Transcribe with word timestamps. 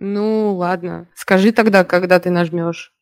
Ну, 0.00 0.54
ладно. 0.54 1.06
Скажи 1.14 1.52
тогда, 1.52 1.84
когда 1.84 2.18
ты 2.18 2.30
нажмешь. 2.30 2.92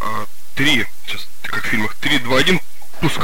А, 0.00 0.24
три. 0.56 0.84
Сейчас, 1.06 1.28
как 1.42 1.62
в 1.62 1.66
фильмах. 1.66 1.94
Три, 1.96 2.18
два, 2.18 2.38
один. 2.38 2.60
Пуск. 3.00 3.20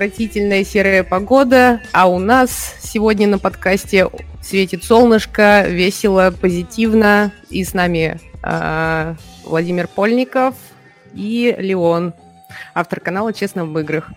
Отвратительная 0.00 0.64
серая 0.64 1.04
погода, 1.04 1.82
а 1.92 2.08
у 2.08 2.18
нас 2.18 2.74
сегодня 2.80 3.28
на 3.28 3.38
подкасте 3.38 4.08
светит 4.40 4.82
солнышко, 4.82 5.66
весело, 5.68 6.32
позитивно. 6.40 7.32
И 7.50 7.62
с 7.62 7.74
нами 7.74 8.18
э, 8.42 9.14
Владимир 9.44 9.88
Польников 9.88 10.54
и 11.12 11.54
Леон, 11.58 12.14
автор 12.72 13.00
канала 13.00 13.34
«Честно 13.34 13.66
в 13.66 13.78
играх». 13.78 14.10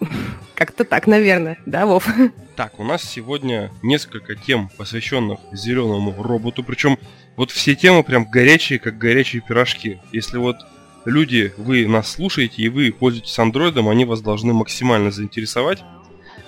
Как-то 0.54 0.84
так, 0.84 1.06
наверное, 1.06 1.58
да, 1.66 1.84
Вов? 1.84 2.08
Так, 2.56 2.80
у 2.80 2.84
нас 2.84 3.02
сегодня 3.02 3.70
несколько 3.82 4.34
тем, 4.34 4.70
посвященных 4.78 5.38
зеленому 5.52 6.14
роботу. 6.22 6.64
Причем 6.64 6.98
вот 7.36 7.50
все 7.50 7.74
темы 7.74 8.04
прям 8.04 8.24
горячие, 8.24 8.78
как 8.78 8.96
горячие 8.96 9.42
пирожки. 9.46 10.00
Если 10.12 10.38
вот 10.38 10.56
люди, 11.04 11.52
вы 11.56 11.86
нас 11.86 12.12
слушаете 12.12 12.62
и 12.62 12.68
вы 12.68 12.92
пользуетесь 12.92 13.38
андроидом, 13.38 13.88
они 13.88 14.04
вас 14.04 14.20
должны 14.20 14.52
максимально 14.52 15.10
заинтересовать, 15.10 15.82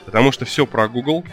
потому 0.04 0.32
что 0.32 0.44
все 0.44 0.66
про 0.66 0.88
Google, 0.88 1.24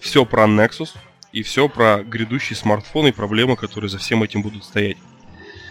все 0.00 0.24
про 0.24 0.44
Nexus 0.44 0.90
и 1.32 1.42
все 1.42 1.68
про 1.68 2.02
грядущие 2.02 2.56
смартфоны 2.56 3.08
и 3.08 3.12
проблемы, 3.12 3.56
которые 3.56 3.90
за 3.90 3.98
всем 3.98 4.22
этим 4.22 4.42
будут 4.42 4.64
стоять. 4.64 4.96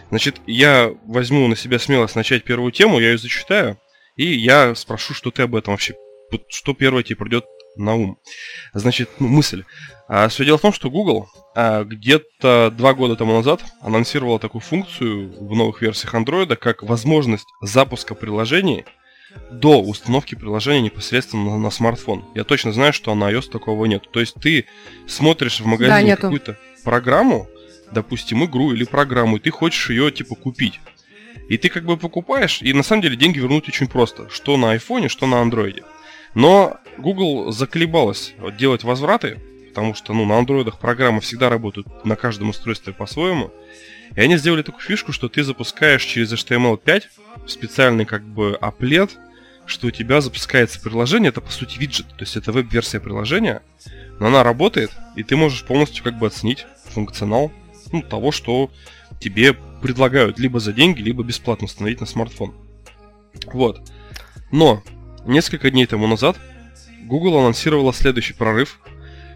Значит, 0.09 0.41
я 0.45 0.91
возьму 1.05 1.47
на 1.47 1.55
себя 1.55 1.79
смелость 1.79 2.15
начать 2.15 2.43
первую 2.43 2.71
тему, 2.71 2.99
я 2.99 3.11
ее 3.11 3.17
зачитаю, 3.17 3.77
и 4.15 4.25
я 4.25 4.75
спрошу, 4.75 5.13
что 5.13 5.31
ты 5.31 5.43
об 5.43 5.55
этом 5.55 5.73
вообще, 5.73 5.95
что 6.49 6.73
первое 6.73 7.03
тебе 7.03 7.15
придет 7.15 7.45
на 7.75 7.95
ум. 7.95 8.17
Значит, 8.73 9.09
ну, 9.19 9.27
мысль. 9.27 9.63
А, 10.07 10.27
все 10.27 10.45
дело 10.45 10.57
в 10.57 10.61
том, 10.61 10.73
что 10.73 10.89
Google 10.89 11.29
а, 11.55 11.83
где-то 11.83 12.73
два 12.75 12.93
года 12.93 13.15
тому 13.15 13.33
назад 13.33 13.63
анонсировала 13.81 14.39
такую 14.39 14.61
функцию 14.61 15.31
в 15.39 15.55
новых 15.55 15.81
версиях 15.81 16.13
Android, 16.13 16.55
как 16.55 16.83
возможность 16.83 17.47
запуска 17.61 18.15
приложений 18.15 18.85
до 19.49 19.81
установки 19.81 20.35
приложения 20.35 20.81
непосредственно 20.81 21.51
на, 21.51 21.57
на 21.57 21.71
смартфон. 21.71 22.25
Я 22.35 22.43
точно 22.43 22.73
знаю, 22.73 22.93
что 22.93 23.15
на 23.15 23.31
iOS 23.31 23.49
такого 23.49 23.85
нет. 23.85 24.09
То 24.11 24.19
есть 24.19 24.35
ты 24.35 24.65
смотришь 25.07 25.59
в 25.59 25.65
магазине 25.65 26.15
да, 26.15 26.21
какую-то 26.21 26.57
программу, 26.83 27.47
допустим, 27.91 28.43
игру 28.45 28.73
или 28.73 28.83
программу, 28.83 29.37
и 29.37 29.39
ты 29.39 29.51
хочешь 29.51 29.89
ее 29.89 30.11
типа 30.11 30.35
купить. 30.35 30.79
И 31.47 31.57
ты 31.57 31.69
как 31.69 31.85
бы 31.85 31.97
покупаешь, 31.97 32.61
и 32.61 32.73
на 32.73 32.83
самом 32.83 33.01
деле 33.01 33.15
деньги 33.15 33.39
вернуть 33.39 33.67
очень 33.67 33.87
просто. 33.87 34.29
Что 34.29 34.57
на 34.57 34.71
айфоне, 34.71 35.09
что 35.09 35.27
на 35.27 35.41
андроиде. 35.41 35.83
Но 36.33 36.77
Google 36.97 37.51
заколебалась 37.51 38.33
делать 38.57 38.83
возвраты, 38.83 39.39
потому 39.69 39.93
что 39.93 40.13
ну, 40.13 40.25
на 40.25 40.37
андроидах 40.37 40.79
программы 40.79 41.21
всегда 41.21 41.49
работают 41.49 42.05
на 42.05 42.15
каждом 42.15 42.49
устройстве 42.49 42.93
по-своему. 42.93 43.51
И 44.15 44.19
они 44.19 44.37
сделали 44.37 44.61
такую 44.61 44.81
фишку, 44.81 45.13
что 45.13 45.29
ты 45.29 45.43
запускаешь 45.43 46.03
через 46.03 46.33
HTML5 46.33 47.03
специальный 47.47 48.05
как 48.05 48.23
бы 48.23 48.57
аплет, 48.59 49.17
что 49.65 49.87
у 49.87 49.91
тебя 49.91 50.19
запускается 50.21 50.81
приложение, 50.81 51.29
это 51.29 51.39
по 51.39 51.51
сути 51.51 51.77
виджет, 51.79 52.07
то 52.09 52.21
есть 52.23 52.35
это 52.35 52.51
веб-версия 52.51 52.99
приложения, 52.99 53.61
но 54.19 54.27
она 54.27 54.43
работает, 54.43 54.91
и 55.15 55.23
ты 55.23 55.37
можешь 55.37 55.63
полностью 55.63 56.03
как 56.03 56.17
бы 56.19 56.27
оценить 56.27 56.65
функционал 56.89 57.51
ну, 57.91 58.01
того, 58.01 58.31
что 58.31 58.69
тебе 59.19 59.53
предлагают 59.53 60.39
либо 60.39 60.59
за 60.59 60.73
деньги, 60.73 61.01
либо 61.01 61.23
бесплатно 61.23 61.65
установить 61.65 62.01
на 62.01 62.05
смартфон. 62.05 62.53
Вот. 63.45 63.81
Но 64.51 64.83
несколько 65.25 65.69
дней 65.71 65.85
тому 65.85 66.07
назад 66.07 66.37
Google 67.03 67.37
анонсировала 67.37 67.93
следующий 67.93 68.33
прорыв, 68.33 68.79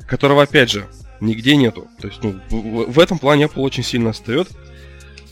которого, 0.07 0.43
опять 0.43 0.71
же, 0.71 0.87
нигде 1.19 1.55
нету. 1.55 1.87
То 1.99 2.07
есть, 2.07 2.23
ну, 2.23 2.39
в, 2.49 2.91
в 2.91 2.99
этом 2.99 3.19
плане 3.19 3.45
Apple 3.45 3.61
очень 3.61 3.83
сильно 3.83 4.11
отстает. 4.11 4.49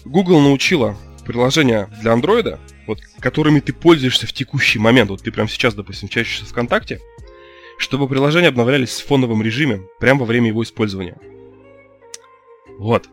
Google 0.06 0.42
научила 0.42 0.98
приложения 1.26 1.90
для 2.02 2.14
Android, 2.14 2.60
вот, 2.88 3.00
которыми 3.20 3.60
ты 3.60 3.74
пользуешься 3.74 4.28
в 4.28 4.34
текущий 4.34 4.80
момент, 4.80 5.10
вот 5.10 5.24
ты 5.24 5.32
прямо 5.32 5.48
сейчас, 5.48 5.74
допустим, 5.74 6.10
чаще 6.10 6.44
ВКонтакте, 6.44 7.00
чтобы 7.78 8.08
приложения 8.10 8.50
обновлялись 8.50 9.00
в 9.00 9.06
фоновом 9.06 9.42
режиме 9.42 9.82
прямо 10.00 10.22
во 10.22 10.26
время 10.26 10.50
его 10.50 10.64
использования. 10.64 11.18
Вот. 12.78 13.08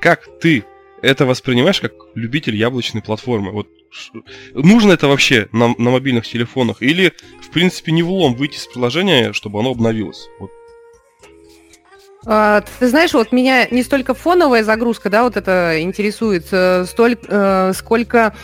Как 0.00 0.28
ты 0.40 0.64
это 1.00 1.26
воспринимаешь 1.26 1.80
как 1.80 1.92
любитель 2.14 2.56
яблочной 2.56 3.02
платформы? 3.02 3.52
Вот 3.52 3.68
нужно 4.54 4.92
это 4.92 5.08
вообще 5.08 5.48
на, 5.52 5.74
на 5.78 5.90
мобильных 5.90 6.26
телефонах? 6.26 6.82
Или, 6.82 7.12
в 7.40 7.50
принципе, 7.50 7.92
не 7.92 8.02
влом 8.02 8.34
выйти 8.34 8.56
из 8.56 8.66
приложения, 8.66 9.32
чтобы 9.32 9.60
оно 9.60 9.70
обновилось? 9.70 10.28
Вот. 10.38 10.50
А, 12.26 12.62
ты 12.78 12.88
знаешь, 12.88 13.14
вот 13.14 13.32
меня 13.32 13.66
не 13.70 13.82
столько 13.82 14.14
фоновая 14.14 14.64
загрузка, 14.64 15.08
да, 15.08 15.22
вот 15.22 15.36
это 15.36 15.80
интересует, 15.80 16.46
э, 16.50 16.84
столько, 16.84 17.26
э, 17.28 17.72
сколько 17.74 18.34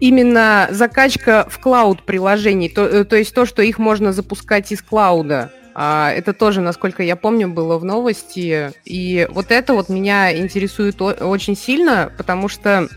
именно 0.00 0.68
закачка 0.70 1.46
в 1.50 1.58
клауд 1.58 2.02
приложений, 2.02 2.70
то, 2.70 2.86
э, 2.86 3.04
то 3.04 3.16
есть 3.16 3.34
то, 3.34 3.44
что 3.44 3.62
их 3.62 3.78
можно 3.78 4.12
запускать 4.12 4.70
из 4.72 4.82
клауда. 4.82 5.52
А, 5.74 6.10
это 6.10 6.32
тоже, 6.32 6.62
насколько 6.62 7.02
я 7.02 7.16
помню, 7.16 7.48
было 7.48 7.76
в 7.76 7.84
новости. 7.84 8.72
И 8.86 9.28
вот 9.30 9.50
это 9.50 9.74
вот 9.74 9.90
меня 9.90 10.34
интересует 10.34 11.02
очень 11.02 11.54
сильно, 11.54 12.10
потому 12.16 12.48
что 12.48 12.88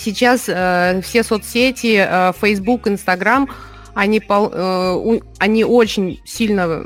сейчас 0.00 0.44
э, 0.48 1.00
все 1.02 1.22
соцсети, 1.22 2.04
э, 2.06 2.32
Facebook, 2.40 2.86
Instagram, 2.86 3.48
они, 3.94 4.20
пол, 4.20 4.50
э, 4.52 5.20
они 5.38 5.64
очень 5.64 6.20
сильно 6.24 6.84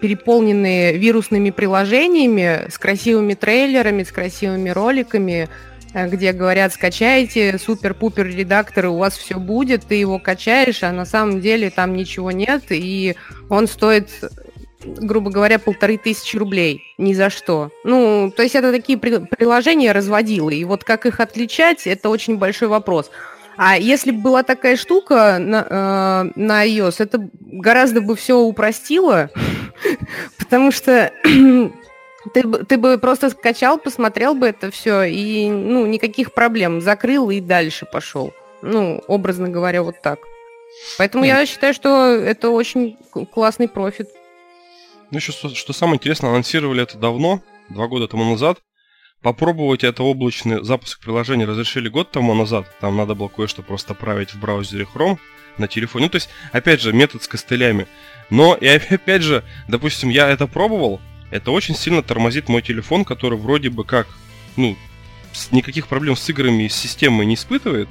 переполнены 0.00 0.96
вирусными 0.96 1.50
приложениями 1.50 2.68
с 2.70 2.78
красивыми 2.78 3.34
трейлерами, 3.34 4.02
с 4.02 4.12
красивыми 4.12 4.70
роликами, 4.70 5.48
э, 5.92 6.08
где 6.08 6.32
говорят, 6.32 6.72
скачайте 6.72 7.58
супер-пупер 7.58 8.26
редактор, 8.26 8.86
у 8.86 8.98
вас 8.98 9.16
все 9.16 9.38
будет, 9.38 9.86
ты 9.86 9.96
его 9.96 10.18
качаешь, 10.18 10.82
а 10.82 10.92
на 10.92 11.04
самом 11.04 11.40
деле 11.40 11.70
там 11.70 11.94
ничего 11.94 12.30
нет, 12.30 12.64
и 12.70 13.16
он 13.48 13.66
стоит 13.66 14.08
грубо 14.86 15.30
говоря, 15.30 15.58
полторы 15.58 15.98
тысячи 15.98 16.36
рублей. 16.36 16.82
Ни 16.98 17.12
за 17.12 17.30
что. 17.30 17.70
Ну, 17.84 18.32
то 18.34 18.42
есть 18.42 18.54
это 18.54 18.72
такие 18.72 18.98
при- 18.98 19.18
приложения 19.18 19.92
разводилы. 19.92 20.54
И 20.54 20.64
вот 20.64 20.84
как 20.84 21.06
их 21.06 21.20
отличать, 21.20 21.86
это 21.86 22.08
очень 22.08 22.38
большой 22.38 22.68
вопрос. 22.68 23.10
А 23.56 23.78
если 23.78 24.10
бы 24.10 24.20
была 24.20 24.42
такая 24.42 24.76
штука 24.76 25.38
на, 25.38 25.66
э, 26.36 26.38
на 26.38 26.66
iOS, 26.66 26.96
это 26.98 27.28
гораздо 27.40 28.02
бы 28.02 28.14
все 28.14 28.38
упростило, 28.38 29.30
потому 30.38 30.70
что 30.70 31.10
ты, 32.34 32.42
ты 32.42 32.76
бы 32.76 32.98
просто 32.98 33.30
скачал, 33.30 33.78
посмотрел 33.78 34.34
бы 34.34 34.48
это 34.48 34.70
все, 34.70 35.04
и 35.04 35.48
ну, 35.48 35.86
никаких 35.86 36.34
проблем. 36.34 36.82
Закрыл 36.82 37.30
и 37.30 37.40
дальше 37.40 37.86
пошел. 37.90 38.32
Ну, 38.60 39.02
образно 39.06 39.48
говоря, 39.48 39.82
вот 39.82 39.96
так. 40.02 40.18
Поэтому 40.98 41.24
я 41.24 41.46
считаю, 41.46 41.72
что 41.72 42.08
это 42.08 42.50
очень 42.50 42.98
классный 43.32 43.68
профит. 43.68 44.10
Ну, 45.10 45.18
еще 45.18 45.32
что, 45.32 45.72
самое 45.72 45.96
интересное, 45.96 46.30
анонсировали 46.30 46.82
это 46.82 46.98
давно, 46.98 47.42
два 47.68 47.86
года 47.86 48.08
тому 48.08 48.24
назад. 48.24 48.58
Попробовать 49.22 49.84
это 49.84 50.02
облачный 50.02 50.64
запуск 50.64 51.00
приложения 51.00 51.46
разрешили 51.46 51.88
год 51.88 52.10
тому 52.10 52.34
назад. 52.34 52.66
Там 52.80 52.96
надо 52.96 53.14
было 53.14 53.28
кое-что 53.28 53.62
просто 53.62 53.94
править 53.94 54.34
в 54.34 54.40
браузере 54.40 54.86
Chrome 54.92 55.18
на 55.58 55.68
телефоне. 55.68 56.06
Ну, 56.06 56.10
то 56.10 56.16
есть, 56.16 56.28
опять 56.52 56.80
же, 56.80 56.92
метод 56.92 57.22
с 57.22 57.28
костылями. 57.28 57.86
Но, 58.30 58.54
и 58.54 58.66
опять 58.66 59.22
же, 59.22 59.44
допустим, 59.68 60.10
я 60.10 60.28
это 60.28 60.46
пробовал, 60.46 61.00
это 61.30 61.50
очень 61.50 61.76
сильно 61.76 62.02
тормозит 62.02 62.48
мой 62.48 62.62
телефон, 62.62 63.04
который 63.04 63.38
вроде 63.38 63.70
бы 63.70 63.84
как, 63.84 64.06
ну, 64.56 64.76
никаких 65.50 65.86
проблем 65.86 66.16
с 66.16 66.28
играми 66.28 66.64
и 66.64 66.68
с 66.68 66.74
системой 66.74 67.26
не 67.26 67.34
испытывает, 67.34 67.88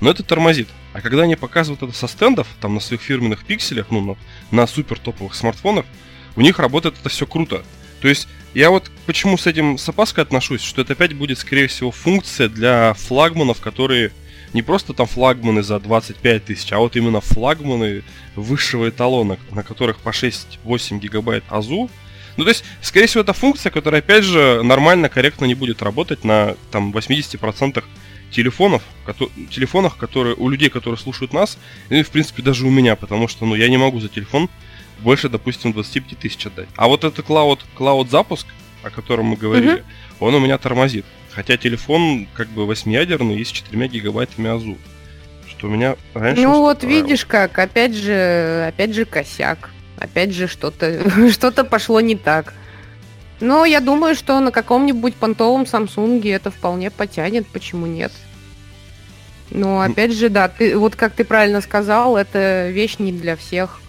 но 0.00 0.10
это 0.10 0.22
тормозит. 0.22 0.68
А 0.92 1.00
когда 1.00 1.22
они 1.22 1.36
показывают 1.36 1.82
это 1.82 1.92
со 1.92 2.08
стендов, 2.08 2.48
там 2.60 2.74
на 2.74 2.80
своих 2.80 3.02
фирменных 3.02 3.44
пикселях, 3.44 3.86
ну, 3.90 4.00
на, 4.00 4.16
на 4.50 4.66
супер 4.66 4.98
топовых 4.98 5.34
смартфонах, 5.34 5.86
у 6.36 6.40
них 6.40 6.58
работает 6.58 6.96
это 7.00 7.08
все 7.08 7.26
круто. 7.26 7.62
То 8.00 8.08
есть, 8.08 8.28
я 8.54 8.70
вот 8.70 8.90
почему 9.06 9.38
с 9.38 9.46
этим 9.46 9.78
с 9.78 9.88
опаской 9.88 10.22
отношусь, 10.22 10.62
что 10.62 10.82
это 10.82 10.92
опять 10.92 11.14
будет, 11.14 11.38
скорее 11.38 11.66
всего, 11.66 11.90
функция 11.90 12.48
для 12.48 12.94
флагманов, 12.94 13.60
которые 13.60 14.12
не 14.52 14.62
просто 14.62 14.92
там 14.92 15.06
флагманы 15.06 15.62
за 15.62 15.80
25 15.80 16.44
тысяч, 16.44 16.72
а 16.72 16.78
вот 16.78 16.96
именно 16.96 17.20
флагманы 17.20 18.04
высшего 18.36 18.88
эталона, 18.88 19.38
на 19.50 19.62
которых 19.62 19.98
по 19.98 20.10
6-8 20.10 20.98
гигабайт 20.98 21.44
АЗУ, 21.48 21.90
ну, 22.36 22.44
то 22.44 22.50
есть, 22.50 22.64
скорее 22.80 23.06
всего, 23.06 23.22
это 23.22 23.32
функция, 23.32 23.70
которая, 23.70 24.00
опять 24.00 24.24
же, 24.24 24.62
нормально, 24.64 25.08
корректно 25.08 25.44
не 25.44 25.54
будет 25.54 25.82
работать 25.82 26.24
на 26.24 26.56
там 26.70 26.92
80% 26.92 27.84
телефонов, 28.32 28.82
ко- 29.06 29.14
телефонах, 29.50 29.96
которые 29.96 30.34
у 30.34 30.48
людей, 30.48 30.68
которые 30.68 30.98
слушают 30.98 31.32
нас, 31.32 31.58
и, 31.90 32.02
в 32.02 32.10
принципе, 32.10 32.42
даже 32.42 32.66
у 32.66 32.70
меня, 32.70 32.96
потому 32.96 33.28
что, 33.28 33.46
ну, 33.46 33.54
я 33.54 33.68
не 33.68 33.76
могу 33.76 34.00
за 34.00 34.08
телефон 34.08 34.50
больше, 35.00 35.28
допустим, 35.28 35.72
25 35.72 36.18
тысяч 36.18 36.46
отдать. 36.46 36.68
А 36.76 36.88
вот 36.88 37.04
этот 37.04 37.24
клауд, 37.24 37.64
клауд 37.74 38.10
запуск, 38.10 38.46
о 38.82 38.90
котором 38.90 39.26
мы 39.26 39.36
говорили, 39.36 39.78
mm-hmm. 39.78 40.16
он 40.20 40.34
у 40.34 40.40
меня 40.40 40.58
тормозит. 40.58 41.04
Хотя 41.30 41.56
телефон 41.56 42.28
как 42.34 42.48
бы 42.48 42.66
восьмиядерный 42.66 43.38
и 43.38 43.44
с 43.44 43.48
4 43.48 43.88
гигабайтами 43.88 44.50
АЗУ. 44.50 44.78
Что 45.48 45.66
у 45.66 45.70
меня 45.70 45.96
раньше 46.14 46.42
Ну 46.42 46.60
вот 46.60 46.84
видишь 46.84 47.24
как, 47.24 47.58
опять 47.58 47.94
же, 47.94 48.66
опять 48.68 48.94
же 48.94 49.04
косяк 49.04 49.70
опять 49.98 50.32
же 50.32 50.46
что-то 50.46 51.30
что-то 51.30 51.64
пошло 51.64 52.00
не 52.00 52.16
так. 52.16 52.54
Но 53.40 53.64
я 53.64 53.80
думаю, 53.80 54.14
что 54.14 54.38
на 54.40 54.52
каком-нибудь 54.52 55.16
понтовом 55.16 55.66
Самсунге 55.66 56.30
это 56.32 56.50
вполне 56.50 56.90
потянет, 56.90 57.46
почему 57.48 57.86
нет. 57.86 58.12
Но 59.50 59.80
опять 59.80 60.12
же, 60.12 60.28
да, 60.28 60.48
ты, 60.48 60.78
вот 60.78 60.96
как 60.96 61.12
ты 61.12 61.24
правильно 61.24 61.60
сказал, 61.60 62.16
это 62.16 62.70
вещь 62.70 62.96
не 62.98 63.12
для 63.12 63.36
всех. 63.36 63.80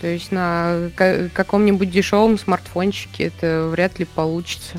То 0.00 0.06
есть 0.06 0.30
на 0.30 0.90
каком-нибудь 1.34 1.90
дешевом 1.90 2.38
смартфончике 2.38 3.24
это 3.24 3.68
вряд 3.70 3.98
ли 3.98 4.04
получится. 4.04 4.78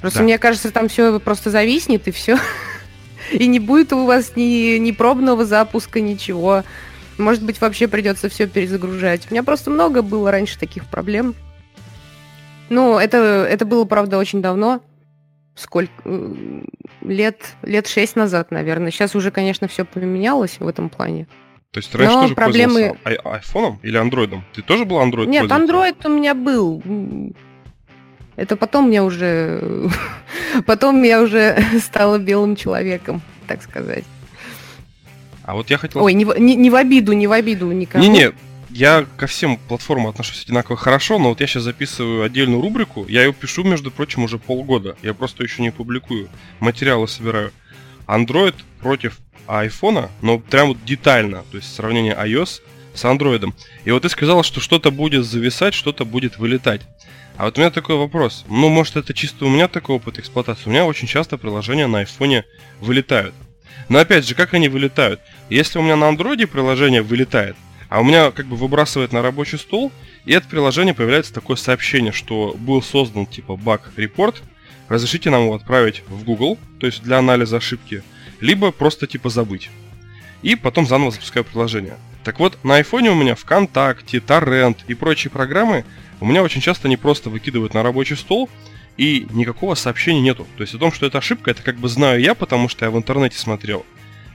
Просто 0.00 0.18
да. 0.18 0.24
мне 0.24 0.38
кажется, 0.38 0.70
там 0.70 0.88
все 0.88 1.18
просто 1.20 1.50
зависнет 1.50 2.06
и 2.06 2.10
все. 2.10 2.38
И 3.32 3.46
не 3.46 3.58
будет 3.58 3.92
у 3.92 4.06
вас 4.06 4.36
ни, 4.36 4.78
ни 4.78 4.92
пробного 4.92 5.44
запуска, 5.44 6.00
ничего. 6.00 6.64
Может 7.18 7.42
быть, 7.42 7.60
вообще 7.60 7.88
придется 7.88 8.28
все 8.28 8.46
перезагружать. 8.46 9.26
У 9.28 9.34
меня 9.34 9.42
просто 9.42 9.70
много 9.70 10.02
было 10.02 10.30
раньше 10.30 10.58
таких 10.58 10.86
проблем. 10.86 11.34
Ну, 12.68 12.98
это, 12.98 13.16
это 13.16 13.64
было, 13.64 13.84
правда, 13.84 14.18
очень 14.18 14.40
давно. 14.40 14.80
Сколько? 15.54 15.92
Лет, 17.02 17.40
лет 17.62 17.86
шесть 17.86 18.14
назад, 18.14 18.50
наверное. 18.50 18.90
Сейчас 18.90 19.16
уже, 19.16 19.30
конечно, 19.30 19.66
все 19.66 19.84
поменялось 19.84 20.60
в 20.60 20.68
этом 20.68 20.88
плане. 20.88 21.26
То 21.72 21.80
есть 21.80 21.94
раньше 21.94 22.14
Но 22.14 22.22
тоже 22.22 22.34
проблемы... 22.34 22.96
пользовался 23.02 23.30
айфоном 23.30 23.80
или 23.82 23.96
андроидом? 23.96 24.44
Ты 24.54 24.62
тоже 24.62 24.84
был 24.84 24.98
андроид? 24.98 25.28
Нет, 25.28 25.50
андроид 25.52 26.04
у 26.06 26.08
меня 26.08 26.34
был. 26.34 26.82
Это 28.36 28.56
потом 28.56 28.90
я 28.90 29.04
уже... 29.04 29.90
потом 30.66 31.02
я 31.02 31.20
уже 31.20 31.62
стала 31.80 32.18
белым 32.18 32.56
человеком, 32.56 33.20
так 33.46 33.62
сказать. 33.62 34.04
А 35.42 35.54
вот 35.54 35.68
я 35.70 35.78
хотел... 35.78 36.02
Ой, 36.02 36.14
не, 36.14 36.24
не, 36.38 36.56
не 36.56 36.70
в 36.70 36.74
обиду, 36.74 37.12
не 37.12 37.26
в 37.26 37.32
обиду 37.32 37.70
никому. 37.72 38.02
Не-не, 38.02 38.32
я 38.70 39.06
ко 39.16 39.26
всем 39.26 39.56
платформам 39.56 40.08
отношусь 40.08 40.44
одинаково 40.44 40.76
хорошо, 40.76 41.18
но 41.18 41.30
вот 41.30 41.40
я 41.40 41.46
сейчас 41.46 41.64
записываю 41.64 42.22
отдельную 42.22 42.62
рубрику. 42.62 43.06
Я 43.08 43.24
ее 43.24 43.32
пишу, 43.32 43.64
между 43.64 43.90
прочим, 43.90 44.24
уже 44.24 44.38
полгода. 44.38 44.96
Я 45.02 45.14
просто 45.14 45.42
еще 45.42 45.62
не 45.62 45.70
публикую. 45.70 46.28
Материалы 46.60 47.08
собираю. 47.08 47.52
Android 48.06 48.54
против 48.80 49.18
айфона, 49.48 50.10
но 50.22 50.38
прям 50.38 50.68
вот 50.68 50.84
детально. 50.84 51.44
То 51.50 51.56
есть 51.56 51.74
сравнение 51.74 52.14
iOS 52.14 52.60
с 52.94 53.04
андроидом. 53.04 53.54
И 53.84 53.90
вот 53.90 54.02
ты 54.02 54.08
сказал, 54.08 54.42
что 54.42 54.60
что-то 54.60 54.90
будет 54.90 55.24
зависать, 55.24 55.74
что-то 55.74 56.04
будет 56.04 56.38
вылетать. 56.38 56.82
А 57.36 57.44
вот 57.44 57.56
у 57.56 57.60
меня 57.60 57.70
такой 57.70 57.96
вопрос. 57.96 58.44
Ну, 58.48 58.68
может, 58.68 58.96
это 58.96 59.14
чисто 59.14 59.46
у 59.46 59.48
меня 59.48 59.68
такой 59.68 59.96
опыт 59.96 60.18
эксплуатации. 60.18 60.64
У 60.66 60.70
меня 60.70 60.84
очень 60.84 61.06
часто 61.06 61.38
приложения 61.38 61.86
на 61.86 62.00
айфоне 62.00 62.44
вылетают. 62.80 63.34
Но 63.88 64.00
опять 64.00 64.26
же, 64.26 64.34
как 64.34 64.54
они 64.54 64.68
вылетают? 64.68 65.20
Если 65.48 65.78
у 65.78 65.82
меня 65.82 65.96
на 65.96 66.08
андроиде 66.08 66.46
приложение 66.46 67.00
вылетает, 67.00 67.56
а 67.88 68.00
у 68.00 68.04
меня 68.04 68.32
как 68.32 68.46
бы 68.46 68.56
выбрасывает 68.56 69.12
на 69.12 69.22
рабочий 69.22 69.56
стол, 69.56 69.92
и 70.24 70.32
это 70.32 70.48
приложение 70.48 70.94
появляется 70.94 71.32
такое 71.32 71.56
сообщение, 71.56 72.12
что 72.12 72.54
был 72.58 72.82
создан 72.82 73.24
типа 73.24 73.56
баг 73.56 73.92
репорт, 73.96 74.42
разрешите 74.88 75.30
нам 75.30 75.44
его 75.44 75.54
отправить 75.54 76.02
в 76.08 76.24
Google, 76.24 76.58
то 76.80 76.86
есть 76.86 77.02
для 77.02 77.18
анализа 77.18 77.58
ошибки, 77.58 78.02
либо 78.40 78.70
просто 78.72 79.06
типа 79.06 79.30
забыть. 79.30 79.70
И 80.42 80.54
потом 80.54 80.86
заново 80.86 81.10
запускаю 81.10 81.44
приложение. 81.44 81.96
Так 82.24 82.38
вот, 82.38 82.62
на 82.64 82.76
айфоне 82.76 83.10
у 83.10 83.14
меня 83.14 83.34
ВКонтакте, 83.34 84.20
Торрент 84.20 84.84
и 84.86 84.94
прочие 84.94 85.30
программы 85.30 85.84
у 86.20 86.26
меня 86.26 86.42
очень 86.42 86.60
часто 86.60 86.88
не 86.88 86.96
просто 86.96 87.30
выкидывают 87.30 87.74
на 87.74 87.82
рабочий 87.82 88.16
стол, 88.16 88.50
и 88.96 89.26
никакого 89.30 89.76
сообщения 89.76 90.20
нету. 90.20 90.46
То 90.56 90.62
есть 90.62 90.74
о 90.74 90.78
том, 90.78 90.92
что 90.92 91.06
это 91.06 91.18
ошибка, 91.18 91.52
это 91.52 91.62
как 91.62 91.76
бы 91.76 91.88
знаю 91.88 92.20
я, 92.20 92.34
потому 92.34 92.68
что 92.68 92.84
я 92.84 92.90
в 92.90 92.98
интернете 92.98 93.38
смотрел. 93.38 93.86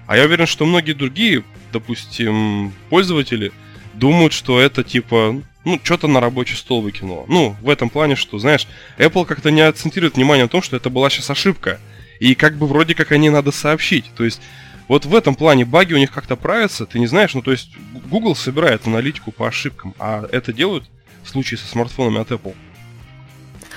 А 0.07 0.17
я 0.17 0.23
уверен, 0.23 0.47
что 0.47 0.65
многие 0.65 0.93
другие, 0.93 1.43
допустим, 1.71 2.73
пользователи 2.89 3.51
думают, 3.93 4.33
что 4.33 4.59
это 4.59 4.83
типа, 4.83 5.41
ну, 5.65 5.79
что-то 5.83 6.07
на 6.07 6.19
рабочий 6.19 6.55
стол 6.55 6.81
выкинуло. 6.81 7.25
Ну, 7.27 7.55
в 7.61 7.69
этом 7.69 7.89
плане, 7.89 8.15
что, 8.15 8.39
знаешь, 8.39 8.67
Apple 8.97 9.25
как-то 9.25 9.51
не 9.51 9.61
акцентирует 9.61 10.15
внимание 10.15 10.45
на 10.45 10.49
том, 10.49 10.61
что 10.61 10.77
это 10.77 10.89
была 10.89 11.09
сейчас 11.09 11.29
ошибка. 11.29 11.79
И 12.23 12.35
как 12.35 12.55
бы 12.55 12.67
вроде 12.67 12.95
как 12.95 13.11
о 13.11 13.17
ней 13.17 13.27
надо 13.27 13.51
сообщить. 13.51 14.05
То 14.15 14.23
есть 14.23 14.41
вот 14.87 15.03
в 15.03 15.13
этом 15.13 15.35
плане 15.35 15.65
баги 15.65 15.93
у 15.93 15.97
них 15.97 16.09
как-то 16.09 16.37
правятся, 16.37 16.85
ты 16.85 16.97
не 16.97 17.07
знаешь, 17.07 17.33
ну 17.33 17.41
то 17.41 17.51
есть 17.51 17.71
Google 18.09 18.33
собирает 18.33 18.87
аналитику 18.87 19.33
по 19.33 19.45
ошибкам, 19.45 19.93
а 19.99 20.25
это 20.31 20.53
делают 20.53 20.85
в 21.23 21.29
случае 21.29 21.57
со 21.57 21.67
смартфонами 21.67 22.21
от 22.21 22.31
Apple. 22.31 22.55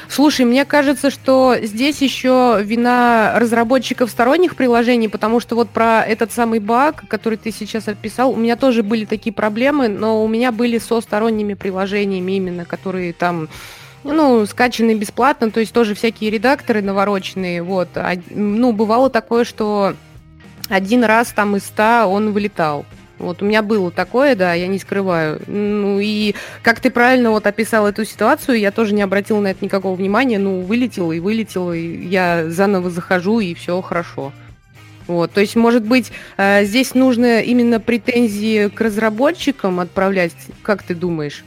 Слушай, 0.09 0.47
мне 0.47 0.65
кажется, 0.65 1.11
что 1.11 1.57
здесь 1.61 2.01
еще 2.01 2.61
вина 2.63 3.33
разработчиков 3.37 4.09
сторонних 4.13 4.55
приложений, 4.55 5.09
потому 5.09 5.41
что 5.41 5.57
вот 5.57 5.71
про 5.71 6.05
этот 6.05 6.31
самый 6.31 6.61
баг, 6.61 7.03
который 7.09 7.39
ты 7.39 7.51
сейчас 7.51 7.89
описал, 7.89 8.31
у 8.31 8.37
меня 8.37 8.55
тоже 8.55 8.85
были 8.85 9.07
такие 9.07 9.33
проблемы, 9.33 9.89
но 9.89 10.25
у 10.25 10.29
меня 10.29 10.53
были 10.53 10.79
со 10.79 11.01
сторонними 11.01 11.55
приложениями 11.55 12.37
именно, 12.37 12.65
которые 12.65 13.13
там 13.13 13.49
ну, 14.13 14.47
скачаны 14.47 14.95
бесплатно, 14.95 15.51
то 15.51 15.61
есть 15.61 15.73
тоже 15.73 15.95
всякие 15.95 16.31
редакторы 16.31 16.83
навороченные, 16.83 17.63
вот. 17.63 17.89
А, 17.95 18.15
ну, 18.31 18.73
бывало 18.73 19.11
такое, 19.11 19.45
что 19.45 19.95
один 20.69 21.05
раз 21.05 21.29
там 21.29 21.57
из 21.57 21.65
ста 21.65 22.07
он 22.07 22.33
вылетал. 22.33 22.85
Вот 23.19 23.41
у 23.41 23.47
меня 23.47 23.63
было 23.63 23.91
такое, 23.91 24.35
да, 24.35 24.53
я 24.53 24.67
не 24.67 24.79
скрываю. 24.79 25.41
Ну 25.47 25.99
и 26.01 26.35
как 26.63 26.81
ты 26.81 26.91
правильно 26.91 27.31
вот 27.31 27.47
описал 27.47 27.87
эту 27.87 28.05
ситуацию, 28.05 28.59
я 28.59 28.71
тоже 28.71 28.95
не 28.95 29.03
обратила 29.03 29.41
на 29.41 29.49
это 29.49 29.65
никакого 29.65 29.95
внимания. 29.95 30.39
Ну, 30.39 30.61
вылетело 30.61 31.13
и 31.13 31.21
вылетело, 31.21 31.73
и 31.73 32.07
я 32.07 32.51
заново 32.51 32.91
захожу, 32.91 33.41
и 33.41 33.55
все 33.55 33.81
хорошо. 33.81 34.33
Вот, 35.07 35.31
то 35.31 35.41
есть, 35.41 35.55
может 35.55 35.85
быть, 35.85 36.11
э, 36.37 36.65
здесь 36.65 36.95
нужно 36.95 37.41
именно 37.41 37.79
претензии 37.79 38.69
к 38.69 38.81
разработчикам 38.81 39.79
отправлять, 39.79 40.33
как 40.63 40.83
ты 40.83 40.97
думаешь? 40.97 41.45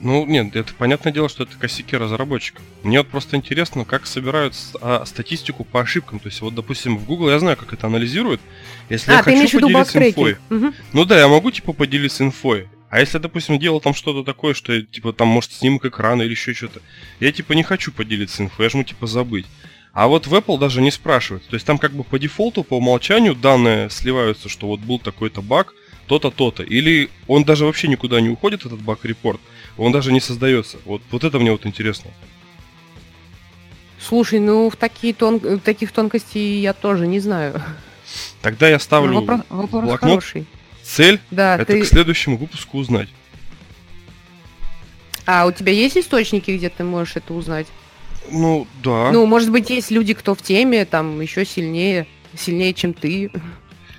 Ну, 0.00 0.26
нет, 0.26 0.54
это 0.54 0.72
понятное 0.74 1.12
дело, 1.12 1.28
что 1.28 1.42
это 1.44 1.56
косяки 1.56 1.96
разработчиков. 1.96 2.62
Мне 2.82 2.98
вот 2.98 3.08
просто 3.08 3.36
интересно, 3.36 3.84
как 3.84 4.06
собирают 4.06 4.54
а, 4.80 5.04
статистику 5.04 5.64
по 5.64 5.80
ошибкам. 5.80 6.20
То 6.20 6.28
есть, 6.28 6.40
вот, 6.40 6.54
допустим, 6.54 6.96
в 6.96 7.04
Google 7.04 7.30
я 7.30 7.38
знаю, 7.38 7.56
как 7.56 7.72
это 7.72 7.86
анализируют. 7.86 8.40
Если 8.88 9.10
а, 9.10 9.16
я 9.16 9.22
хочу 9.22 9.60
поделиться 9.60 9.98
инфой. 9.98 10.36
Угу. 10.50 10.72
Ну 10.92 11.04
да, 11.04 11.18
я 11.18 11.28
могу, 11.28 11.50
типа, 11.50 11.72
поделиться 11.72 12.24
инфой. 12.24 12.68
А 12.90 13.00
если, 13.00 13.18
допустим, 13.18 13.58
делал 13.58 13.80
там 13.80 13.92
что-то 13.92 14.24
такое, 14.24 14.54
что, 14.54 14.80
типа, 14.80 15.12
там, 15.12 15.28
может, 15.28 15.52
снимок 15.52 15.84
экрана 15.84 16.22
или 16.22 16.30
еще 16.30 16.54
что-то, 16.54 16.80
я, 17.20 17.32
типа, 17.32 17.52
не 17.52 17.62
хочу 17.62 17.92
поделиться 17.92 18.42
инфой, 18.42 18.66
я 18.66 18.70
жму, 18.70 18.84
типа, 18.84 19.06
забыть. 19.06 19.46
А 19.92 20.06
вот 20.06 20.26
в 20.26 20.34
Apple 20.34 20.58
даже 20.58 20.80
не 20.80 20.92
спрашивают. 20.92 21.44
То 21.48 21.54
есть 21.54 21.66
там 21.66 21.76
как 21.76 21.92
бы 21.92 22.04
по 22.04 22.20
дефолту, 22.20 22.62
по 22.62 22.76
умолчанию 22.76 23.34
данные 23.34 23.90
сливаются, 23.90 24.48
что 24.48 24.68
вот 24.68 24.78
был 24.78 25.00
такой-то 25.00 25.42
баг, 25.42 25.74
то-то, 26.08 26.30
то-то. 26.30 26.62
Или 26.62 27.10
он 27.26 27.44
даже 27.44 27.64
вообще 27.64 27.88
никуда 27.88 28.20
не 28.20 28.30
уходит, 28.30 28.66
этот 28.66 28.80
баг-репорт 28.80 29.40
он 29.78 29.92
даже 29.92 30.12
не 30.12 30.20
создается. 30.20 30.78
Вот, 30.84 31.02
вот 31.10 31.24
это 31.24 31.38
мне 31.38 31.52
вот 31.52 31.64
интересно. 31.64 32.10
Слушай, 34.00 34.40
ну 34.40 34.68
в 34.68 34.76
такие 34.76 35.14
тон... 35.14 35.60
таких 35.60 35.92
тонкостей 35.92 36.60
я 36.60 36.72
тоже 36.72 37.06
не 37.06 37.20
знаю. 37.20 37.62
Тогда 38.42 38.68
я 38.68 38.78
ставлю 38.78 39.12
ну, 39.12 39.20
вопрос, 39.20 39.40
вопрос 39.48 39.84
блокнот. 39.84 40.00
Хороший. 40.00 40.46
Цель 40.82 41.20
да, 41.30 41.56
это 41.56 41.66
ты... 41.66 41.82
к 41.82 41.86
следующему 41.86 42.36
выпуску 42.36 42.78
узнать. 42.78 43.08
А 45.26 45.46
у 45.46 45.52
тебя 45.52 45.72
есть 45.72 45.96
источники, 45.96 46.50
где 46.52 46.70
ты 46.70 46.84
можешь 46.84 47.16
это 47.16 47.34
узнать? 47.34 47.66
Ну, 48.30 48.66
да. 48.82 49.10
Ну, 49.12 49.26
может 49.26 49.50
быть, 49.50 49.68
есть 49.68 49.90
люди, 49.90 50.14
кто 50.14 50.34
в 50.34 50.42
теме, 50.42 50.84
там 50.86 51.20
еще 51.20 51.44
сильнее, 51.44 52.06
сильнее, 52.34 52.72
чем 52.72 52.94
ты. 52.94 53.30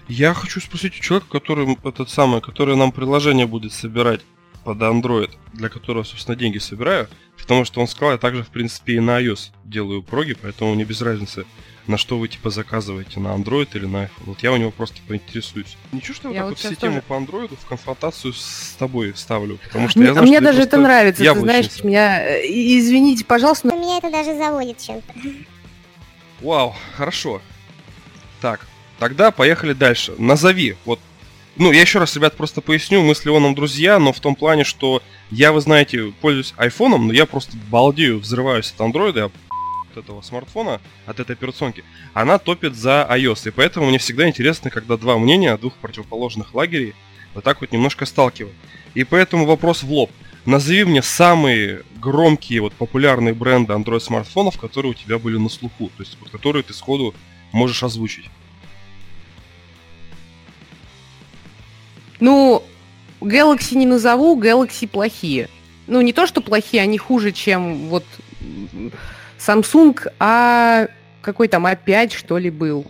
Я 0.09 0.33
хочу 0.33 0.59
спросить 0.59 0.99
у 0.99 1.01
человека, 1.01 1.29
который 1.31 1.77
этот 1.83 2.09
самый, 2.09 2.41
который 2.41 2.75
нам 2.75 2.91
приложение 2.91 3.45
будет 3.45 3.71
собирать. 3.71 4.21
под 4.63 4.77
Android, 4.79 5.31
для 5.53 5.69
которого, 5.69 6.03
собственно, 6.03 6.35
деньги 6.35 6.57
собираю, 6.57 7.07
потому 7.37 7.63
что 7.65 7.79
он 7.79 7.87
сказал, 7.87 8.11
я 8.11 8.17
также, 8.17 8.43
в 8.43 8.49
принципе, 8.49 8.95
и 8.95 8.99
на 8.99 9.21
iOS 9.21 9.51
делаю 9.63 10.03
проги, 10.03 10.33
поэтому 10.39 10.75
мне 10.75 10.83
без 10.83 11.01
разницы, 11.01 11.45
на 11.87 11.97
что 11.97 12.19
вы, 12.19 12.27
типа, 12.27 12.49
заказываете, 12.49 13.19
на 13.19 13.29
Android 13.29 13.69
или 13.73 13.85
на 13.85 14.03
iPhone. 14.03 14.25
Вот 14.25 14.43
я 14.43 14.51
у 14.51 14.57
него 14.57 14.71
просто 14.71 14.97
поинтересуюсь. 15.07 15.77
Ничего, 15.91 16.13
что 16.13 16.29
я, 16.29 16.35
я 16.35 16.43
вот, 16.43 16.49
вот 16.49 16.59
все 16.59 16.75
темы 16.75 17.01
по 17.01 17.13
Android 17.13 17.55
в 17.55 17.65
конфронтацию 17.65 18.33
с 18.33 18.75
тобой 18.77 19.13
ставлю, 19.15 19.57
потому 19.63 19.87
что 19.87 19.99
мне, 19.99 20.07
я 20.09 20.13
знаю, 20.13 20.27
Мне 20.27 20.37
что 20.37 20.45
даже 20.45 20.61
это 20.61 20.77
нравится, 20.77 21.23
яблочница. 21.23 21.53
ты 21.55 21.67
знаешь, 21.69 21.83
меня... 21.83 22.29
Э, 22.29 22.41
извините, 22.45 23.25
пожалуйста, 23.25 23.67
но... 23.67 23.77
Меня 23.77 23.97
это 23.97 24.11
даже 24.11 24.35
заводит 24.37 24.77
чем-то. 24.77 25.13
Вау, 26.41 26.75
хорошо. 26.95 27.41
Так, 28.41 28.67
тогда 28.99 29.31
поехали 29.31 29.73
дальше. 29.73 30.13
Назови, 30.17 30.75
вот 30.85 30.99
ну, 31.55 31.73
я 31.73 31.81
еще 31.81 31.99
раз, 31.99 32.15
ребят, 32.15 32.37
просто 32.37 32.61
поясню, 32.61 33.01
мы 33.01 33.13
с 33.13 33.25
Леоном 33.25 33.53
друзья, 33.53 33.99
но 33.99 34.13
в 34.13 34.19
том 34.21 34.35
плане, 34.35 34.63
что 34.63 35.03
я, 35.29 35.51
вы 35.51 35.59
знаете, 35.59 36.13
пользуюсь 36.21 36.53
айфоном, 36.55 37.07
но 37.07 37.13
я 37.13 37.25
просто 37.25 37.57
балдею, 37.69 38.19
взрываюсь 38.19 38.71
от 38.71 38.79
андроида, 38.79 39.25
от 39.25 39.33
этого 39.97 40.21
смартфона, 40.21 40.79
от 41.05 41.19
этой 41.19 41.33
операционки, 41.33 41.83
она 42.13 42.37
топит 42.37 42.75
за 42.75 43.05
iOS, 43.11 43.49
и 43.49 43.51
поэтому 43.51 43.87
мне 43.87 43.97
всегда 43.97 44.27
интересно, 44.27 44.69
когда 44.69 44.95
два 44.95 45.17
мнения 45.17 45.57
двух 45.57 45.73
противоположных 45.75 46.53
лагерей 46.53 46.95
вот 47.33 47.43
так 47.43 47.59
вот 47.59 47.73
немножко 47.73 48.05
сталкивают. 48.05 48.55
И 48.93 49.03
поэтому 49.03 49.45
вопрос 49.45 49.83
в 49.83 49.91
лоб. 49.91 50.11
Назови 50.45 50.85
мне 50.85 51.01
самые 51.01 51.83
громкие, 51.97 52.61
вот 52.61 52.73
популярные 52.73 53.33
бренды 53.33 53.73
Android 53.73 53.99
смартфонов, 53.99 54.57
которые 54.57 54.91
у 54.91 54.95
тебя 54.95 55.19
были 55.19 55.37
на 55.37 55.49
слуху, 55.49 55.91
то 55.97 56.03
есть 56.03 56.17
вот 56.21 56.29
которые 56.29 56.63
ты 56.63 56.73
сходу 56.73 57.13
можешь 57.51 57.83
озвучить. 57.83 58.29
Ну, 62.19 62.63
Galaxy 63.21 63.75
не 63.75 63.85
назову, 63.85 64.39
Galaxy 64.41 64.87
плохие. 64.87 65.49
Ну, 65.87 66.01
не 66.01 66.13
то, 66.13 66.27
что 66.27 66.41
плохие, 66.41 66.83
они 66.83 66.97
хуже, 66.97 67.31
чем 67.31 67.89
вот 67.89 68.05
Samsung, 69.37 69.97
а 70.19 70.87
какой 71.21 71.47
там 71.47 71.65
А5, 71.65 72.15
что 72.15 72.37
ли, 72.37 72.49
был. 72.49 72.85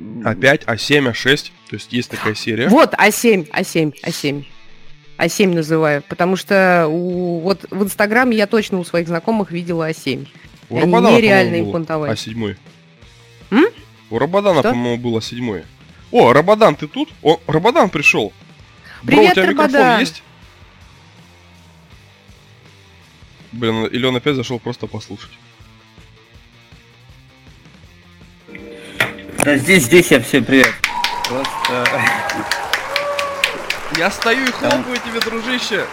А5, 0.00 0.66
А7, 0.66 1.12
А6, 1.12 1.50
то 1.68 1.76
есть 1.76 1.92
есть 1.92 2.10
такая 2.10 2.34
серия. 2.34 2.68
Вот, 2.68 2.94
А7, 2.94 3.48
А7, 3.50 3.94
А7. 4.04 4.44
А7 5.18 5.54
называю, 5.54 6.02
потому 6.08 6.36
что 6.36 6.88
у, 6.88 7.40
вот 7.40 7.64
в 7.70 7.84
Инстаграме 7.84 8.36
я 8.36 8.46
точно 8.46 8.78
у 8.80 8.84
своих 8.84 9.06
знакомых 9.06 9.52
видела 9.52 9.88
А7. 9.88 10.26
У 10.68 10.76
Они 10.76 10.84
Рабадана, 10.84 11.16
нереально 11.16 11.60
импонтовали. 11.60 12.12
А7. 12.12 12.56
М? 13.50 13.64
У 14.10 14.18
Рабадана, 14.18 14.62
по-моему, 14.62 14.96
было 15.00 15.22
седьмой. 15.22 15.64
О, 16.10 16.32
Рабадан, 16.32 16.74
ты 16.74 16.88
тут? 16.88 17.08
О, 17.22 17.38
Рабадан 17.46 17.88
пришел. 17.88 18.32
Бро, 19.02 19.22
у 19.22 19.30
тебя 19.30 19.46
микрофон 19.46 20.00
есть? 20.00 20.22
Блин, 23.52 23.86
или 23.86 24.06
он 24.06 24.16
опять 24.16 24.36
зашел 24.36 24.58
просто 24.58 24.86
послушать. 24.86 25.32
Да 29.44 29.56
здесь, 29.56 29.84
здесь 29.84 30.10
я 30.10 30.20
все 30.20 30.40
привет. 30.40 30.72
Просто... 31.28 31.86
Я 33.98 34.10
стою 34.10 34.46
и 34.46 34.50
хлопаю 34.50 34.96
тебе, 35.04 35.20
дружище. 35.20 35.84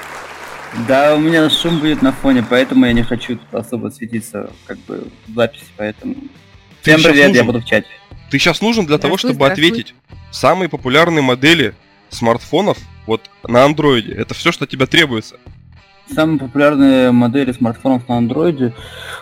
Да, 0.87 1.15
у 1.15 1.19
меня 1.19 1.49
шум 1.49 1.79
будет 1.79 2.01
на 2.01 2.13
фоне, 2.13 2.45
поэтому 2.47 2.85
я 2.85 2.93
не 2.93 3.03
хочу 3.03 3.37
тут 3.37 3.53
особо 3.53 3.89
светиться, 3.89 4.51
как 4.65 4.77
бы, 4.79 5.07
в 5.27 5.33
записи, 5.33 5.65
поэтому... 5.75 6.15
Ты 6.81 6.95
Всем 6.95 7.03
привет, 7.03 7.27
нужен? 7.27 7.35
я 7.35 7.43
буду 7.43 7.59
в 7.59 7.65
чате. 7.65 7.87
Ты 8.29 8.39
сейчас 8.39 8.61
нужен 8.61 8.85
для 8.85 8.99
того, 8.99 9.17
чтобы 9.17 9.47
ответить. 9.47 9.95
Самые 10.31 10.69
популярные 10.69 11.21
модели 11.21 11.75
смартфонов 12.09 12.77
вот 13.09 13.29
на 13.47 13.65
андроиде. 13.65 14.13
Это 14.13 14.33
все, 14.33 14.51
что 14.51 14.65
тебе 14.65 14.85
требуется. 14.85 15.35
Самые 16.13 16.39
популярные 16.39 17.11
модели 17.11 17.51
смартфонов 17.51 18.07
на 18.07 18.17
андроиде. 18.17 18.73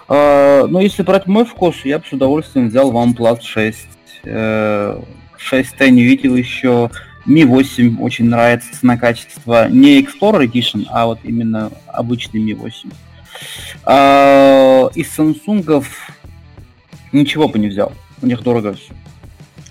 Э, 0.07 0.65
ну, 0.67 0.79
если 0.79 1.03
брать 1.03 1.25
мой 1.25 1.45
вкус, 1.45 1.77
я 1.83 1.99
бы 1.99 2.05
с 2.05 2.13
удовольствием 2.13 2.67
взял 2.67 2.91
OnePlus 2.91 3.41
6. 3.41 3.87
Э, 4.25 5.01
6T 5.37 5.89
не 5.89 6.03
видел 6.03 6.35
еще. 6.35 6.91
Mi 7.25 7.45
8 7.45 8.01
очень 8.01 8.25
нравится 8.25 8.69
цена-качество. 8.79 9.69
Не 9.69 10.01
Explorer 10.01 10.45
Edition, 10.45 10.85
а 10.89 11.07
вот 11.07 11.19
именно 11.23 11.71
обычный 11.87 12.41
Mi 12.41 12.53
8. 12.53 12.89
Э, 13.85 14.89
из 14.95 15.17
Samsung 15.17 15.85
ничего 17.11 17.47
бы 17.47 17.57
не 17.57 17.67
взял. 17.67 17.93
У 18.21 18.27
них 18.27 18.41
дорого 18.43 18.73
все. 18.73 18.93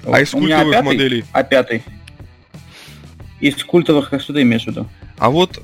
А 0.05 0.21
из 0.21 0.31
культовых 0.31 0.83
моделей? 0.83 1.25
А5. 1.33 1.83
Из 3.41 3.63
культовых, 3.65 4.11
как 4.11 4.23
что 4.23 4.33
ты 4.33 4.43
имеешь 4.43 4.65
в 4.65 4.69
виду? 4.69 4.89
А 5.19 5.31
вот 5.31 5.63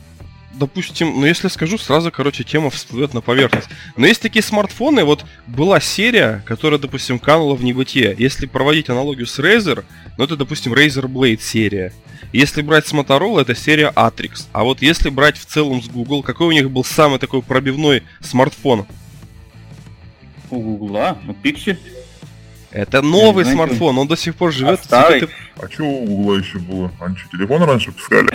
допустим, 0.55 1.21
ну 1.21 1.27
если 1.27 1.49
скажу, 1.49 1.79
сразу, 1.79 2.11
короче, 2.11 2.45
тема 2.45 2.71
всплывет 2.71 3.15
на 3.15 3.21
поверхность. 3.21 3.69
Но 3.97 4.07
есть 4.07 4.23
такие 4.23 4.43
смартфоны, 4.43 5.05
вот 5.05 5.25
была 5.47 5.81
серия, 5.81 6.43
которая, 6.47 6.79
допустим, 6.79 7.19
канула 7.19 7.55
в 7.55 7.65
небытие. 7.65 8.15
Если 8.19 8.47
проводить 8.47 8.89
аналогию 8.89 9.27
с 9.27 9.39
Razer, 9.39 9.85
ну 10.19 10.25
это, 10.25 10.37
допустим, 10.37 10.73
Razer 10.73 11.07
Blade 11.07 11.41
серия. 11.41 11.93
Если 12.33 12.63
брать 12.63 12.87
с 12.87 12.93
Motorola, 12.93 13.43
это 13.43 13.55
серия 13.55 13.93
Atrix. 13.95 14.47
А 14.53 14.65
вот 14.65 14.81
если 14.83 15.11
брать 15.11 15.37
в 15.37 15.45
целом 15.45 15.83
с 15.83 15.89
Google, 15.89 16.23
какой 16.23 16.49
у 16.49 16.53
них 16.53 16.71
был 16.71 16.85
самый 16.85 17.19
такой 17.19 17.43
пробивной 17.43 18.03
смартфон? 18.21 18.87
У 20.51 20.61
Google, 20.61 21.17
ну 21.25 21.37
Pixel. 21.43 21.77
Это 22.73 23.03
новый 23.03 23.45
знаю, 23.45 23.59
смартфон, 23.59 23.99
он 23.99 24.09
до 24.09 24.17
сих 24.17 24.35
пор 24.35 24.53
живет. 24.53 24.81
А, 24.81 24.85
старый. 24.85 25.21
Ты... 25.21 25.29
а 25.57 25.69
что 25.71 25.85
у 25.85 26.07
Гугла 26.07 26.35
еще 26.37 26.59
было? 26.59 26.91
Они 27.01 27.17
что, 27.17 27.29
телефон 27.37 27.63
раньше 27.65 27.93
пускали? 27.93 28.31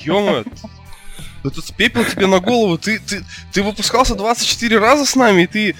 ё 0.04 0.44
да 1.44 1.50
тут 1.50 1.72
пепел 1.76 2.04
тебе 2.04 2.26
на 2.26 2.40
голову, 2.40 2.78
ты, 2.78 2.98
ты, 2.98 3.24
ты 3.52 3.62
выпускался 3.62 4.14
24 4.14 4.78
раза 4.78 5.04
с 5.04 5.14
нами, 5.14 5.42
и 5.42 5.46
ты... 5.46 5.74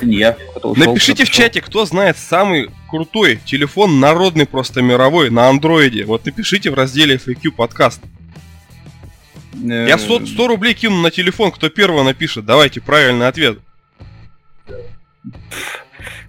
Не 0.00 0.16
я. 0.16 0.36
Напишите 0.64 1.24
в 1.24 1.30
чате, 1.30 1.60
кто 1.60 1.84
знает 1.84 2.16
самый 2.16 2.70
крутой 2.88 3.38
телефон, 3.44 4.00
народный 4.00 4.46
просто 4.46 4.80
мировой, 4.80 5.28
на 5.30 5.48
андроиде. 5.48 6.04
Вот 6.04 6.24
напишите 6.24 6.70
в 6.70 6.74
разделе 6.74 7.16
FAQ 7.16 7.50
подкаст. 7.50 8.00
Я 9.52 9.98
100, 9.98 10.26
100 10.26 10.48
рублей 10.48 10.72
кину 10.72 11.02
на 11.02 11.10
телефон, 11.10 11.52
кто 11.52 11.68
первого 11.68 12.02
напишет. 12.02 12.46
Давайте 12.46 12.80
правильный 12.80 13.28
ответ. 13.28 13.58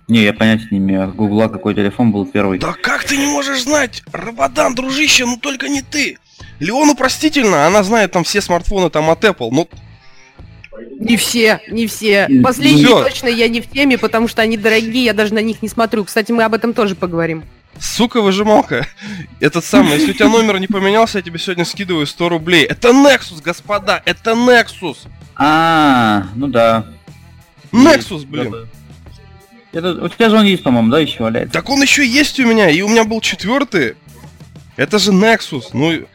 Не, 0.08 0.24
я 0.24 0.34
понятия 0.34 0.68
не 0.72 0.80
имею, 0.80 1.04
от 1.04 1.16
Гугла 1.16 1.50
какой 1.50 1.76
телефон 1.76 2.12
был 2.12 2.26
первый. 2.26 2.58
Да 2.58 2.74
как 2.74 3.04
ты 3.04 3.16
не 3.16 3.28
можешь 3.28 3.62
знать? 3.62 4.02
Рабадан, 4.12 4.74
дружище, 4.74 5.26
ну 5.26 5.38
только 5.38 5.70
не 5.70 5.84
ты. 5.84 6.18
Леону 6.60 6.96
простительно, 6.96 7.68
она 7.68 7.84
знает 7.84 8.12
там 8.12 8.24
все 8.24 8.42
смартфоны 8.42 8.90
там 8.90 9.10
от 9.10 9.24
Apple, 9.24 9.50
но... 9.52 9.68
Не 11.00 11.16
все, 11.18 11.62
не 11.70 11.88
все. 11.88 12.28
Последние 12.44 12.88
Всё. 12.88 13.04
точно 13.04 13.28
я 13.28 13.48
не 13.48 13.62
в 13.62 13.70
теме, 13.70 13.98
потому 13.98 14.28
что 14.28 14.42
они 14.42 14.58
дорогие, 14.58 15.06
я 15.06 15.14
даже 15.14 15.34
на 15.34 15.40
них 15.40 15.62
не 15.62 15.70
смотрю. 15.70 16.06
Кстати, 16.06 16.32
мы 16.32 16.44
об 16.44 16.54
этом 16.54 16.74
тоже 16.74 16.96
поговорим. 16.96 17.44
Сука, 17.80 18.22
выжималка. 18.22 18.88
Этот 19.40 19.64
самый, 19.64 19.94
если 19.94 20.12
у 20.12 20.14
тебя 20.14 20.28
номер 20.28 20.60
не 20.60 20.68
поменялся, 20.68 21.20
я 21.20 21.22
тебе 21.22 21.40
сегодня 21.40 21.66
скидываю 21.66 22.08
100 22.08 22.30
рублей. 22.30 22.66
Это 22.66 22.90
Nexus, 22.90 23.42
господа, 23.44 24.02
это 24.06 24.32
Nexus. 24.32 24.98
А, 25.36 26.28
ну 26.36 26.48
да. 26.48 26.86
Nexus, 27.72 28.26
блин. 28.26 28.52
Да, 28.52 28.58
да. 28.58 28.79
Это, 29.72 29.92
у 30.04 30.10
тебя 30.10 30.30
же 30.30 30.38
он 30.38 30.46
есть, 30.46 30.64
по-моему, 30.64 30.90
да, 30.90 31.00
еще 31.00 31.24
валяется? 31.24 31.54
Так 31.54 31.70
он 31.70 31.82
еще 31.82 32.06
есть 32.06 32.40
у 32.40 32.46
меня, 32.48 32.70
и 32.70 32.82
у 32.82 32.88
меня 32.88 33.04
был 33.04 33.22
четвертый. 33.22 33.96
Это 34.78 34.98
же 34.98 35.12
Nexus, 35.12 35.66
ну, 35.74 36.06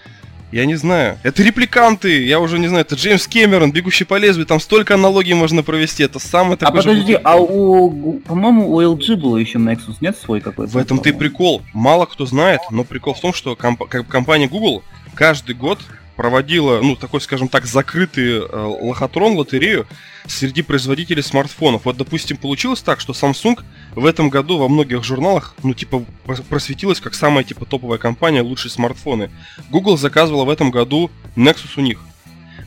я 0.51 0.67
не 0.67 0.75
знаю. 0.75 1.19
Это 1.23 1.43
репликанты, 1.43 2.25
я 2.25 2.41
уже 2.41 2.59
не 2.59 2.67
знаю, 2.69 2.85
это 2.85 2.95
Джеймс 2.95 3.27
Кэмерон, 3.27 3.73
бегущий 3.73 4.05
по 4.05 4.17
лезвию, 4.17 4.47
там 4.47 4.61
столько 4.61 4.95
аналогий 4.95 5.35
можно 5.35 5.63
провести, 5.63 6.03
это 6.03 6.19
самый 6.19 6.57
такой 6.57 6.81
А 6.81 6.83
же 6.83 6.89
подожди, 6.91 7.19
а 7.23 7.37
у, 7.37 8.21
по-моему, 8.21 8.73
у 8.73 8.81
LG 8.81 9.17
было 9.17 9.37
еще 9.37 9.59
Nexus, 9.59 9.97
нет 10.01 10.17
свой 10.17 10.41
какой-то? 10.41 10.73
В 10.73 10.77
этом 10.77 10.99
ты 10.99 11.13
прикол. 11.13 11.63
Мало 11.73 12.07
кто 12.07 12.25
знает, 12.27 12.61
но 12.71 12.85
прикол 12.85 13.15
в 13.15 13.21
том, 13.21 13.35
что 13.35 13.55
комп- 13.57 13.89
компания 14.09 14.49
Google 14.49 14.83
каждый 15.15 15.55
год 15.55 15.79
проводила, 16.17 16.81
ну, 16.81 16.97
такой, 16.97 17.21
скажем 17.21 17.49
так, 17.49 17.67
закрытый 17.67 18.39
э, 18.39 18.79
лохотрон, 18.83 19.37
лотерею 19.37 19.87
среди 20.27 20.63
производителей 20.63 21.23
смартфонов. 21.23 21.85
Вот, 21.85 21.97
допустим, 21.97 22.37
получилось 22.37 22.83
так, 22.83 23.01
что 23.01 23.13
Samsung 23.13 23.61
в 23.95 24.07
этом 24.07 24.31
году 24.31 24.59
во 24.59 24.69
многих 24.69 25.05
журналах, 25.05 25.55
ну, 25.63 25.75
типа, 25.75 26.05
просветилась 26.49 27.01
как 27.01 27.15
самая, 27.15 27.45
типа, 27.45 27.67
топовая 27.67 27.99
компания, 27.99 28.43
лучшие 28.43 28.71
смартфоны. 28.71 29.31
Google 29.71 29.97
заказывала 29.97 30.45
в 30.45 30.51
этом 30.51 30.71
году 30.71 31.11
Nexus 31.37 31.73
у 31.77 31.81
них. 31.81 32.01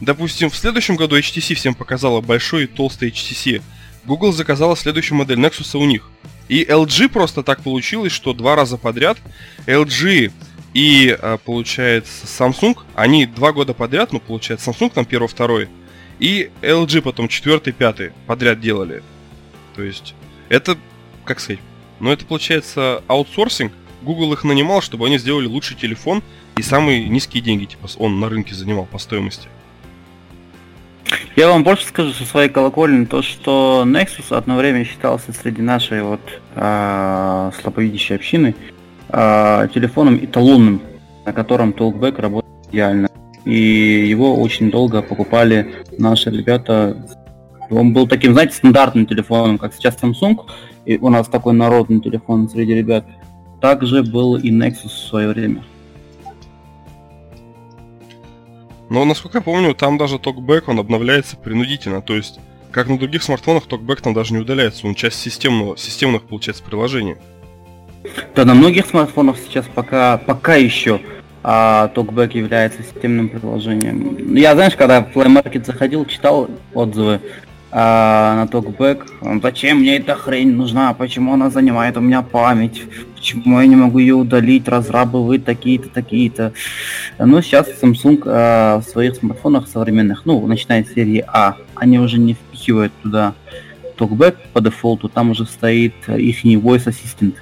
Допустим, 0.01 0.49
в 0.49 0.55
следующем 0.55 0.95
году 0.95 1.17
HTC 1.17 1.55
всем 1.55 1.73
показала 1.73 2.21
большой 2.21 2.65
и 2.65 2.67
толстый 2.67 3.09
HTC. 3.09 3.61
Google 4.05 4.31
заказала 4.31 4.77
следующую 4.77 5.17
модель 5.17 5.39
Nexus 5.39 5.77
у 5.77 5.85
них. 5.85 6.09
И 6.47 6.63
LG 6.63 7.09
просто 7.09 7.43
так 7.43 7.61
получилось, 7.61 8.11
что 8.11 8.33
два 8.33 8.55
раза 8.55 8.77
подряд 8.77 9.17
LG 9.65 10.31
и, 10.77 11.09
а, 11.09 11.39
получается, 11.39 12.27
Samsung, 12.27 12.77
они 12.93 13.25
два 13.25 13.51
года 13.51 13.73
подряд, 13.73 14.13
ну, 14.13 14.19
получается, 14.19 14.69
Samsung 14.69 14.91
там 14.93 15.05
первый, 15.05 15.25
второй, 15.27 15.69
и 16.19 16.51
LG 16.61 17.01
потом 17.01 17.27
четвертый, 17.27 17.73
пятый 17.73 18.11
подряд 18.27 18.59
делали. 18.59 19.01
То 19.75 19.81
есть, 19.81 20.13
это, 20.49 20.77
как 21.25 21.39
сказать, 21.39 21.61
ну, 21.99 22.11
это, 22.11 22.25
получается, 22.25 23.01
аутсорсинг. 23.07 23.73
Google 24.03 24.33
их 24.33 24.43
нанимал, 24.43 24.83
чтобы 24.83 25.07
они 25.07 25.17
сделали 25.17 25.47
лучший 25.47 25.75
телефон 25.75 26.21
и 26.57 26.61
самые 26.61 27.09
низкие 27.09 27.41
деньги, 27.41 27.65
типа, 27.65 27.87
он 27.97 28.19
на 28.19 28.29
рынке 28.29 28.53
занимал 28.53 28.85
по 28.85 28.99
стоимости. 28.99 29.47
Я 31.35 31.47
вам 31.47 31.63
больше 31.63 31.87
скажу 31.87 32.11
со 32.11 32.23
своей 32.23 32.49
колокольни, 32.49 33.05
то 33.05 33.23
что 33.23 33.83
Nexus 33.83 34.31
одно 34.35 34.55
время 34.57 34.85
считался 34.85 35.33
среди 35.33 35.63
нашей 35.63 36.03
вот 36.03 36.21
э, 36.53 37.51
слабовидящей 37.61 38.15
общины 38.15 38.53
э, 39.09 39.67
телефоном 39.73 40.23
эталонным, 40.23 40.81
на 41.25 41.33
котором 41.33 41.71
Talkback 41.71 42.21
работает 42.21 42.67
идеально. 42.69 43.09
И 43.45 44.07
его 44.09 44.35
очень 44.35 44.69
долго 44.71 45.01
покупали 45.01 45.73
наши 45.97 46.29
ребята. 46.29 46.97
Он 47.69 47.93
был 47.93 48.07
таким, 48.07 48.33
знаете, 48.33 48.55
стандартным 48.55 49.05
телефоном, 49.05 49.57
как 49.57 49.73
сейчас 49.73 49.97
Samsung, 50.01 50.37
и 50.85 50.97
у 50.97 51.09
нас 51.09 51.27
такой 51.27 51.53
народный 51.53 51.99
телефон 51.99 52.49
среди 52.49 52.73
ребят. 52.73 53.05
Также 53.61 54.03
был 54.03 54.35
и 54.35 54.51
Nexus 54.51 54.87
в 54.87 55.09
свое 55.09 55.29
время. 55.29 55.63
Но, 58.89 59.03
насколько 59.03 59.39
я 59.39 59.41
помню, 59.41 59.75
там 59.75 59.97
даже 59.97 60.17
токбэк, 60.17 60.69
он 60.69 60.79
обновляется 60.79 61.35
принудительно. 61.35 62.01
То 62.01 62.15
есть, 62.15 62.39
как 62.71 62.87
на 62.87 62.97
других 62.97 63.23
смартфонах, 63.23 63.65
токбэк 63.65 64.01
там 64.01 64.13
даже 64.13 64.33
не 64.33 64.39
удаляется. 64.39 64.87
Он 64.87 64.95
часть 64.95 65.19
системного, 65.19 65.77
системных, 65.77 66.23
получается, 66.23 66.63
приложений. 66.63 67.17
Да, 68.35 68.45
на 68.45 68.53
многих 68.53 68.85
смартфонах 68.85 69.37
сейчас 69.37 69.65
пока, 69.73 70.17
пока 70.17 70.55
еще 70.55 71.01
а 71.49 71.89
TalkBack 71.95 72.37
является 72.37 72.83
системным 72.83 73.29
приложением. 73.29 74.35
Я, 74.35 74.53
знаешь, 74.53 74.75
когда 74.75 75.01
в 75.01 75.15
Play 75.15 75.27
Market 75.27 75.65
заходил, 75.65 76.05
читал 76.05 76.49
отзывы 76.73 77.21
а, 77.71 78.35
на 78.35 78.49
TalkBack, 78.49 79.39
зачем 79.41 79.79
мне 79.79 79.95
эта 79.95 80.15
хрень 80.15 80.51
нужна, 80.51 80.93
почему 80.93 81.33
она 81.33 81.49
занимает 81.49 81.95
у 81.95 82.01
меня 82.01 82.21
память, 82.21 82.83
почему 83.15 83.61
я 83.61 83.67
не 83.67 83.77
могу 83.77 83.99
ее 83.99 84.15
удалить, 84.15 84.67
разрабы 84.67 85.25
вы 85.25 85.39
такие-то, 85.39 85.87
такие-то. 85.87 86.51
Но 87.17 87.41
сейчас 87.41 87.69
Samsung 87.81 88.23
а, 88.25 88.79
в 88.79 88.83
своих 88.83 89.15
смартфонах 89.15 89.69
современных, 89.69 90.25
ну, 90.25 90.45
начиная 90.47 90.83
с 90.83 90.93
серии 90.93 91.23
А, 91.27 91.55
они 91.75 91.97
уже 91.97 92.19
не 92.19 92.33
впихивают 92.33 92.91
туда 93.03 93.35
TalkBack 93.97 94.35
по 94.51 94.59
дефолту, 94.59 95.07
там 95.07 95.31
уже 95.31 95.45
стоит 95.45 95.93
их 96.09 96.43
voice 96.43 96.87
assistant 96.87 97.35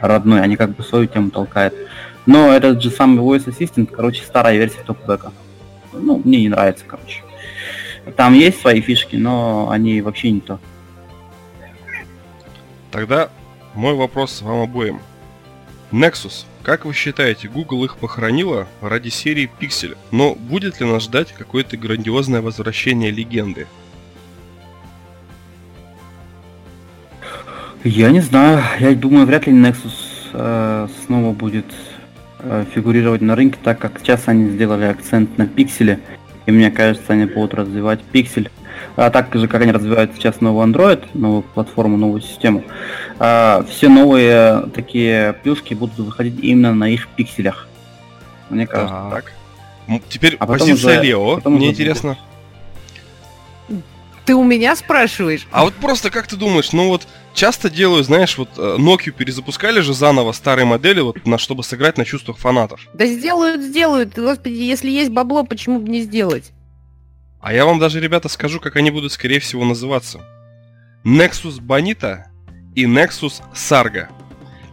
родной, 0.00 0.42
они 0.42 0.56
как 0.56 0.76
бы 0.76 0.82
свою 0.82 1.06
тему 1.06 1.30
толкают. 1.30 1.74
Но 2.26 2.52
этот 2.52 2.82
же 2.82 2.90
самый 2.90 3.24
Voice 3.24 3.46
Assistant, 3.46 3.86
короче, 3.86 4.22
старая 4.22 4.56
версия 4.56 4.82
топбека. 4.84 5.32
Ну, 5.92 6.20
мне 6.24 6.40
не 6.42 6.48
нравится, 6.48 6.84
короче. 6.86 7.22
Там 8.16 8.34
есть 8.34 8.60
свои 8.60 8.80
фишки, 8.80 9.16
но 9.16 9.70
они 9.70 10.00
вообще 10.00 10.30
не 10.30 10.40
то. 10.40 10.58
Тогда 12.90 13.30
мой 13.74 13.94
вопрос 13.94 14.42
вам 14.42 14.62
обоим. 14.62 15.00
Nexus, 15.90 16.44
как 16.62 16.84
вы 16.84 16.92
считаете, 16.92 17.48
Google 17.48 17.84
их 17.84 17.96
похоронила 17.96 18.66
ради 18.82 19.08
серии 19.08 19.50
Pixel, 19.58 19.96
но 20.10 20.34
будет 20.34 20.80
ли 20.80 20.86
нас 20.86 21.04
ждать 21.04 21.32
какое-то 21.32 21.78
грандиозное 21.78 22.42
возвращение 22.42 23.10
легенды? 23.10 23.66
Я 27.84 28.10
не 28.10 28.20
знаю, 28.20 28.62
я 28.80 28.94
думаю, 28.94 29.26
вряд 29.26 29.46
ли 29.46 29.52
Nexus 29.52 29.92
э, 30.32 30.88
снова 31.06 31.32
будет 31.32 31.66
Э, 32.40 32.64
фигурировать 32.72 33.20
на 33.20 33.34
рынке, 33.34 33.58
так 33.62 33.80
как 33.80 33.98
сейчас 33.98 34.28
они 34.28 34.50
сделали 34.50 34.84
акцент 34.84 35.36
на 35.38 35.46
пикселе, 35.48 35.98
и 36.46 36.52
мне 36.52 36.70
кажется, 36.70 37.12
они 37.12 37.24
будут 37.24 37.52
развивать 37.54 38.00
пиксель. 38.00 38.48
А 38.94 39.10
так 39.10 39.34
же, 39.34 39.48
как 39.48 39.62
они 39.62 39.72
развивают 39.72 40.12
сейчас 40.14 40.40
новый 40.40 40.64
Android, 40.68 41.04
новую 41.14 41.42
платформу, 41.42 41.96
новую 41.96 42.20
систему, 42.20 42.62
а, 43.18 43.64
все 43.68 43.88
новые 43.88 44.68
такие 44.72 45.32
плюшки 45.42 45.74
будут 45.74 45.98
выходить 45.98 46.38
именно 46.40 46.72
на 46.74 46.88
их 46.88 47.08
пикселях. 47.08 47.66
Мне 48.50 48.68
кажется. 48.68 49.08
Так. 49.10 49.32
Теперь 50.08 50.36
а 50.38 50.46
позиция 50.46 50.74
уже, 50.74 51.02
Лео. 51.02 51.40
Мне 51.44 51.70
интересно. 51.70 52.16
Ты 54.24 54.34
у 54.36 54.44
меня 54.44 54.76
спрашиваешь? 54.76 55.48
А 55.50 55.64
вот 55.64 55.74
просто 55.74 56.10
как 56.10 56.28
ты 56.28 56.36
думаешь, 56.36 56.72
ну 56.72 56.88
вот 56.88 57.08
часто 57.38 57.70
делают, 57.70 58.06
знаешь, 58.06 58.36
вот 58.36 58.50
э, 58.58 58.76
Nokia 58.78 59.12
перезапускали 59.12 59.80
же 59.80 59.94
заново 59.94 60.32
старые 60.32 60.66
модели, 60.66 61.00
вот 61.00 61.24
на 61.24 61.38
чтобы 61.38 61.62
сыграть 61.62 61.96
на 61.96 62.04
чувствах 62.04 62.36
фанатов. 62.36 62.80
Да 62.92 63.06
сделают, 63.06 63.62
сделают. 63.62 64.14
Господи, 64.14 64.54
если 64.54 64.90
есть 64.90 65.12
бабло, 65.12 65.44
почему 65.44 65.78
бы 65.78 65.88
не 65.88 66.00
сделать? 66.00 66.50
А 67.40 67.54
я 67.54 67.64
вам 67.64 67.78
даже, 67.78 68.00
ребята, 68.00 68.28
скажу, 68.28 68.58
как 68.58 68.74
они 68.74 68.90
будут, 68.90 69.12
скорее 69.12 69.38
всего, 69.38 69.64
называться. 69.64 70.20
Nexus 71.04 71.60
Bonita 71.60 72.24
и 72.74 72.86
Nexus 72.86 73.40
Sarga. 73.54 74.08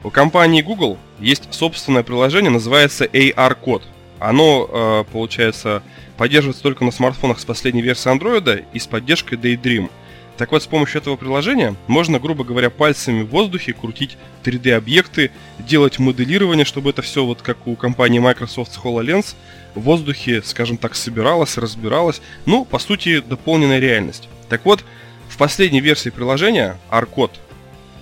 У 0.04 0.10
компании 0.10 0.64
Google 0.64 0.98
есть 1.20 1.54
собственное 1.54 2.02
приложение, 2.02 2.50
называется 2.50 3.06
AR-код. 3.06 3.84
Оно, 4.20 4.68
э, 4.72 5.12
получается, 5.12 5.84
поддерживается 6.18 6.64
только 6.64 6.84
на 6.84 6.92
смартфонах 6.92 7.40
с 7.40 7.46
последней 7.46 7.84
версией 7.84 8.18
Android 8.18 8.66
и 8.74 8.80
с 8.80 8.88
поддержкой 8.88 9.36
Daydream– 9.36 9.92
так 10.38 10.52
вот, 10.52 10.64
с 10.64 10.68
помощью 10.68 11.02
этого 11.02 11.16
приложения 11.16 11.76
можно, 11.88 12.20
грубо 12.20 12.44
говоря, 12.44 12.70
пальцами 12.70 13.22
в 13.22 13.30
воздухе 13.30 13.74
крутить 13.74 14.18
3D-объекты, 14.44 15.32
делать 15.60 15.98
моделирование, 15.98 16.66
чтобы 16.66 16.90
это 16.90 17.02
все, 17.02 17.26
вот 17.26 17.42
как 17.42 17.68
у 17.68 17.76
компании 17.76 18.20
Microsoft 18.20 18.78
HoloLens, 18.84 19.36
в 19.76 19.82
воздухе, 19.82 20.42
скажем 20.44 20.78
так, 20.78 20.96
собиралось, 20.96 21.58
разбиралось. 21.58 22.22
Ну, 22.46 22.66
по 22.66 22.80
сути, 22.80 23.22
дополненная 23.22 23.80
реальность. 23.80 24.28
Так 24.50 24.66
вот, 24.66 24.84
в 25.30 25.38
последней 25.38 25.82
версии 25.82 26.10
приложения, 26.10 26.78
Arcode 26.90 27.36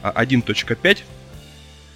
1.5, 0.04 1.00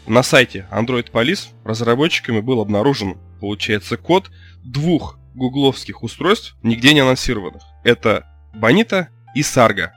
на 0.08 0.24
сайте 0.24 0.68
Android 0.72 1.12
Police 1.12 1.50
разработчиками 1.66 2.40
был 2.40 2.62
обнаружен, 2.62 3.18
получается, 3.40 3.98
код 3.98 4.32
двух 4.64 5.18
гугловских 5.34 6.04
устройств, 6.04 6.56
нигде 6.64 6.94
не 6.94 7.02
анонсированных. 7.02 7.62
Это 7.84 8.26
Bonita 8.54 9.08
и 9.36 9.42
Sarga. 9.42 9.97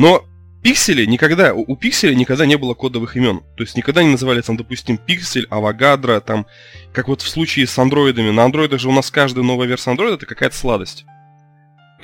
Но 0.00 0.24
пиксели 0.62 1.04
никогда, 1.04 1.52
у, 1.52 1.60
у 1.70 1.76
пикселя 1.76 2.14
никогда 2.14 2.46
не 2.46 2.56
было 2.56 2.72
кодовых 2.72 3.18
имен. 3.18 3.42
То 3.58 3.64
есть 3.64 3.76
никогда 3.76 4.02
не 4.02 4.08
называли 4.08 4.40
там, 4.40 4.56
допустим, 4.56 4.96
пиксель, 4.96 5.46
авогадро, 5.50 6.20
там, 6.20 6.46
как 6.94 7.08
вот 7.08 7.20
в 7.20 7.28
случае 7.28 7.66
с 7.66 7.78
андроидами. 7.78 8.30
На 8.30 8.44
андроидах 8.44 8.80
же 8.80 8.88
у 8.88 8.92
нас 8.92 9.10
каждая 9.10 9.44
новая 9.44 9.66
версия 9.66 9.90
андроида 9.90 10.14
это 10.14 10.24
какая-то 10.24 10.56
сладость. 10.56 11.04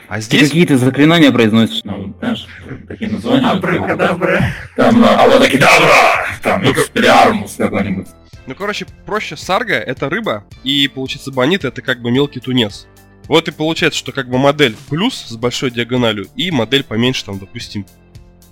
А 0.09 0.21
здесь... 0.21 0.41
Ты 0.43 0.47
какие-то 0.49 0.77
заклинания 0.77 1.33
произносишь? 1.33 1.85
Ну, 1.85 2.15
знаешь, 2.19 2.47
такие 2.87 3.11
названия. 3.11 3.47
Абракадабра. 3.47 4.45
Там 4.77 5.03
Авадакидабра. 5.03 6.27
Там 6.43 6.71
Экспелиармус 6.71 7.55
какой-нибудь. 7.57 8.09
Ну, 8.47 8.55
короче, 8.55 8.85
проще 9.07 9.39
сарга— 9.39 9.75
это 9.75 10.11
рыба, 10.11 10.45
и, 10.65 10.87
получается, 10.89 11.33
бонит— 11.33 11.65
это 11.65 11.81
как 11.81 12.03
бы 12.03 12.11
мелкий 12.11 12.41
тунец. 12.41 12.89
Вот 13.29 13.49
и 13.49 13.51
получается, 13.51 13.99
что 13.99 14.13
как 14.13 14.29
бы 14.29 14.39
модель 14.39 14.77
плюс 14.89 15.27
с 15.27 15.37
большой 15.37 15.71
диагональю 15.71 16.29
и 16.37 16.51
модель 16.51 16.85
поменьше, 16.85 17.25
там, 17.25 17.39
допустим, 17.39 17.87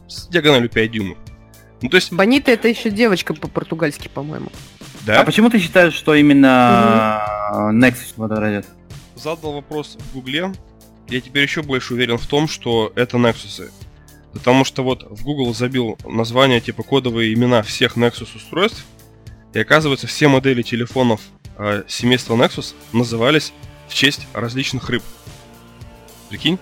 с 0.08 0.26
диагональю 0.28 0.68
5 0.68 0.90
дюймов. 0.90 1.18
Ну, 1.82 1.88
то 1.88 1.96
есть... 1.96 2.12
Бонита 2.12 2.50
это 2.50 2.68
еще 2.68 2.90
девочка 2.90 3.34
по-португальски, 3.34 4.08
по-моему. 4.08 4.50
Да? 5.06 5.20
А 5.20 5.24
почему 5.24 5.50
ты 5.50 5.58
считаешь, 5.58 5.92
что 5.92 6.14
именно 6.14 7.22
угу. 7.50 7.76
Nexus 7.76 8.14
водородит? 8.16 8.66
Задал 9.14 9.52
вопрос 9.52 9.96
в 9.98 10.14
Гугле. 10.14 10.52
Я 11.08 11.20
теперь 11.20 11.42
еще 11.42 11.62
больше 11.62 11.94
уверен 11.94 12.16
в 12.16 12.26
том, 12.26 12.48
что 12.48 12.92
это 12.96 13.18
Nexus. 13.18 13.70
Потому 14.32 14.64
что 14.64 14.82
вот 14.82 15.06
в 15.08 15.22
Google 15.22 15.54
забил 15.54 15.98
название, 16.04 16.60
типа 16.60 16.82
кодовые 16.82 17.34
имена 17.34 17.62
всех 17.62 17.96
Nexus 17.96 18.34
устройств. 18.34 18.84
И 19.52 19.58
оказывается, 19.58 20.06
все 20.06 20.26
модели 20.26 20.62
телефонов 20.62 21.20
э, 21.58 21.84
семейства 21.86 22.34
Nexus 22.34 22.74
назывались 22.92 23.52
в 23.88 23.94
честь 23.94 24.26
различных 24.32 24.88
рыб. 24.88 25.02
Прикинь? 26.28 26.58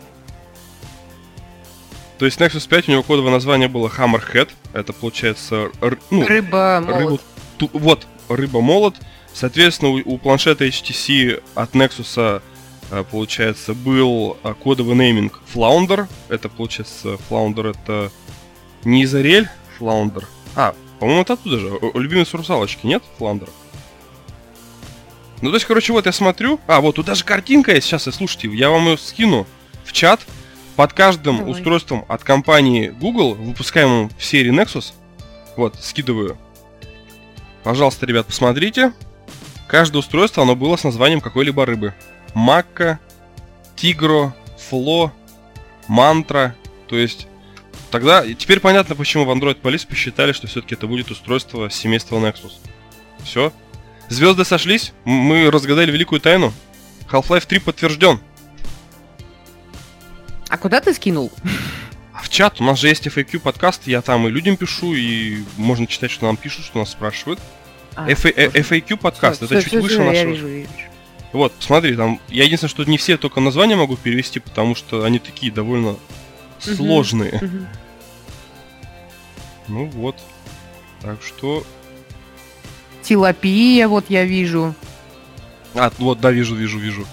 То 2.18 2.26
есть 2.26 2.40
Nexus 2.40 2.68
5 2.68 2.88
у 2.88 2.92
него 2.92 3.02
кодовое 3.02 3.32
название 3.32 3.68
было 3.68 3.88
Hammerhead. 3.88 4.50
Это 4.72 4.92
получается... 4.92 5.70
Р, 5.80 5.98
ну, 6.10 6.24
рыба-молот. 6.24 7.20
Рыбу, 7.58 7.78
вот, 7.78 8.06
рыба-молот. 8.28 8.96
Соответственно, 9.32 9.90
у, 9.90 10.14
у 10.14 10.18
планшета 10.18 10.66
HTC 10.66 11.42
от 11.54 11.74
Nexus 11.74 12.42
э, 12.90 13.04
получается 13.10 13.74
был 13.74 14.36
э, 14.44 14.54
кодовый 14.62 14.94
нейминг 14.94 15.40
Flounder. 15.52 16.06
Это 16.28 16.48
получается 16.48 17.18
Flounder 17.28 17.70
это 17.70 18.12
не 18.84 19.04
Изарель 19.04 19.48
Flounder. 19.78 20.24
А, 20.54 20.74
по-моему, 20.98 21.22
это 21.22 21.32
оттуда 21.32 21.58
же. 21.58 21.80
Любимец 21.94 22.32
русалочки, 22.34 22.86
нет? 22.86 23.02
Фландера. 23.18 23.50
Ну, 25.42 25.50
то 25.50 25.56
есть, 25.56 25.66
короче, 25.66 25.92
вот 25.92 26.06
я 26.06 26.12
смотрю. 26.12 26.60
А, 26.66 26.80
вот 26.80 26.94
тут 26.96 27.06
даже 27.06 27.24
картинка 27.24 27.74
есть. 27.74 27.86
Сейчас, 27.86 28.04
слушайте, 28.04 28.48
я 28.48 28.70
вам 28.70 28.86
ее 28.86 28.96
скину 28.96 29.46
в 29.84 29.92
чат. 29.92 30.20
Под 30.76 30.94
каждым 30.94 31.38
Давай. 31.38 31.52
устройством 31.52 32.06
от 32.08 32.24
компании 32.24 32.88
Google, 32.88 33.34
выпускаемым 33.34 34.10
в 34.16 34.24
серии 34.24 34.50
Nexus, 34.50 34.94
вот, 35.54 35.76
скидываю. 35.78 36.38
Пожалуйста, 37.62 38.06
ребят, 38.06 38.26
посмотрите. 38.26 38.94
Каждое 39.68 39.98
устройство, 39.98 40.44
оно 40.44 40.56
было 40.56 40.76
с 40.76 40.84
названием 40.84 41.20
какой-либо 41.20 41.66
рыбы. 41.66 41.94
Макка, 42.32 43.00
Тигро, 43.76 44.34
Фло, 44.70 45.12
Мантра. 45.88 46.56
То 46.88 46.96
есть, 46.96 47.26
тогда... 47.90 48.24
Теперь 48.34 48.60
понятно, 48.60 48.94
почему 48.94 49.26
в 49.26 49.30
Android 49.30 49.60
Police 49.60 49.86
посчитали, 49.86 50.32
что 50.32 50.46
все-таки 50.46 50.74
это 50.74 50.86
будет 50.86 51.10
устройство 51.10 51.68
семейства 51.68 52.16
Nexus. 52.16 52.52
Все. 53.22 53.52
Звезды 54.12 54.44
сошлись, 54.44 54.92
мы 55.06 55.50
разгадали 55.50 55.90
великую 55.90 56.20
тайну. 56.20 56.52
Half-Life 57.10 57.46
3 57.46 57.60
подтвержден. 57.60 58.20
А 60.50 60.58
куда 60.58 60.82
ты 60.82 60.92
скинул? 60.92 61.32
А 62.12 62.20
в 62.22 62.28
чат 62.28 62.60
у 62.60 62.64
нас 62.64 62.78
же 62.78 62.88
есть 62.88 63.06
FAQ 63.06 63.38
подкаст, 63.38 63.86
я 63.86 64.02
там 64.02 64.28
и 64.28 64.30
людям 64.30 64.58
пишу, 64.58 64.92
и 64.94 65.38
можно 65.56 65.86
читать, 65.86 66.10
что 66.10 66.26
нам 66.26 66.36
пишут, 66.36 66.66
что 66.66 66.78
нас 66.78 66.90
спрашивают. 66.90 67.40
А, 67.94 68.06
FA- 68.06 68.34
э, 68.36 68.48
FAQ 68.50 68.98
подкаст, 68.98 69.42
это 69.44 69.58
всё, 69.58 69.62
чуть 69.62 69.68
всё, 69.70 69.80
выше 69.80 69.94
всё, 69.94 70.02
Я 70.04 70.10
нашего. 70.10 70.28
вижу, 70.28 70.46
вижу. 70.46 70.68
Вот, 71.32 71.54
смотри, 71.60 71.96
там, 71.96 72.20
я 72.28 72.44
единственное, 72.44 72.68
что 72.70 72.84
не 72.84 72.98
все 72.98 73.16
только 73.16 73.40
названия 73.40 73.76
могу 73.76 73.96
перевести, 73.96 74.40
потому 74.40 74.74
что 74.74 75.04
они 75.04 75.20
такие 75.20 75.50
довольно 75.50 75.96
сложные. 76.58 77.40
Ну 79.68 79.86
вот. 79.86 80.16
Так 81.00 81.22
что... 81.22 81.64
Тилопия, 83.02 83.88
вот 83.88 84.04
я 84.08 84.24
вижу. 84.24 84.74
А, 85.74 85.90
вот, 85.98 86.20
да, 86.20 86.30
вижу, 86.30 86.54
вижу, 86.54 86.78
вижу. 86.78 87.06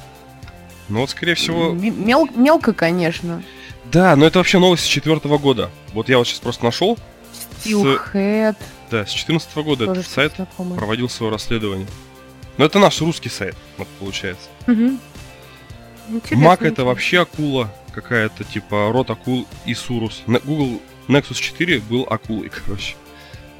Ну 0.89 1.01
вот, 1.01 1.09
скорее 1.09 1.35
всего... 1.35 1.71
Мел- 1.71 2.29
мелко, 2.35 2.73
конечно. 2.73 3.43
Да, 3.91 4.15
но 4.15 4.25
это 4.25 4.39
вообще 4.39 4.59
новость 4.59 4.83
с 4.83 4.87
четвертого 4.87 5.37
года. 5.37 5.69
Вот 5.93 6.09
я 6.09 6.17
вот 6.17 6.27
сейчас 6.27 6.39
просто 6.39 6.65
нашел. 6.65 6.97
Steelhead. 7.63 8.55
Да, 8.91 9.05
с 9.05 9.11
14 9.11 9.55
года 9.57 9.85
Тоже 9.85 10.01
этот 10.01 10.11
сайт 10.11 10.33
знакомое. 10.35 10.77
проводил 10.77 11.09
свое 11.09 11.31
расследование. 11.31 11.87
Но 12.57 12.65
это 12.65 12.79
наш 12.79 12.99
русский 13.01 13.29
сайт, 13.29 13.55
вот 13.77 13.87
получается. 13.99 14.49
Интересно, 14.67 16.37
Мак 16.37 16.63
это 16.63 16.85
вообще 16.85 17.21
акула 17.21 17.71
какая-то, 17.93 18.43
типа 18.43 18.89
рот 18.91 19.09
акул 19.11 19.47
и 19.65 19.73
Сурус. 19.75 20.23
На- 20.25 20.39
Google 20.39 20.81
Nexus 21.07 21.35
4 21.35 21.79
был 21.81 22.07
акулой, 22.09 22.49
короче. 22.65 22.95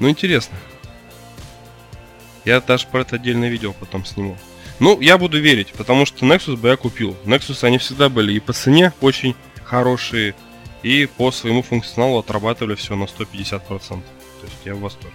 Ну, 0.00 0.08
интересно. 0.08 0.56
Я 2.44 2.60
даже 2.60 2.86
про 2.86 3.02
это 3.02 3.16
отдельное 3.16 3.48
видео 3.48 3.72
потом 3.72 4.04
сниму. 4.04 4.36
Ну, 4.78 4.98
я 5.00 5.18
буду 5.18 5.38
верить, 5.40 5.72
потому 5.76 6.06
что 6.06 6.24
Nexus 6.24 6.56
бы 6.56 6.68
я 6.68 6.76
купил. 6.76 7.14
Nexus 7.24 7.64
они 7.66 7.78
всегда 7.78 8.08
были 8.08 8.32
и 8.32 8.40
по 8.40 8.52
цене 8.54 8.92
очень 9.02 9.34
хорошие, 9.64 10.34
и 10.82 11.06
по 11.06 11.30
своему 11.30 11.62
функционалу 11.62 12.18
отрабатывали 12.18 12.74
все 12.74 12.96
на 12.96 13.04
150%. 13.04 13.60
То 13.68 13.98
есть 14.44 14.56
я 14.64 14.74
в 14.74 14.80
восторге. 14.80 15.14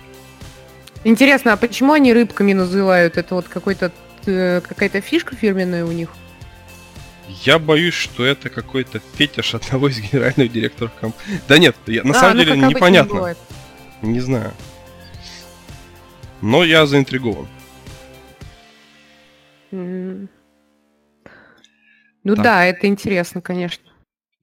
Интересно, 1.04 1.54
а 1.54 1.58
почему 1.58 1.94
они 1.94 2.14
рыбками 2.14 2.54
называют? 2.54 3.18
Это 3.18 3.36
вот 3.36 3.48
какой-то 3.48 3.92
э, 4.28 4.62
какая-то 4.62 5.02
фишка 5.02 5.36
фирменная 5.36 5.84
у 5.86 5.92
них? 5.92 6.10
Я 7.44 7.58
боюсь, 7.58 7.96
что 7.96 8.24
это 8.24 8.50
какой-то 8.50 9.02
фетиш 9.16 9.56
одного 9.56 9.88
из 9.90 10.00
генеральных 10.12 10.52
директоров 10.52 10.92
компании. 11.00 11.40
Да 11.48 11.58
нет, 11.58 11.76
я- 11.88 12.04
на 12.04 12.12
А, 12.12 12.20
самом 12.20 12.38
ну, 12.38 12.44
деле 12.44 12.58
непонятно. 12.58 13.14
бывает. 13.16 13.38
Не 14.04 14.20
знаю. 14.20 14.54
Но 16.46 16.64
я 16.64 16.86
заинтригован. 16.86 17.48
Ну 19.72 20.28
Так. 22.36 22.44
да, 22.44 22.66
это 22.66 22.86
интересно, 22.86 23.42
конечно. 23.42 23.84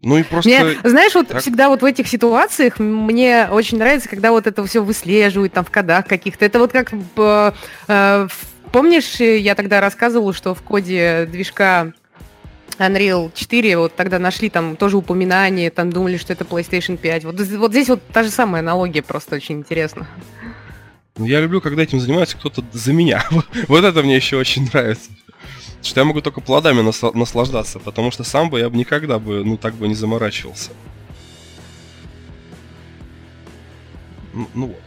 Ну 0.03 0.19
и 0.19 0.25
просто... 0.25 0.51
Мне, 0.51 0.81
знаешь, 0.83 1.15
вот 1.15 1.29
так. 1.29 1.41
всегда 1.41 1.69
вот 1.69 1.83
в 1.83 1.85
этих 1.85 2.09
ситуациях 2.09 2.81
мне 2.81 3.47
очень 3.49 3.79
нравится, 3.79 4.09
когда 4.09 4.33
вот 4.33 4.49
это 4.49 4.67
все 4.67 4.83
выслеживают 4.83 5.53
там 5.53 5.65
в 5.65 5.71
кодах 5.71 6.09
каких-то. 6.09 6.45
Это 6.45 6.59
вот 6.59 6.73
как 6.73 6.93
э, 6.93 7.53
э, 7.87 8.29
помнишь, 8.73 9.21
я 9.21 9.55
тогда 9.55 9.81
рассказывала, 9.81 10.33
что 10.33 10.57
в 10.57 10.63
коде 10.63 11.29
движка 11.31 11.93
Unreal 12.79 13.31
4 13.33 13.79
вот 13.79 13.95
тогда 13.95 14.19
нашли 14.19 14.51
там 14.51 14.75
тоже 14.75 14.97
упоминание, 14.97 15.71
там 15.71 15.93
думали, 15.93 16.17
что 16.17 16.33
это 16.33 16.43
PlayStation 16.43 16.97
5. 16.97 17.25
Вот, 17.27 17.41
вот 17.41 17.71
здесь 17.71 17.89
вот 17.89 18.03
та 18.09 18.25
же 18.25 18.31
самая 18.31 18.61
аналогия, 18.61 19.03
просто 19.03 19.37
очень 19.37 19.59
интересно. 19.59 20.09
Ну, 21.17 21.27
Я 21.27 21.41
люблю, 21.41 21.61
когда 21.61 21.83
этим 21.83 22.01
занимается 22.01 22.37
кто-то 22.37 22.65
за 22.73 22.93
меня. 22.93 23.25
Вот 23.69 23.85
это 23.85 24.03
мне 24.03 24.17
еще 24.17 24.37
очень 24.37 24.65
нравится. 24.67 25.11
Что 25.83 26.01
я 26.01 26.05
могу 26.05 26.21
только 26.21 26.41
плодами 26.41 26.81
насла- 26.81 27.17
наслаждаться, 27.17 27.79
потому 27.81 28.11
что 28.11 28.25
сам 28.25 28.51
бы 28.51 28.61
я 28.61 28.71
бы 28.71 28.77
никогда 28.77 29.19
бы, 29.19 29.45
ну, 29.45 29.57
так 29.57 29.75
бы 29.75 29.89
не 29.89 29.95
заморачивался. 29.95 30.71
Ну, 34.33 34.49
ну 34.55 34.67
вот. 34.69 34.81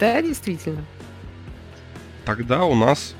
Да, 0.00 0.20
действительно. 0.22 0.84
Тогда 2.24 2.64
у 2.64 2.74
нас 2.74 3.14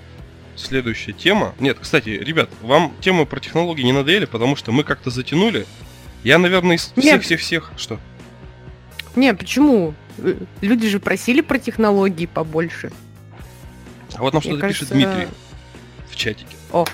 следующая 0.57 1.13
тема. 1.13 1.55
Нет, 1.61 1.79
кстати, 1.81 2.09
ребят, 2.09 2.49
вам 2.63 2.93
темы 3.01 3.27
про 3.27 3.39
технологии 3.39 3.83
не 3.83 3.93
надоели, 3.93 4.25
потому 4.25 4.57
что 4.57 4.73
мы 4.73 4.83
как-то 4.83 5.11
затянули. 5.11 5.67
Я, 6.25 6.39
наверное, 6.39 6.77
из 6.77 6.93
всех-всех-всех... 6.97 7.73
Что? 7.77 8.01
Не, 9.15 9.35
почему? 9.35 9.95
Люди 10.61 10.89
же 10.89 11.01
просили 11.01 11.41
про 11.41 11.59
технологии 11.59 12.27
побольше. 12.27 12.93
А 14.15 14.23
вот 14.23 14.33
нам 14.33 14.43
что-то 14.43 14.69
пишет 14.69 14.89
кажется, 14.89 14.95
Дмитрий 14.95 15.29
в 16.11 16.17
чатике. 16.17 16.57
О, 16.73 16.85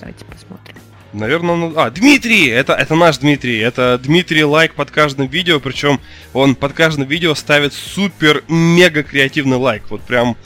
давайте 0.00 0.24
посмотрим. 0.24 0.76
Наверное, 1.12 1.54
он... 1.54 1.74
А, 1.76 1.90
Дмитрий! 1.90 2.46
Это, 2.48 2.72
это 2.72 2.94
наш 2.94 3.18
Дмитрий. 3.18 3.58
Это 3.58 4.00
Дмитрий 4.02 4.44
лайк 4.44 4.74
под 4.74 4.90
каждым 4.90 5.26
видео, 5.26 5.60
причем 5.60 6.00
он 6.32 6.54
под 6.54 6.72
каждым 6.72 7.06
видео 7.06 7.34
ставит 7.34 7.74
супер-мега 7.74 9.02
креативный 9.02 9.58
лайк. 9.58 9.84
Вот 9.90 10.00
прям... 10.02 10.36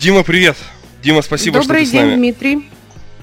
Дима, 0.00 0.24
привет! 0.24 0.56
Дима, 1.02 1.22
спасибо, 1.22 1.60
Добрый 1.60 1.84
что 1.84 1.84
ты 1.84 1.86
с 1.86 1.92
день, 1.92 2.00
нами. 2.00 2.16
Дмитрий. 2.16 2.68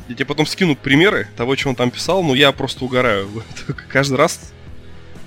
Я 0.08 0.16
тебе 0.16 0.26
потом 0.26 0.46
скину 0.46 0.76
примеры 0.78 1.28
того, 1.36 1.58
что 1.58 1.70
он 1.70 1.76
там 1.76 1.92
писал, 1.92 2.24
но 2.24 2.34
я 2.34 2.54
просто 2.54 2.86
угораю. 2.86 3.44
Каждый 3.90 4.16
раз 4.16 4.54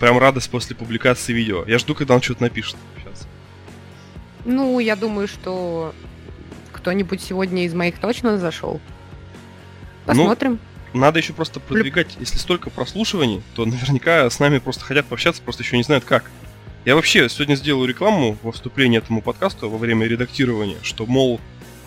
прям 0.01 0.19
радость 0.19 0.51
после 0.51 0.75
публикации 0.75 1.33
видео. 1.33 1.65
Я 1.67 1.79
жду, 1.79 1.95
когда 1.95 2.15
он 2.15 2.23
что-то 2.23 2.43
напишет. 2.43 2.77
Сейчас. 2.97 3.29
Ну, 4.45 4.81
я 4.81 4.97
думаю, 4.97 5.29
что 5.29 5.95
кто-нибудь 6.73 7.23
сегодня 7.23 7.65
из 7.67 7.75
моих 7.75 7.99
точно 7.99 8.39
зашел. 8.39 8.81
Ну, 10.07 10.13
Посмотрим. 10.15 10.59
Надо 10.93 11.21
еще 11.21 11.35
просто 11.35 11.61
продвигать, 11.61 12.17
если 12.19 12.39
столько 12.39 12.71
прослушиваний, 12.71 13.43
то 13.55 13.65
наверняка 13.65 14.29
с 14.29 14.41
нами 14.41 14.59
просто 14.59 14.85
хотят 14.85 15.07
пообщаться, 15.07 15.43
просто 15.43 15.63
еще 15.63 15.77
не 15.77 15.85
знают 15.85 16.05
как. 16.05 16.31
Я 16.85 16.95
вообще 16.95 17.29
сегодня 17.29 17.55
сделаю 17.55 17.87
рекламу 17.87 18.37
во 18.43 18.51
вступлении 18.51 18.99
этому 18.99 19.21
подкасту 19.21 19.69
во 19.69 19.77
время 19.77 20.07
редактирования, 20.07 20.79
что, 20.83 21.05
мол, 21.05 21.39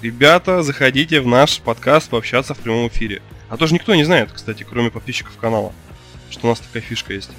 ребята, 0.02 0.62
заходите 0.62 1.20
в 1.20 1.28
наш 1.28 1.60
подкаст 1.60 2.10
пообщаться 2.10 2.54
в 2.54 2.60
прямом 2.60 2.88
эфире. 2.88 3.24
А 3.50 3.58
тоже 3.58 3.74
никто 3.74 3.96
не 3.96 4.04
знает, 4.04 4.32
кстати, 4.32 4.64
кроме 4.64 4.92
подписчиков 4.92 5.36
канала, 5.36 5.74
что 6.30 6.46
у 6.46 6.50
нас 6.52 6.60
такая 6.60 6.84
фишка 6.84 7.14
есть. 7.14 7.32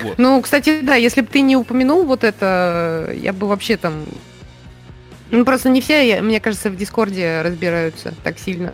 Вот. 0.00 0.18
Ну, 0.18 0.40
кстати, 0.42 0.80
да, 0.80 0.94
если 0.94 1.22
бы 1.22 1.28
ты 1.28 1.40
не 1.40 1.56
упомянул 1.56 2.04
вот 2.04 2.24
это, 2.24 3.12
я 3.14 3.32
бы 3.32 3.48
вообще 3.48 3.76
там... 3.76 4.04
Ну, 5.30 5.44
просто 5.44 5.70
не 5.70 5.80
все, 5.80 6.20
мне 6.20 6.40
кажется, 6.40 6.70
в 6.70 6.76
Дискорде 6.76 7.42
разбираются 7.42 8.14
так 8.22 8.38
сильно. 8.38 8.72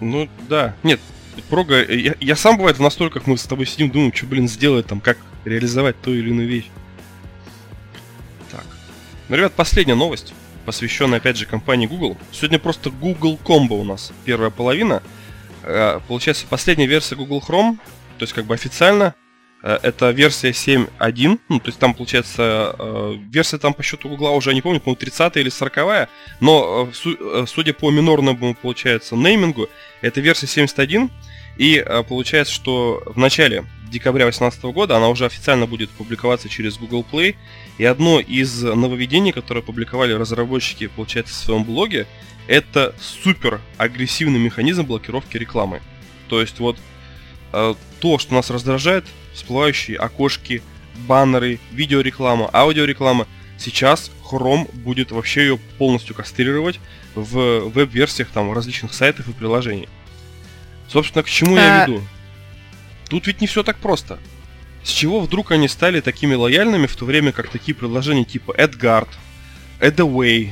Ну 0.00 0.28
да, 0.48 0.76
нет, 0.84 1.00
прога, 1.48 1.84
я, 1.84 2.14
я 2.20 2.36
сам 2.36 2.56
бывает 2.56 2.78
в 2.78 2.82
настолках 2.82 3.26
мы 3.26 3.36
с 3.36 3.42
тобой 3.44 3.66
сидим, 3.66 3.90
думаем, 3.90 4.12
что, 4.12 4.26
блин, 4.26 4.48
сделать 4.48 4.86
там, 4.86 5.00
как 5.00 5.18
реализовать 5.44 6.00
ту 6.00 6.12
или 6.12 6.30
иную 6.30 6.48
вещь. 6.48 6.66
Так. 8.50 8.64
Ну, 9.28 9.36
ребят, 9.36 9.52
последняя 9.54 9.94
новость, 9.94 10.34
посвященная, 10.64 11.18
опять 11.18 11.36
же, 11.36 11.46
компании 11.46 11.86
Google. 11.86 12.16
Сегодня 12.32 12.58
просто 12.58 12.90
Google 12.90 13.38
Combo 13.44 13.80
у 13.80 13.84
нас, 13.84 14.12
первая 14.24 14.50
половина. 14.50 15.02
Э, 15.64 16.00
Получается, 16.06 16.46
последняя 16.48 16.86
версия 16.86 17.16
Google 17.16 17.42
Chrome, 17.46 17.78
то 18.18 18.22
есть 18.22 18.32
как 18.32 18.44
бы 18.44 18.54
официально, 18.54 19.14
это 19.62 20.10
версия 20.10 20.50
7.1, 20.50 21.40
ну, 21.48 21.58
то 21.58 21.66
есть 21.66 21.78
там, 21.78 21.94
получается, 21.94 22.74
э, 22.78 23.16
версия 23.30 23.58
там 23.58 23.74
по 23.74 23.82
счету 23.82 24.08
Google 24.08 24.34
уже, 24.36 24.50
я 24.50 24.54
не 24.54 24.62
помню, 24.62 24.80
по-моему, 24.80 24.96
30 25.00 25.36
или 25.36 25.48
40 25.48 26.08
но 26.40 26.88
э, 26.88 26.94
су- 26.94 27.16
э, 27.20 27.44
судя 27.46 27.72
по 27.72 27.90
минорному, 27.90 28.54
получается, 28.54 29.16
неймингу, 29.16 29.68
это 30.00 30.20
версия 30.20 30.46
71, 30.46 31.10
и 31.56 31.82
э, 31.84 32.02
получается, 32.04 32.54
что 32.54 33.02
в 33.04 33.18
начале 33.18 33.64
декабря 33.90 34.26
2018 34.26 34.62
года 34.64 34.96
она 34.96 35.08
уже 35.08 35.26
официально 35.26 35.66
будет 35.66 35.90
публиковаться 35.90 36.48
через 36.48 36.76
Google 36.78 37.04
Play, 37.10 37.34
и 37.78 37.84
одно 37.84 38.20
из 38.20 38.62
нововведений, 38.62 39.32
которое 39.32 39.60
опубликовали 39.60 40.12
разработчики, 40.12 40.86
получается, 40.86 41.34
в 41.34 41.36
своем 41.36 41.64
блоге, 41.64 42.06
это 42.46 42.94
супер 43.00 43.60
агрессивный 43.76 44.38
механизм 44.38 44.84
блокировки 44.84 45.36
рекламы. 45.36 45.82
То 46.28 46.40
есть 46.40 46.60
вот 46.60 46.76
э, 47.52 47.74
то, 48.00 48.18
что 48.18 48.34
нас 48.34 48.50
раздражает, 48.50 49.04
всплывающие 49.38 49.96
окошки, 49.96 50.62
баннеры, 51.06 51.58
видеореклама, 51.70 52.50
аудиореклама, 52.52 53.26
сейчас 53.56 54.10
Chrome 54.28 54.70
будет 54.74 55.10
вообще 55.12 55.42
ее 55.42 55.58
полностью 55.78 56.14
кастрировать 56.14 56.80
в 57.14 57.68
веб-версиях 57.70 58.28
там 58.28 58.52
различных 58.52 58.92
сайтов 58.92 59.28
и 59.28 59.32
приложений. 59.32 59.88
Собственно, 60.88 61.22
к 61.22 61.28
чему 61.28 61.56
я 61.56 61.84
А- 61.84 61.86
веду? 61.86 62.02
Тут 63.08 63.26
ведь 63.26 63.40
не 63.40 63.46
все 63.46 63.62
так 63.62 63.78
просто. 63.78 64.18
С 64.82 64.90
чего 64.90 65.20
вдруг 65.20 65.52
они 65.52 65.68
стали 65.68 66.00
такими 66.00 66.34
лояльными, 66.34 66.86
в 66.86 66.96
то 66.96 67.04
время 67.04 67.32
как 67.32 67.48
такие 67.48 67.74
приложения 67.74 68.24
типа 68.24 68.52
AdGuard, 68.52 69.08
AdAway, 69.80 70.50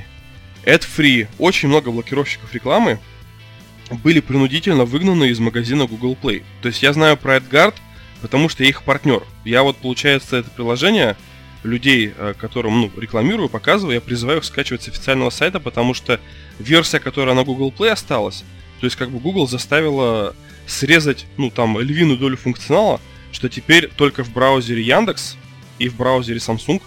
AdFree, 0.65 1.29
очень 1.39 1.69
много 1.69 1.91
блокировщиков 1.91 2.53
рекламы 2.55 2.99
были 3.91 4.21
принудительно 4.21 4.85
выгнаны 4.85 5.29
из 5.31 5.39
магазина 5.39 5.87
Google 5.87 6.17
Play. 6.21 6.43
То 6.63 6.69
есть 6.69 6.83
я 6.83 6.93
знаю 6.93 7.17
про 7.17 7.37
AdGuard, 7.37 7.75
потому 8.23 8.49
что 8.49 8.63
я 8.63 8.69
их 8.69 8.83
партнер. 8.83 9.23
Я 9.45 9.63
вот, 9.63 9.77
получается, 9.77 10.37
это 10.37 10.51
приложение 10.51 11.17
людей, 11.63 12.13
э, 12.17 12.35
которым 12.39 12.81
ну, 12.81 12.91
рекламирую, 12.97 13.49
показываю, 13.49 13.95
я 13.95 14.01
призываю 14.01 14.39
их 14.39 14.45
скачивать 14.45 14.83
с 14.83 14.89
официального 14.89 15.31
сайта, 15.31 15.61
потому 15.61 15.95
что 15.95 16.21
версия, 16.59 17.01
которая 17.01 17.35
на 17.35 17.45
Google 17.45 17.73
Play 17.77 17.91
осталась, 17.91 18.45
то 18.81 18.87
есть 18.87 18.97
как 18.97 19.11
бы 19.11 19.19
Google 19.19 19.49
заставила 19.49 20.35
срезать, 20.67 21.27
ну 21.37 21.51
там, 21.51 21.79
львиную 21.79 22.19
долю 22.19 22.37
функционала, 22.37 23.01
что 23.33 23.49
теперь 23.49 23.89
только 23.89 24.25
в 24.25 24.33
браузере 24.33 24.83
Яндекс 24.83 25.37
и 25.79 25.89
в 25.89 25.97
браузере 25.97 26.39
Samsung, 26.39 26.83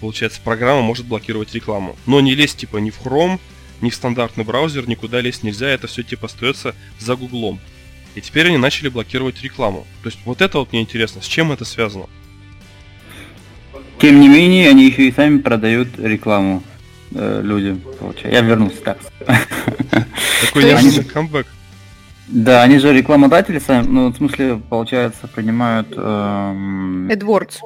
получается, 0.00 0.40
программа 0.42 0.82
может 0.82 1.06
блокировать 1.06 1.54
рекламу. 1.54 1.96
Но 2.06 2.20
не 2.20 2.34
лезть 2.34 2.58
типа 2.58 2.78
ни 2.78 2.90
в 2.90 3.00
Chrome, 3.00 3.38
ни 3.80 3.90
в 3.90 3.94
стандартный 3.94 4.44
браузер, 4.44 4.88
никуда 4.88 5.20
лезть 5.20 5.42
нельзя, 5.42 5.68
это 5.68 5.86
все 5.86 6.02
типа 6.02 6.26
остается 6.26 6.74
за 6.98 7.16
Гуглом. 7.16 7.60
И 8.14 8.20
теперь 8.20 8.48
они 8.48 8.58
начали 8.58 8.88
блокировать 8.88 9.42
рекламу. 9.42 9.86
То 10.02 10.08
есть 10.08 10.18
вот 10.24 10.42
это 10.42 10.58
вот 10.58 10.72
мне 10.72 10.82
интересно, 10.82 11.22
с 11.22 11.26
чем 11.26 11.52
это 11.52 11.64
связано? 11.64 12.06
Тем 13.98 14.20
не 14.20 14.28
менее, 14.28 14.68
они 14.68 14.86
еще 14.86 15.08
и 15.08 15.12
сами 15.12 15.38
продают 15.38 15.98
рекламу 15.98 16.62
э, 17.14 17.40
людям. 17.42 17.80
Получается. 17.98 18.30
Я 18.30 18.40
вернулся 18.40 18.82
так. 18.82 18.98
Такой 20.40 20.64
неожиданный 20.64 21.04
камбэк. 21.04 21.46
Да, 22.28 22.62
они 22.62 22.78
же 22.78 22.92
рекламодатели 22.92 23.58
сами, 23.58 23.86
ну, 23.86 24.08
в 24.08 24.16
смысле, 24.16 24.60
получается, 24.68 25.28
принимают... 25.28 25.92
Эм... 25.96 27.08
AdWords. 27.10 27.58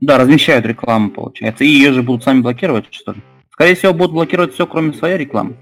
Да, 0.00 0.18
размещают 0.18 0.66
рекламу, 0.66 1.10
получается. 1.10 1.64
И 1.64 1.68
ее 1.68 1.92
же 1.92 2.02
будут 2.02 2.24
сами 2.24 2.40
блокировать, 2.40 2.86
что 2.90 3.12
ли? 3.12 3.22
Скорее 3.50 3.74
всего, 3.74 3.94
будут 3.94 4.12
блокировать 4.12 4.52
все, 4.54 4.66
кроме 4.66 4.92
своей 4.92 5.16
рекламы. 5.16 5.56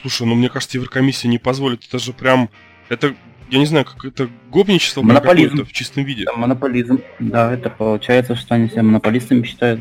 Слушай, 0.00 0.26
ну 0.26 0.34
мне 0.34 0.48
кажется, 0.48 0.76
Еврокомиссия 0.76 1.30
не 1.30 1.38
позволит. 1.38 1.84
Это 1.88 1.98
же 1.98 2.12
прям... 2.12 2.50
Это, 2.88 3.14
я 3.50 3.58
не 3.58 3.66
знаю, 3.66 3.84
как 3.84 4.04
это 4.04 4.28
гопничество 4.50 5.02
монополизм. 5.02 5.64
в 5.64 5.72
чистом 5.72 6.04
виде. 6.04 6.24
Да, 6.24 6.32
монополизм. 6.32 7.00
Да, 7.18 7.52
это 7.52 7.70
получается, 7.70 8.34
что 8.34 8.54
они 8.54 8.68
себя 8.68 8.82
монополистами 8.82 9.44
считают. 9.44 9.80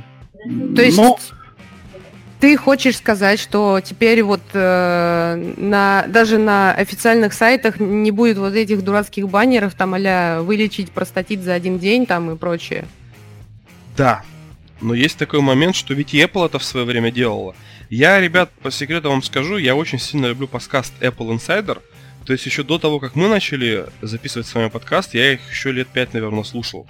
То 0.76 0.82
есть... 0.82 0.98
Но... 0.98 1.20
Ты 2.40 2.58
хочешь 2.58 2.98
сказать, 2.98 3.40
что 3.40 3.80
теперь 3.84 4.22
вот 4.22 4.42
э, 4.54 5.54
на 5.58 6.06
даже 6.08 6.38
на 6.38 6.74
официальных 6.74 7.34
сайтах 7.34 7.80
не 7.80 8.12
будет 8.12 8.38
вот 8.38 8.54
этих 8.54 8.84
дурацких 8.84 9.30
баннеров 9.30 9.74
там 9.74 9.96
а 9.96 10.42
вылечить 10.42 10.92
простатит 10.92 11.42
за 11.42 11.54
один 11.54 11.80
день 11.80 12.06
там 12.06 12.32
и 12.32 12.36
прочее? 12.36 12.86
Да. 13.96 14.22
Но 14.82 14.94
есть 14.94 15.18
такой 15.18 15.40
момент, 15.40 15.76
что 15.76 15.94
ведь 15.94 16.14
и 16.14 16.22
Apple 16.22 16.46
это 16.46 16.60
в 16.60 16.64
свое 16.64 16.86
время 16.86 17.10
делала. 17.10 17.56
Я, 17.90 18.20
ребят, 18.20 18.52
по 18.62 18.70
секрету 18.70 19.10
вам 19.10 19.24
скажу, 19.24 19.58
я 19.58 19.76
очень 19.76 19.98
сильно 19.98 20.28
люблю 20.28 20.48
подкаст 20.48 20.94
Apple 21.02 21.38
Insider. 21.38 21.80
То 22.26 22.34
есть 22.34 22.46
еще 22.46 22.64
до 22.64 22.80
того, 22.80 23.00
как 23.00 23.16
мы 23.16 23.28
начали 23.28 23.86
записывать 24.02 24.48
с 24.48 24.54
вами 24.56 24.70
подкаст, 24.70 25.14
я 25.14 25.34
их 25.34 25.50
еще 25.50 25.72
лет 25.72 25.88
пять, 25.88 26.14
наверное, 26.14 26.44
слушал. 26.44 26.88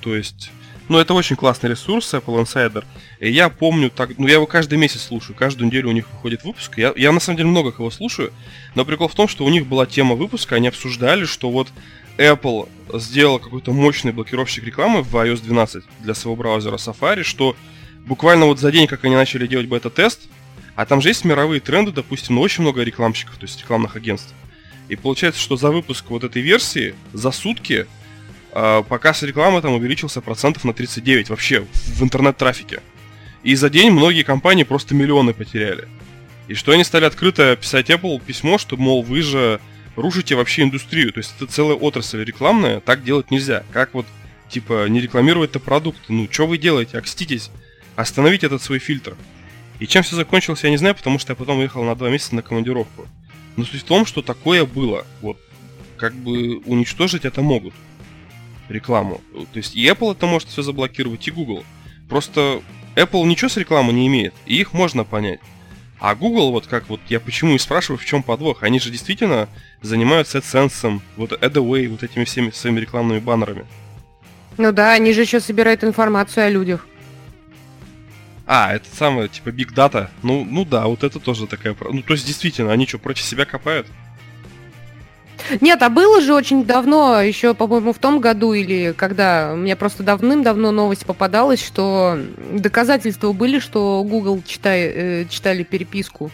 То 0.00 0.16
есть 0.16 0.50
ну, 0.88 0.98
это 0.98 1.14
очень 1.14 1.36
классный 1.36 1.70
ресурс, 1.70 2.12
Apple 2.12 2.42
Insider. 2.42 2.84
И 3.18 3.30
я 3.30 3.48
помню 3.48 3.90
так, 3.90 4.18
ну, 4.18 4.26
я 4.26 4.34
его 4.34 4.46
каждый 4.46 4.76
месяц 4.76 5.02
слушаю, 5.02 5.34
каждую 5.34 5.68
неделю 5.68 5.88
у 5.88 5.92
них 5.92 6.10
выходит 6.10 6.44
выпуск. 6.44 6.76
Я, 6.76 6.92
я 6.96 7.10
на 7.10 7.20
самом 7.20 7.38
деле 7.38 7.48
много 7.48 7.72
кого 7.72 7.90
слушаю, 7.90 8.32
но 8.74 8.84
прикол 8.84 9.08
в 9.08 9.14
том, 9.14 9.26
что 9.26 9.44
у 9.44 9.48
них 9.48 9.66
была 9.66 9.86
тема 9.86 10.14
выпуска, 10.14 10.56
они 10.56 10.68
обсуждали, 10.68 11.24
что 11.24 11.50
вот 11.50 11.68
Apple 12.18 12.68
сделала 13.00 13.38
какой-то 13.38 13.72
мощный 13.72 14.12
блокировщик 14.12 14.64
рекламы 14.64 15.02
в 15.02 15.14
iOS 15.16 15.42
12 15.42 15.84
для 16.00 16.14
своего 16.14 16.36
браузера 16.36 16.76
Safari, 16.76 17.22
что 17.22 17.56
буквально 18.06 18.46
вот 18.46 18.58
за 18.58 18.70
день, 18.70 18.86
как 18.86 19.04
они 19.04 19.14
начали 19.14 19.46
делать 19.46 19.68
бета-тест, 19.68 20.28
а 20.76 20.84
там 20.84 21.00
же 21.00 21.08
есть 21.08 21.24
мировые 21.24 21.60
тренды, 21.60 21.92
допустим, 21.92 22.34
ну, 22.34 22.42
очень 22.42 22.62
много 22.62 22.82
рекламщиков, 22.82 23.36
то 23.36 23.44
есть 23.44 23.60
рекламных 23.60 23.96
агентств. 23.96 24.34
И 24.88 24.96
получается, 24.96 25.40
что 25.40 25.56
за 25.56 25.70
выпуск 25.70 26.04
вот 26.08 26.24
этой 26.24 26.42
версии, 26.42 26.94
за 27.12 27.30
сутки, 27.30 27.86
а, 28.52 28.82
показ 28.82 29.22
рекламы 29.22 29.60
там 29.62 29.72
увеличился 29.72 30.20
процентов 30.20 30.64
на 30.64 30.72
39 30.72 31.30
вообще 31.30 31.60
в 31.60 32.02
интернет-трафике. 32.02 32.80
И 33.42 33.54
за 33.56 33.68
день 33.70 33.90
многие 33.90 34.22
компании 34.22 34.64
просто 34.64 34.94
миллионы 34.94 35.34
потеряли. 35.34 35.88
И 36.48 36.54
что 36.54 36.72
они 36.72 36.84
стали 36.84 37.04
открыто 37.04 37.56
писать 37.56 37.90
Apple 37.90 38.22
письмо, 38.24 38.58
что, 38.58 38.76
мол, 38.76 39.02
вы 39.02 39.22
же 39.22 39.60
рушите 39.96 40.34
вообще 40.34 40.62
индустрию. 40.62 41.12
То 41.12 41.18
есть 41.18 41.34
это 41.36 41.50
целая 41.50 41.76
отрасль 41.76 42.22
рекламная, 42.22 42.80
так 42.80 43.02
делать 43.02 43.30
нельзя. 43.30 43.64
Как 43.72 43.94
вот, 43.94 44.06
типа, 44.48 44.88
не 44.88 45.00
рекламировать 45.00 45.50
это 45.50 45.60
продукт? 45.60 46.00
Ну, 46.08 46.28
что 46.30 46.46
вы 46.46 46.58
делаете? 46.58 46.98
Окститесь. 46.98 47.50
Остановите 47.96 48.46
этот 48.46 48.62
свой 48.62 48.78
фильтр. 48.78 49.16
И 49.80 49.86
чем 49.86 50.02
все 50.02 50.16
закончилось, 50.16 50.64
я 50.64 50.70
не 50.70 50.76
знаю, 50.76 50.94
потому 50.94 51.18
что 51.18 51.32
я 51.32 51.36
потом 51.36 51.58
уехал 51.58 51.82
на 51.84 51.94
два 51.94 52.10
месяца 52.10 52.34
на 52.34 52.42
командировку. 52.42 53.06
Но 53.56 53.64
суть 53.64 53.82
в 53.82 53.84
том, 53.84 54.06
что 54.06 54.22
такое 54.22 54.64
было. 54.64 55.06
Вот, 55.20 55.38
как 55.96 56.14
бы 56.14 56.58
уничтожить 56.58 57.24
это 57.24 57.42
могут 57.42 57.74
рекламу. 58.68 59.20
То 59.52 59.58
есть 59.58 59.76
и 59.76 59.86
Apple 59.86 60.12
это 60.12 60.26
может 60.26 60.48
все 60.48 60.62
заблокировать, 60.62 61.26
и 61.28 61.30
Google. 61.30 61.64
Просто 62.08 62.62
Apple 62.96 63.24
ничего 63.26 63.48
с 63.48 63.56
рекламой 63.56 63.94
не 63.94 64.06
имеет, 64.06 64.34
и 64.46 64.56
их 64.56 64.72
можно 64.72 65.04
понять. 65.04 65.40
А 66.00 66.14
Google, 66.14 66.52
вот 66.52 66.66
как 66.66 66.88
вот 66.88 67.00
я 67.08 67.20
почему 67.20 67.54
и 67.54 67.58
спрашиваю, 67.58 67.98
в 67.98 68.04
чем 68.04 68.22
подвох, 68.22 68.62
они 68.62 68.78
же 68.80 68.90
действительно 68.90 69.48
занимаются 69.80 70.38
AdSense, 70.38 71.00
вот 71.16 71.32
AdAway, 71.32 71.88
вот 71.88 72.02
этими 72.02 72.24
всеми 72.24 72.50
своими 72.50 72.80
рекламными 72.80 73.20
баннерами. 73.20 73.64
Ну 74.58 74.70
да, 74.72 74.92
они 74.92 75.12
же 75.12 75.22
еще 75.22 75.40
собирают 75.40 75.82
информацию 75.82 76.46
о 76.46 76.50
людях. 76.50 76.86
А, 78.46 78.74
это 78.74 78.86
самое, 78.94 79.28
типа, 79.28 79.48
Big 79.48 79.74
Data. 79.74 80.08
Ну, 80.22 80.46
ну 80.48 80.64
да, 80.64 80.86
вот 80.86 81.02
это 81.02 81.18
тоже 81.18 81.46
такая... 81.46 81.74
Ну, 81.80 82.02
то 82.02 82.12
есть, 82.12 82.26
действительно, 82.26 82.72
они 82.72 82.86
что, 82.86 82.98
против 82.98 83.24
себя 83.24 83.46
копают? 83.46 83.86
Нет, 85.60 85.82
а 85.82 85.88
было 85.88 86.20
же 86.20 86.34
очень 86.34 86.64
давно, 86.64 87.20
еще, 87.20 87.54
по-моему, 87.54 87.92
в 87.92 87.98
том 87.98 88.20
году 88.20 88.52
или 88.52 88.94
когда, 88.96 89.54
мне 89.54 89.76
просто 89.76 90.02
давным-давно 90.02 90.70
новость 90.70 91.04
попадалась, 91.04 91.64
что 91.64 92.18
доказательства 92.52 93.32
были, 93.32 93.58
что 93.58 94.04
Google 94.04 94.42
читай, 94.46 94.80
э, 94.94 95.24
читали 95.28 95.62
переписку. 95.62 96.30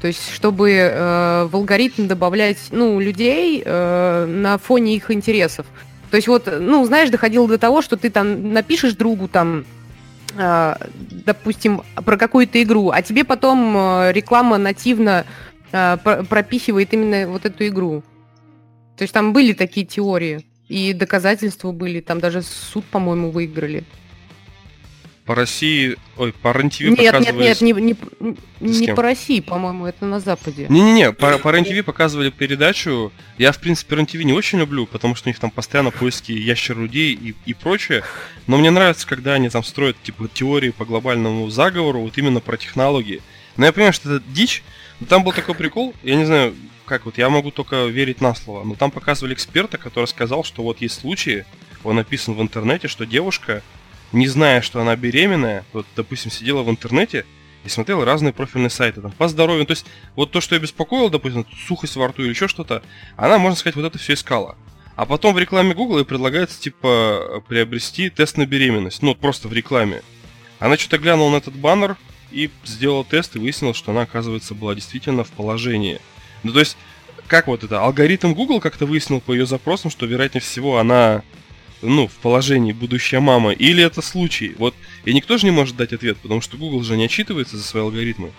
То 0.00 0.08
есть, 0.08 0.32
чтобы 0.32 0.70
э, 0.70 1.48
в 1.50 1.56
алгоритм 1.56 2.06
добавлять, 2.06 2.58
ну, 2.70 2.98
людей 2.98 3.62
э, 3.64 4.26
на 4.26 4.58
фоне 4.58 4.96
их 4.96 5.10
интересов. 5.10 5.66
То 6.10 6.16
есть, 6.16 6.28
вот, 6.28 6.48
ну, 6.60 6.84
знаешь, 6.84 7.10
доходило 7.10 7.48
до 7.48 7.58
того, 7.58 7.82
что 7.82 7.96
ты 7.96 8.10
там 8.10 8.52
напишешь 8.52 8.94
другу 8.94 9.28
там, 9.28 9.64
допустим, 11.10 11.82
про 11.94 12.16
какую-то 12.16 12.62
игру, 12.62 12.90
а 12.90 13.02
тебе 13.02 13.24
потом 13.24 13.76
э, 13.76 14.12
реклама 14.12 14.58
нативно 14.58 15.24
э, 15.72 15.96
пропихивает 16.28 16.92
именно 16.92 17.30
вот 17.30 17.44
эту 17.44 17.66
игру. 17.66 18.02
То 18.96 19.02
есть 19.02 19.14
там 19.14 19.32
были 19.32 19.52
такие 19.52 19.86
теории, 19.86 20.46
и 20.68 20.92
доказательства 20.92 21.72
были, 21.72 22.00
там 22.00 22.20
даже 22.20 22.42
суд, 22.42 22.84
по-моему, 22.84 23.30
выиграли. 23.30 23.84
По 25.24 25.34
России, 25.34 25.96
ой, 26.18 26.34
по 26.34 26.52
РЕН-ТВ 26.52 26.80
нет, 26.80 26.98
Нет, 26.98 27.34
нет, 27.34 27.60
не, 27.62 27.72
не, 27.72 27.96
не 28.60 28.94
по 28.94 29.02
России, 29.02 29.40
по-моему, 29.40 29.86
это 29.86 30.04
на 30.04 30.20
Западе. 30.20 30.66
Не-не-не, 30.68 31.12
по, 31.12 31.38
по 31.38 31.48
РЕН-ТВ 31.48 31.82
показывали 31.86 32.28
передачу. 32.28 33.10
Я, 33.38 33.52
в 33.52 33.58
принципе, 33.58 33.96
РЕН-ТВ 33.96 34.16
не 34.16 34.34
очень 34.34 34.58
люблю, 34.58 34.86
потому 34.86 35.14
что 35.14 35.28
у 35.28 35.30
них 35.30 35.38
там 35.38 35.50
постоянно 35.50 35.90
поиски 35.90 36.32
ящер-людей 36.32 37.14
и, 37.14 37.34
и 37.46 37.54
прочее. 37.54 38.04
Но 38.46 38.58
мне 38.58 38.70
нравится, 38.70 39.06
когда 39.06 39.32
они 39.32 39.48
там 39.48 39.64
строят, 39.64 39.96
типа, 40.02 40.28
теории 40.28 40.70
по 40.70 40.84
глобальному 40.84 41.48
заговору, 41.48 42.00
вот 42.00 42.18
именно 42.18 42.40
про 42.40 42.58
технологии. 42.58 43.22
Но 43.56 43.64
я 43.64 43.72
понимаю, 43.72 43.94
что 43.94 44.16
это 44.16 44.24
дичь. 44.28 44.62
Но 45.00 45.06
там 45.06 45.24
был 45.24 45.32
такой 45.32 45.54
прикол, 45.54 45.94
я 46.02 46.16
не 46.16 46.26
знаю, 46.26 46.54
как 46.84 47.06
вот, 47.06 47.18
я 47.18 47.30
могу 47.30 47.50
только 47.50 47.86
верить 47.86 48.20
на 48.20 48.34
слово, 48.34 48.64
но 48.64 48.74
там 48.74 48.90
показывали 48.90 49.34
эксперта, 49.34 49.78
который 49.78 50.06
сказал, 50.06 50.44
что 50.44 50.62
вот 50.62 50.80
есть 50.80 51.00
случаи, 51.00 51.46
он 51.82 51.96
написан 51.96 52.34
в 52.34 52.42
интернете, 52.42 52.88
что 52.88 53.06
девушка, 53.06 53.62
не 54.12 54.28
зная, 54.28 54.60
что 54.62 54.80
она 54.80 54.96
беременная, 54.96 55.64
вот, 55.72 55.86
допустим, 55.96 56.30
сидела 56.30 56.62
в 56.62 56.70
интернете 56.70 57.24
и 57.64 57.68
смотрела 57.68 58.04
разные 58.04 58.32
профильные 58.32 58.70
сайты, 58.70 59.00
там, 59.00 59.12
по 59.12 59.28
здоровью, 59.28 59.66
то 59.66 59.72
есть, 59.72 59.86
вот 60.16 60.30
то, 60.30 60.40
что 60.40 60.54
я 60.54 60.60
беспокоил, 60.60 61.08
допустим, 61.08 61.46
сухость 61.66 61.96
во 61.96 62.08
рту 62.08 62.22
или 62.22 62.30
еще 62.30 62.48
что-то, 62.48 62.82
она, 63.16 63.38
можно 63.38 63.56
сказать, 63.56 63.76
вот 63.76 63.84
это 63.84 63.98
все 63.98 64.14
искала. 64.14 64.56
А 64.96 65.06
потом 65.06 65.34
в 65.34 65.38
рекламе 65.38 65.74
Google 65.74 65.98
ей 65.98 66.04
предлагается, 66.04 66.60
типа, 66.60 67.42
приобрести 67.48 68.10
тест 68.10 68.36
на 68.36 68.46
беременность, 68.46 69.02
ну, 69.02 69.14
просто 69.14 69.48
в 69.48 69.52
рекламе. 69.52 70.02
Она 70.58 70.76
что-то 70.76 70.98
глянула 70.98 71.32
на 71.32 71.36
этот 71.36 71.54
баннер 71.54 71.96
и 72.30 72.50
сделала 72.64 73.04
тест 73.04 73.34
и 73.34 73.38
выяснила, 73.38 73.74
что 73.74 73.92
она, 73.92 74.02
оказывается, 74.02 74.54
была 74.54 74.74
действительно 74.74 75.24
в 75.24 75.30
положении– 75.30 76.00
ну, 76.44 76.52
то 76.52 76.60
есть, 76.60 76.76
как 77.26 77.48
вот 77.48 77.64
это, 77.64 77.80
алгоритм 77.82 78.34
Google 78.34 78.60
как-то 78.60 78.86
выяснил 78.86 79.20
по 79.20 79.32
ее 79.32 79.46
запросам, 79.46 79.90
что, 79.90 80.06
вероятнее 80.06 80.42
всего, 80.42 80.78
она, 80.78 81.22
ну, 81.88 82.06
в 82.06 82.12
положении 82.12 82.72
будущая 82.72 83.20
мама, 83.20 83.52
или 83.52 83.82
это 83.82 84.02
случай? 84.02 84.54
Вот, 84.58 84.74
и 85.04 85.14
никто 85.14 85.38
же 85.38 85.46
не 85.46 85.52
может 85.52 85.76
дать 85.76 85.92
ответ, 85.92 86.16
потому 86.18 86.40
что 86.40 86.56
Google 86.56 86.82
же 86.82 86.96
не 86.96 87.04
отчитывается 87.04 87.56
за 87.56 87.62
свои 87.62 87.82
алгоритмы. 87.82 88.30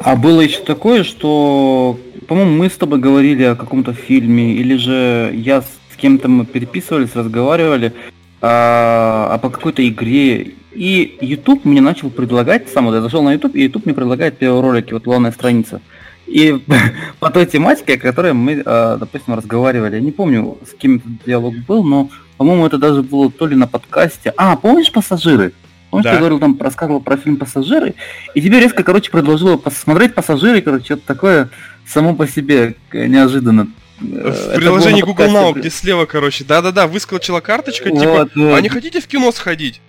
А 0.00 0.16
было 0.16 0.40
еще 0.40 0.60
такое, 0.60 1.04
что, 1.04 1.98
по-моему, 2.26 2.56
мы 2.56 2.68
с 2.68 2.76
тобой 2.76 2.98
говорили 2.98 3.42
о 3.44 3.56
каком-то 3.56 3.94
фильме, 3.94 4.54
или 4.54 4.76
же 4.76 5.32
я 5.34 5.62
с 5.62 5.96
кем-то 5.96 6.28
мы 6.28 6.44
переписывались, 6.44 7.14
разговаривали 7.14 7.94
а, 8.42 9.28
а 9.32 9.38
по 9.38 9.48
какой-то 9.48 9.86
игре, 9.88 10.52
и 10.72 11.16
YouTube 11.20 11.64
мне 11.64 11.80
начал 11.80 12.10
предлагать, 12.10 12.68
сам 12.68 12.86
вот 12.86 12.94
я 12.94 13.00
зашел 13.00 13.22
на 13.22 13.32
YouTube, 13.32 13.54
и 13.54 13.62
YouTube 13.62 13.86
мне 13.86 13.94
предлагает 13.94 14.36
первые 14.36 14.60
ролики, 14.60 14.92
вот 14.92 15.04
главная 15.04 15.32
страница. 15.32 15.80
И 16.26 16.58
по 17.20 17.30
той 17.30 17.46
тематике, 17.46 17.94
о 17.94 17.98
которой 17.98 18.32
мы, 18.32 18.62
а, 18.64 18.96
допустим, 18.96 19.34
разговаривали, 19.34 19.96
я 19.96 20.00
не 20.00 20.12
помню, 20.12 20.58
с 20.68 20.74
кем 20.74 20.96
этот 20.96 21.24
диалог 21.26 21.54
был, 21.68 21.84
но 21.84 22.08
По-моему, 22.36 22.66
это 22.66 22.78
даже 22.78 23.02
было 23.02 23.30
то 23.30 23.46
ли 23.46 23.54
на 23.54 23.68
подкасте. 23.68 24.32
А, 24.36 24.56
помнишь 24.56 24.90
«Пассажиры»? 24.90 25.52
Помнишь, 25.90 26.04
Да. 26.04 26.12
ты 26.14 26.18
говорил, 26.18 26.40
там 26.40 26.56
рассказывал 26.60 27.00
про 27.00 27.16
фильм 27.16 27.36
«Пассажиры», 27.36 27.94
и 28.34 28.42
тебе 28.42 28.58
резко, 28.58 28.82
короче, 28.82 29.10
предложила 29.12 29.56
посмотреть 29.56 30.14
«Пассажиры», 30.14 30.60
короче, 30.60 30.84
что-то 30.84 31.06
такое 31.06 31.50
само 31.86 32.14
по 32.14 32.26
себе 32.26 32.74
э, 32.90 33.06
неожиданно. 33.06 33.68
Э, 34.00 34.50
В 34.52 34.56
приложении 34.56 35.02
Google. 35.02 35.26
Now, 35.26 35.52
где 35.54 35.70
слева, 35.70 36.06
короче, 36.06 36.42
да-да-да, 36.42 36.88
выскочила 36.88 37.38
карточка, 37.40 37.90
типа, 37.90 38.04
Вот, 38.04 38.34
вот. 38.34 38.54
а 38.56 38.60
не 38.60 38.68
хотите 38.68 39.00
в 39.00 39.06
кино 39.06 39.30
сходить? 39.30 39.80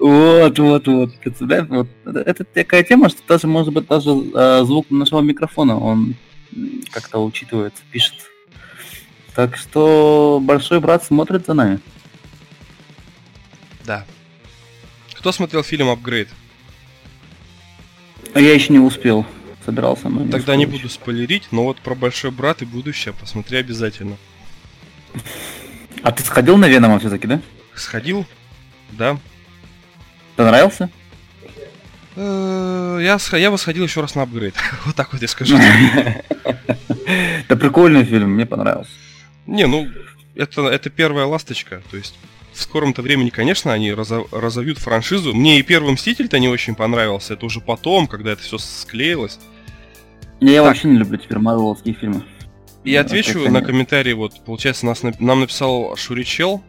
Вот, 0.00 0.58
вот, 0.58 0.88
вот. 0.88 1.14
Представляешь, 1.20 1.68
вот. 1.68 1.88
Это, 2.06 2.44
такая 2.44 2.82
тема, 2.82 3.10
что 3.10 3.20
даже, 3.28 3.46
может 3.46 3.72
быть, 3.72 3.86
даже 3.86 4.10
э, 4.10 4.64
звук 4.64 4.86
нашего 4.90 5.20
микрофона, 5.20 5.78
он 5.78 6.16
как-то 6.90 7.22
учитывается, 7.22 7.82
пишет. 7.92 8.14
Так 9.34 9.56
что 9.58 10.40
большой 10.42 10.80
брат 10.80 11.04
смотрит 11.04 11.46
за 11.46 11.52
нами. 11.54 11.80
Да. 13.84 14.06
Кто 15.14 15.32
смотрел 15.32 15.62
фильм 15.62 15.90
«Апгрейд»? 15.90 16.28
А 18.32 18.40
я 18.40 18.54
еще 18.54 18.72
не 18.72 18.78
успел. 18.78 19.26
Собирался, 19.66 20.08
но 20.08 20.20
не 20.20 20.30
Тогда 20.30 20.38
успел 20.38 20.54
не 20.54 20.62
еще. 20.64 20.72
буду 20.72 20.88
спойлерить, 20.88 21.48
но 21.50 21.64
вот 21.64 21.76
про 21.78 21.94
«Большой 21.94 22.30
брат» 22.30 22.62
и 22.62 22.64
будущее 22.64 23.12
посмотри 23.12 23.58
обязательно. 23.58 24.16
А 26.02 26.10
ты 26.12 26.22
сходил 26.22 26.56
на 26.56 26.68
Венома 26.68 26.98
все-таки, 26.98 27.26
да? 27.26 27.42
Сходил? 27.74 28.24
Да. 28.92 29.18
Понравился? 30.44 30.90
Э, 32.16 32.98
Я, 33.02 33.18
я 33.38 33.50
бы 33.50 33.58
сходил 33.58 33.84
еще 33.84 34.00
раз 34.00 34.14
на 34.14 34.22
апгрейд. 34.22 34.54
Вот 34.86 34.94
так 34.96 35.12
вот 35.12 35.20
я 35.22 35.28
скажу. 35.28 35.56
Это 37.44 37.56
прикольный 37.56 38.04
фильм, 38.04 38.30
мне 38.30 38.46
понравился. 38.46 38.90
Не, 39.46 39.66
ну, 39.66 39.88
это, 40.36 40.62
это 40.68 40.90
первая 40.90 41.26
ласточка. 41.26 41.82
То 41.90 41.96
есть 41.96 42.14
в 42.52 42.62
скором-то 42.62 43.02
времени, 43.02 43.30
конечно, 43.30 43.72
они 43.72 43.90
разо- 43.90 44.26
разовьют 44.32 44.78
франшизу. 44.78 45.34
Мне 45.34 45.58
и 45.58 45.62
первый 45.62 45.92
Мститель-то 45.92 46.38
не 46.38 46.48
очень 46.48 46.74
понравился. 46.74 47.34
Это 47.34 47.46
уже 47.46 47.60
потом, 47.60 48.06
когда 48.06 48.32
это 48.32 48.42
все 48.42 48.58
склеилось. 48.58 49.38
Я 50.40 50.60
Так. 50.62 50.68
вообще 50.68 50.88
не 50.88 50.98
люблю 50.98 51.18
теперь 51.18 51.38
марвеловские 51.38 51.94
фильмы. 51.94 52.22
Да, 52.84 53.00
отвечу 53.00 53.50
на 53.50 53.60
комментарий, 53.60 54.14
вот, 54.14 54.42
получается, 54.44 54.86
нас, 54.86 55.02
нам 55.02 55.40
написал 55.40 55.96
Шуричел. 55.96 56.62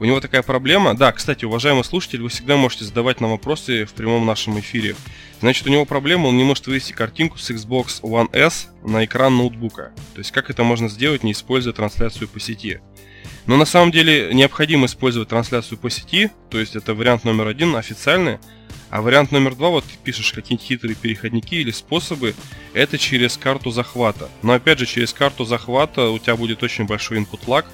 У 0.00 0.04
него 0.04 0.20
такая 0.20 0.42
проблема. 0.42 0.94
Да, 0.94 1.12
кстати, 1.12 1.44
уважаемый 1.44 1.84
слушатель, 1.84 2.22
вы 2.22 2.28
всегда 2.28 2.56
можете 2.56 2.84
задавать 2.84 3.20
нам 3.20 3.30
вопросы 3.30 3.84
в 3.84 3.92
прямом 3.92 4.26
нашем 4.26 4.58
эфире. 4.58 4.96
Значит, 5.40 5.66
у 5.66 5.70
него 5.70 5.84
проблема, 5.84 6.26
он 6.26 6.36
не 6.36 6.44
может 6.44 6.66
вывести 6.66 6.92
картинку 6.92 7.38
с 7.38 7.50
Xbox 7.50 8.00
One 8.02 8.34
S 8.34 8.68
на 8.82 9.04
экран 9.04 9.36
ноутбука. 9.36 9.92
То 10.14 10.18
есть, 10.18 10.32
как 10.32 10.50
это 10.50 10.64
можно 10.64 10.88
сделать, 10.88 11.22
не 11.22 11.32
используя 11.32 11.72
трансляцию 11.72 12.28
по 12.28 12.40
сети? 12.40 12.80
Но 13.46 13.56
на 13.56 13.66
самом 13.66 13.90
деле 13.90 14.32
необходимо 14.32 14.86
использовать 14.86 15.28
трансляцию 15.28 15.78
по 15.78 15.90
сети, 15.90 16.30
то 16.50 16.58
есть 16.58 16.76
это 16.76 16.94
вариант 16.94 17.24
номер 17.24 17.48
один, 17.48 17.76
официальный. 17.76 18.38
А 18.90 19.02
вариант 19.02 19.32
номер 19.32 19.54
два, 19.56 19.70
вот 19.70 19.84
ты 19.84 19.92
пишешь 20.02 20.32
какие-нибудь 20.32 20.66
хитрые 20.66 20.94
переходники 20.94 21.56
или 21.56 21.72
способы, 21.72 22.34
это 22.74 22.96
через 22.96 23.36
карту 23.36 23.70
захвата. 23.70 24.30
Но 24.42 24.52
опять 24.52 24.78
же, 24.78 24.86
через 24.86 25.12
карту 25.12 25.44
захвата 25.44 26.10
у 26.10 26.18
тебя 26.18 26.36
будет 26.36 26.62
очень 26.62 26.84
большой 26.84 27.18
input 27.18 27.40
lag, 27.46 27.64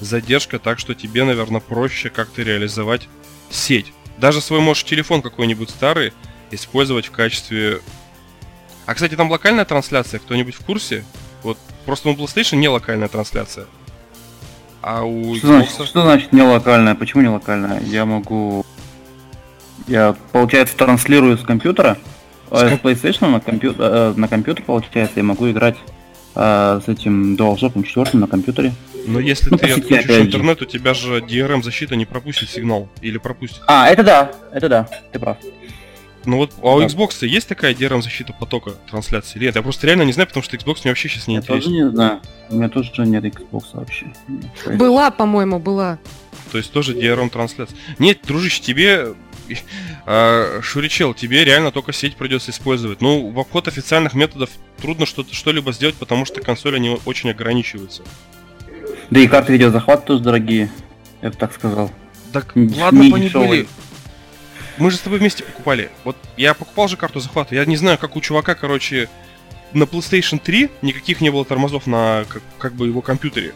задержка, 0.00 0.58
так 0.58 0.78
что 0.78 0.94
тебе, 0.94 1.24
наверное, 1.24 1.60
проще 1.60 2.10
как-то 2.10 2.42
реализовать 2.42 3.08
сеть. 3.50 3.92
Даже 4.18 4.40
свой 4.40 4.60
можешь 4.60 4.84
телефон 4.84 5.22
какой-нибудь 5.22 5.70
старый 5.70 6.12
использовать 6.50 7.06
в 7.06 7.10
качестве... 7.10 7.80
А, 8.86 8.94
кстати, 8.94 9.16
там 9.16 9.30
локальная 9.30 9.64
трансляция, 9.64 10.20
кто-нибудь 10.20 10.54
в 10.54 10.64
курсе? 10.64 11.04
Вот 11.42 11.58
просто 11.84 12.08
у 12.08 12.14
PlayStation 12.14 12.56
не 12.56 12.68
локальная 12.68 13.08
трансляция. 13.08 13.66
А 14.82 15.02
у 15.02 15.34
Что 15.36 15.48
значит, 15.48 15.72
Xbox... 15.72 15.86
что 15.86 16.02
значит 16.02 16.32
не 16.32 16.42
локальная? 16.42 16.94
Почему 16.94 17.22
не 17.22 17.28
локальная? 17.28 17.80
Я 17.80 18.04
могу... 18.04 18.64
Я, 19.86 20.16
получается, 20.32 20.76
транслирую 20.76 21.38
с 21.38 21.42
компьютера, 21.42 21.98
С 22.50 22.62
а 22.62 22.68
ком- 22.70 22.78
с 22.78 22.82
PlayStation 22.82 23.28
на, 23.28 23.38
компью- 23.38 23.74
э, 23.78 24.14
на 24.16 24.28
компьютер, 24.28 24.64
получается, 24.64 25.14
я 25.16 25.22
могу 25.22 25.50
играть 25.50 25.76
э, 26.34 26.80
с 26.84 26.88
этим 26.88 27.34
DualShock 27.34 27.82
4 27.82 28.10
на 28.14 28.26
компьютере. 28.26 28.72
Но 29.06 29.20
если 29.20 29.50
Ну, 29.50 29.58
ты 29.58 29.68
сети, 29.68 29.80
отключишь 29.80 30.26
интернет, 30.26 30.62
у 30.62 30.64
тебя 30.64 30.92
же 30.94 31.18
DRM-защита 31.20 31.94
не 31.96 32.04
пропустит 32.04 32.50
сигнал. 32.50 32.88
Или 33.00 33.18
пропустит. 33.18 33.62
А, 33.66 33.88
это 33.88 34.02
да, 34.02 34.32
это 34.52 34.68
да, 34.68 34.88
ты 35.12 35.18
прав. 35.18 35.38
Ну 36.24 36.38
вот, 36.38 36.52
а 36.60 36.74
у 36.74 36.80
Да. 36.80 36.86
Xbox 36.86 37.24
есть 37.24 37.46
такая 37.48 37.72
DRM-защита 37.72 38.32
потока 38.38 38.72
трансляции? 38.90 39.38
Нет? 39.38 39.54
Я 39.54 39.62
просто 39.62 39.86
реально 39.86 40.02
не 40.02 40.12
знаю, 40.12 40.26
потому 40.26 40.42
что 40.42 40.56
Xbox 40.56 40.78
мне 40.82 40.90
вообще 40.90 41.08
сейчас 41.08 41.28
не 41.28 41.36
Я 41.36 41.40
тоже 41.42 41.68
интересен. 41.68 41.84
не 41.86 41.90
знаю. 41.92 42.20
У 42.50 42.56
меня 42.56 42.68
тоже 42.68 42.90
нет 43.06 43.24
Xbox 43.24 43.62
вообще. 43.74 44.06
Была, 44.76 45.10
по-моему, 45.12 45.60
была. 45.60 45.98
То 46.50 46.58
есть 46.58 46.72
тоже 46.72 46.94
DRM-трансляция. 46.94 47.76
Нет, 47.98 48.20
дружище, 48.26 48.60
тебе... 48.60 49.14
а, 50.06 50.60
Шуричел, 50.62 51.14
тебе 51.14 51.44
реально 51.44 51.70
только 51.70 51.92
сеть 51.92 52.16
придется 52.16 52.50
использовать. 52.50 53.00
Ну, 53.00 53.30
в 53.30 53.38
обход 53.38 53.68
официальных 53.68 54.14
методов 54.14 54.50
трудно 54.82 55.06
что-то 55.06 55.32
что-либо 55.32 55.70
сделать, 55.72 55.94
потому 55.94 56.24
что 56.24 56.40
консоли 56.40 56.76
они 56.76 56.98
очень 57.04 57.30
ограничиваются. 57.30 58.02
Да 59.10 59.20
и 59.20 59.26
карты 59.28 59.52
видеозахвата 59.52 60.02
тоже 60.02 60.22
дорогие, 60.22 60.70
я 61.22 61.30
бы 61.30 61.36
так 61.36 61.52
сказал. 61.52 61.90
Так, 62.32 62.54
Не- 62.56 62.78
ладно 62.80 63.02
не 63.02 63.10
бы 63.10 63.16
они 63.16 63.28
были. 63.28 63.68
Мы 64.78 64.90
же 64.90 64.96
с 64.96 65.00
тобой 65.00 65.18
вместе 65.18 65.42
покупали. 65.42 65.90
Вот 66.04 66.16
я 66.36 66.52
покупал 66.52 66.86
же 66.88 66.96
карту 66.96 67.20
захвата. 67.20 67.54
Я 67.54 67.64
не 67.64 67.76
знаю, 67.76 67.98
как 67.98 68.14
у 68.16 68.20
чувака, 68.20 68.54
короче, 68.54 69.08
на 69.72 69.84
PlayStation 69.84 70.38
3 70.38 70.70
никаких 70.82 71.20
не 71.20 71.30
было 71.30 71.44
тормозов 71.44 71.86
на 71.86 72.24
как, 72.28 72.42
как 72.58 72.74
бы 72.74 72.86
его 72.86 73.00
компьютере. 73.00 73.54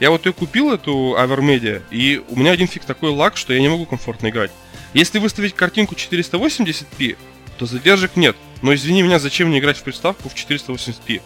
Я 0.00 0.10
вот 0.10 0.26
ее 0.26 0.32
купил, 0.32 0.72
эту 0.72 1.14
Avermedia, 1.18 1.82
и 1.90 2.22
у 2.28 2.36
меня 2.36 2.52
один 2.52 2.66
фиг 2.66 2.84
такой 2.84 3.10
лаг, 3.10 3.36
что 3.36 3.52
я 3.52 3.60
не 3.60 3.68
могу 3.68 3.84
комфортно 3.86 4.28
играть. 4.28 4.50
Если 4.94 5.18
выставить 5.18 5.54
картинку 5.54 5.94
480p, 5.94 7.16
то 7.58 7.66
задержек 7.66 8.16
нет. 8.16 8.36
Но 8.62 8.74
извини 8.74 9.02
меня, 9.02 9.18
зачем 9.18 9.48
мне 9.48 9.58
играть 9.58 9.76
в 9.76 9.82
приставку 9.82 10.28
в 10.28 10.34
480p? 10.34 11.20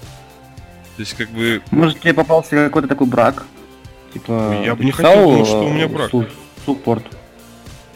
То 0.97 1.01
есть, 1.01 1.15
как 1.15 1.31
бы, 1.31 1.62
Может 1.71 2.01
тебе 2.01 2.15
попался 2.15 2.51
какой-то 2.57 2.89
такой 2.89 3.07
брак? 3.07 3.45
Типа... 4.16 4.62
Я 4.64 4.74
бы 4.74 4.85
не 4.85 4.92
писал, 4.92 5.12
хотел 5.12 5.31
думать, 5.31 5.46
что 5.46 5.61
у 5.62 5.68
э, 5.68 5.72
меня 5.74 5.88
брак. 5.88 6.11
су- 6.11 6.26
Суппорт. 6.64 7.05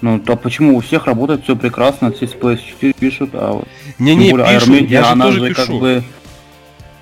Ну, 0.02 0.18
то 0.18 0.36
почему 0.36 0.76
у 0.76 0.80
всех 0.80 1.06
работает 1.06 1.44
все 1.44 1.56
прекрасно, 1.56 2.12
все 2.12 2.26
с 2.26 2.32
PS4 2.34 2.94
пишут, 2.98 3.30
а 3.34 3.52
вот 3.52 3.68
не-не, 3.98 4.28
тем 4.28 4.38
более 4.38 4.58
пишу, 4.58 4.72
Iron 4.72 4.80
Man, 4.80 4.86
я 4.86 5.04
же 5.04 5.20
тоже 5.20 5.40
же 5.40 5.48
пишу. 5.48 5.66
как 5.66 5.80
бы... 5.80 6.04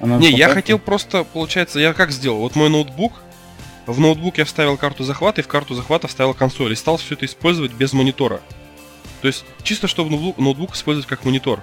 она 0.00 0.16
Не, 0.18 0.31
я 0.31 0.48
хотел 0.50 0.78
просто, 0.78 1.24
получается, 1.24 1.81
я 1.81 1.94
как 1.94 2.12
сделал? 2.12 2.38
Вот 2.40 2.54
мой 2.54 2.68
ноутбук, 2.70 3.12
в 3.87 3.98
ноутбук 4.00 4.38
я 4.38 4.44
вставил 4.44 4.76
карту 4.76 5.02
захвата, 5.02 5.40
и 5.40 5.44
в 5.44 5.48
карту 5.48 5.74
захвата 5.74 6.07
вставил 6.07 6.33
консоль, 6.35 6.72
и 6.72 6.76
стал 6.76 6.96
все 6.96 7.14
это 7.14 7.26
использовать 7.26 7.72
без 7.72 7.92
монитора. 7.92 8.40
То 9.20 9.26
есть, 9.26 9.44
чисто 9.64 9.88
чтобы 9.88 10.11
ноутбук, 10.11 10.38
ноутбук 10.38 10.74
использовать 10.74 11.09
как 11.09 11.24
монитор. 11.24 11.61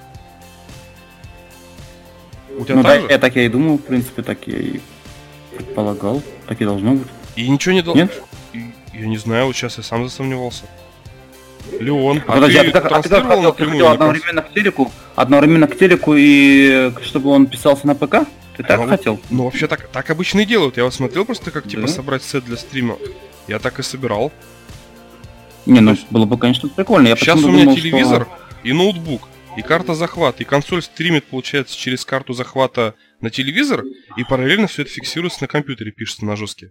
У 2.57 2.63
тебя 2.63 2.75
Ну, 2.75 2.83
так 2.83 2.91
так, 2.93 3.01
же? 3.01 3.07
я 3.09 3.17
так 3.17 3.35
я 3.35 3.45
и 3.45 3.49
думал, 3.49 3.77
в 3.77 3.81
принципе, 3.81 4.21
так 4.23 4.39
я 4.47 4.57
и 4.57 4.79
предполагал. 5.55 6.21
Так 6.47 6.61
и 6.61 6.65
должно 6.65 6.93
быть. 6.93 7.07
И 7.35 7.47
ничего 7.47 7.73
не 7.73 7.81
должно... 7.81 8.03
Нет? 8.03 8.21
Я 8.93 9.07
не 9.07 9.17
знаю, 9.17 9.47
вот 9.47 9.55
сейчас 9.55 9.77
я 9.77 9.83
сам 9.83 10.07
засомневался. 10.07 10.63
Леон, 11.79 12.19
А, 12.27 12.31
а, 12.31 12.35
подожди, 12.35 12.57
а 12.59 12.63
ты 12.63 12.71
ты 12.71 12.77
а 12.77 13.01
ты 13.01 13.09
как 13.09 13.27
хотел? 13.27 13.53
Ты 13.53 13.65
хотел 13.65 13.87
одновременно 13.89 14.41
к 14.43 14.53
телеку, 14.53 14.91
одновременно 15.15 15.67
к 15.67 15.77
телеку 15.77 16.13
и 16.15 16.91
чтобы 17.03 17.31
он 17.31 17.47
писался 17.47 17.87
на 17.87 17.95
ПК? 17.95 18.27
Ты 18.55 18.63
так 18.63 18.79
Ну, 18.79 18.87
хотел? 18.87 19.19
Ну, 19.29 19.43
вообще 19.45 19.67
так, 19.67 19.87
так 19.89 20.09
обычно 20.11 20.41
и 20.41 20.45
делают. 20.45 20.77
Я 20.77 20.83
вот 20.85 20.93
смотрел 20.93 21.25
просто, 21.25 21.51
как 21.51 21.67
типа 21.67 21.83
Да? 21.83 21.87
собрать 21.89 22.23
сет 22.23 22.45
для 22.45 22.55
стрима. 22.55 22.97
Я 23.47 23.59
так 23.59 23.79
и 23.79 23.83
собирал. 23.83 24.31
Не, 25.65 25.81
ну 25.81 25.91
есть- 25.91 26.05
было 26.11 26.25
бы, 26.25 26.37
конечно, 26.37 26.69
прикольно. 26.69 27.07
Я 27.07 27.15
Сейчас 27.17 27.41
у 27.43 27.49
меня 27.49 27.63
думал, 27.63 27.77
что- 27.77 27.81
телевизор 27.89 28.27
и 28.63 28.71
ноутбук, 28.71 29.27
и 29.57 29.61
карта 29.61 29.95
захвата, 29.95 30.43
и 30.43 30.45
консоль 30.45 30.83
стримит, 30.83 31.25
получается, 31.25 31.75
через 31.77 32.05
карту 32.05 32.33
захвата 32.33 32.93
на 33.21 33.29
телевизор, 33.31 33.83
и 34.15 34.23
параллельно 34.23 34.67
все 34.67 34.83
это 34.83 34.91
фиксируется 34.91 35.39
на 35.41 35.47
компьютере, 35.47 35.91
пишется 35.91 36.25
на 36.25 36.35
жестке. 36.35 36.69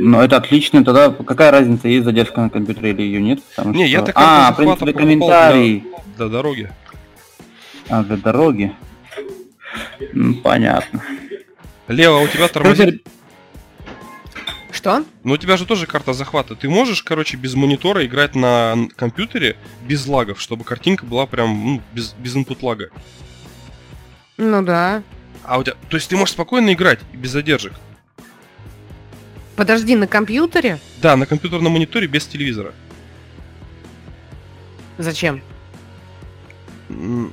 Ну, 0.00 0.20
это 0.20 0.36
отлично. 0.36 0.84
Тогда 0.84 1.10
какая 1.10 1.50
разница, 1.50 1.88
есть 1.88 2.04
задержка 2.04 2.40
на 2.40 2.50
компьютере 2.50 2.90
или 2.92 3.02
ее 3.02 3.20
нет? 3.20 3.42
Потому 3.56 3.74
Не, 3.74 3.88
я 3.88 3.98
что- 3.98 4.06
так 4.06 4.14
А, 4.16 4.52
в 4.52 4.56
принципе, 4.56 4.92
комментарий. 4.92 5.84
До 6.16 6.28
дороги. 6.28 6.70
А, 7.88 8.04
для 8.04 8.16
дороги. 8.16 8.72
М, 10.14 10.34
Понятно. 10.36 11.02
Лева, 11.88 12.20
а 12.20 12.22
у 12.22 12.28
тебя 12.28 12.46
тормозит? 12.46 13.04
Что? 14.70 15.02
Ну 15.24 15.32
у 15.34 15.36
тебя 15.36 15.56
же 15.56 15.66
тоже 15.66 15.86
карта 15.86 16.12
захвата. 16.12 16.54
Ты 16.54 16.68
можешь, 16.68 17.02
короче, 17.02 17.36
без 17.36 17.54
монитора 17.54 18.06
играть 18.06 18.36
на 18.36 18.76
компьютере 18.94 19.56
без 19.84 20.06
лагов, 20.06 20.40
чтобы 20.40 20.62
картинка 20.62 21.06
была 21.06 21.26
прям 21.26 21.64
ну, 21.64 21.82
без, 21.92 22.12
без 22.12 22.36
input 22.36 22.58
лага. 22.62 22.90
Ну 24.36 24.62
да. 24.62 25.02
А 25.42 25.58
у 25.58 25.64
тебя. 25.64 25.74
То 25.88 25.96
есть 25.96 26.08
ты 26.08 26.16
можешь 26.16 26.34
спокойно 26.34 26.72
играть 26.72 27.00
без 27.12 27.30
задержек. 27.30 27.72
Подожди, 29.58 29.96
на 29.96 30.06
компьютере? 30.06 30.78
Да, 31.02 31.16
на 31.16 31.26
компьютерном 31.26 31.72
мониторе 31.72 32.06
без 32.06 32.24
телевизора. 32.26 32.72
Зачем? 34.98 35.42
Ну 36.88 37.32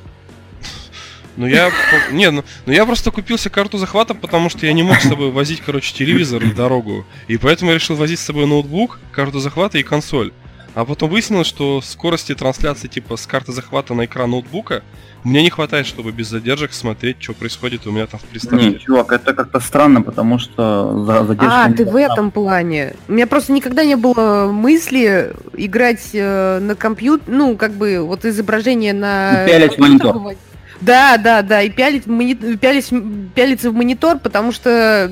я, 1.38 1.71
не, 2.11 2.32
ну, 2.32 2.43
ну 2.65 2.73
я 2.73 2.84
просто 2.88 3.11
купил 3.11 3.38
себе 3.38 3.51
карту 3.51 3.78
захвата, 3.78 4.15
потому 4.15 4.49
что 4.49 4.65
я 4.65 4.73
не 4.73 4.82
мог 4.82 4.99
с 5.01 5.07
собой 5.07 5.30
возить, 5.30 5.61
короче, 5.63 5.93
телевизор 5.93 6.43
в 6.43 6.55
дорогу. 6.55 7.05
И 7.28 7.38
поэтому 7.38 7.69
я 7.69 7.78
решил 7.78 7.95
возить 7.95 8.19
с 8.19 8.23
собой 8.23 8.47
ноутбук, 8.47 8.99
карту 9.11 9.39
захвата 9.39 9.78
и 9.78 9.84
консоль. 9.84 10.34
А 10.76 10.84
потом 10.84 11.09
выяснилось, 11.09 11.47
что 11.47 11.82
скорости 11.82 12.36
трансляции 12.36 12.88
типа 12.89 13.15
с 13.15 13.26
карты 13.26 13.53
захвата 13.53 13.93
на 13.93 14.05
экран 14.05 14.30
ноутбука 14.32 14.84
мне 15.23 15.41
не 15.41 15.49
хватает, 15.49 15.88
чтобы 15.88 16.11
без 16.11 16.28
задержек 16.28 16.73
смотреть, 16.73 17.15
что 17.19 17.34
происходит 17.34 17.88
у 17.88 17.91
меня 17.91 18.05
там 18.07 18.19
в 18.19 18.23
Не, 18.23 18.30
приставке. 18.30 18.80
чувак, 18.80 19.11
это 19.13 19.34
как-то 19.34 19.59
странно, 19.61 20.01
потому 20.01 20.38
что 20.38 21.05
за 21.05 21.23
задержка... 21.26 21.63
А, 21.63 21.69
не 21.69 21.76
ты 21.76 21.86
в 21.86 21.95
этом 21.95 22.30
плане. 22.30 22.93
У 23.07 23.13
меня 23.13 23.26
просто 23.26 23.53
никогда 23.53 23.86
не 23.86 23.95
было 23.95 24.51
мысли 24.51 25.34
играть 25.53 26.09
э, 26.13 26.59
на 26.59 26.76
компьютер, 26.76 27.34
ну, 27.34 27.55
как 27.55 27.71
бы, 27.71 28.01
вот 28.01 28.26
изображение 28.26 28.93
на... 28.93 29.45
И 29.45 29.47
пялить 29.49 29.78
монитор. 29.80 30.36
Да, 30.82 31.17
да, 31.17 31.41
да, 31.41 31.61
и 31.61 31.69
пялить 31.69 32.05
мони- 32.05 32.57
пялить- 32.57 32.91
пялиться 33.34 33.71
в 33.71 33.73
монитор, 33.73 34.19
потому 34.19 34.51
что 34.51 35.09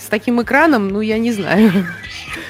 с, 0.00 0.06
таким 0.06 0.40
экраном, 0.42 0.88
ну, 0.88 1.00
я 1.00 1.18
не 1.18 1.32
знаю. 1.32 1.86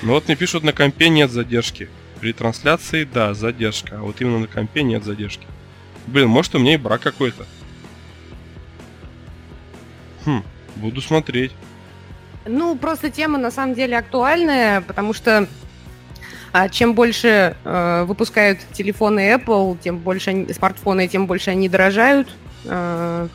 Ну 0.03 0.13
вот 0.13 0.29
мне 0.29 0.37
пишут, 0.37 0.63
на 0.63 0.73
компе 0.73 1.09
нет 1.09 1.31
задержки. 1.31 1.89
При 2.21 2.33
трансляции, 2.33 3.05
да, 3.05 3.35
задержка. 3.35 3.99
А 3.99 4.03
вот 4.03 4.21
именно 4.21 4.39
на 4.39 4.47
компе 4.47 4.83
нет 4.83 5.05
задержки. 5.05 5.47
Блин, 6.07 6.29
может 6.29 6.55
у 6.55 6.59
меня 6.59 6.75
и 6.75 6.77
брак 6.77 7.01
какой-то. 7.01 7.47
Хм, 10.25 10.43
буду 10.77 11.01
смотреть. 11.01 11.53
Ну, 12.47 12.77
просто 12.77 13.11
тема 13.11 13.39
на 13.39 13.51
самом 13.51 13.75
деле 13.75 13.99
актуальная, 13.99 14.81
потому 14.81 15.13
что 15.13 15.47
а, 16.53 16.69
чем 16.69 16.95
больше 16.95 17.57
э, 17.65 18.05
выпускают 18.07 18.59
телефоны 18.73 19.35
Apple, 19.35 19.79
тем 19.81 19.99
больше 19.99 20.31
они, 20.31 20.53
смартфоны, 20.53 21.07
тем 21.07 21.27
больше 21.27 21.51
они 21.51 21.69
дорожают. 21.69 22.29
Э, 22.65 23.29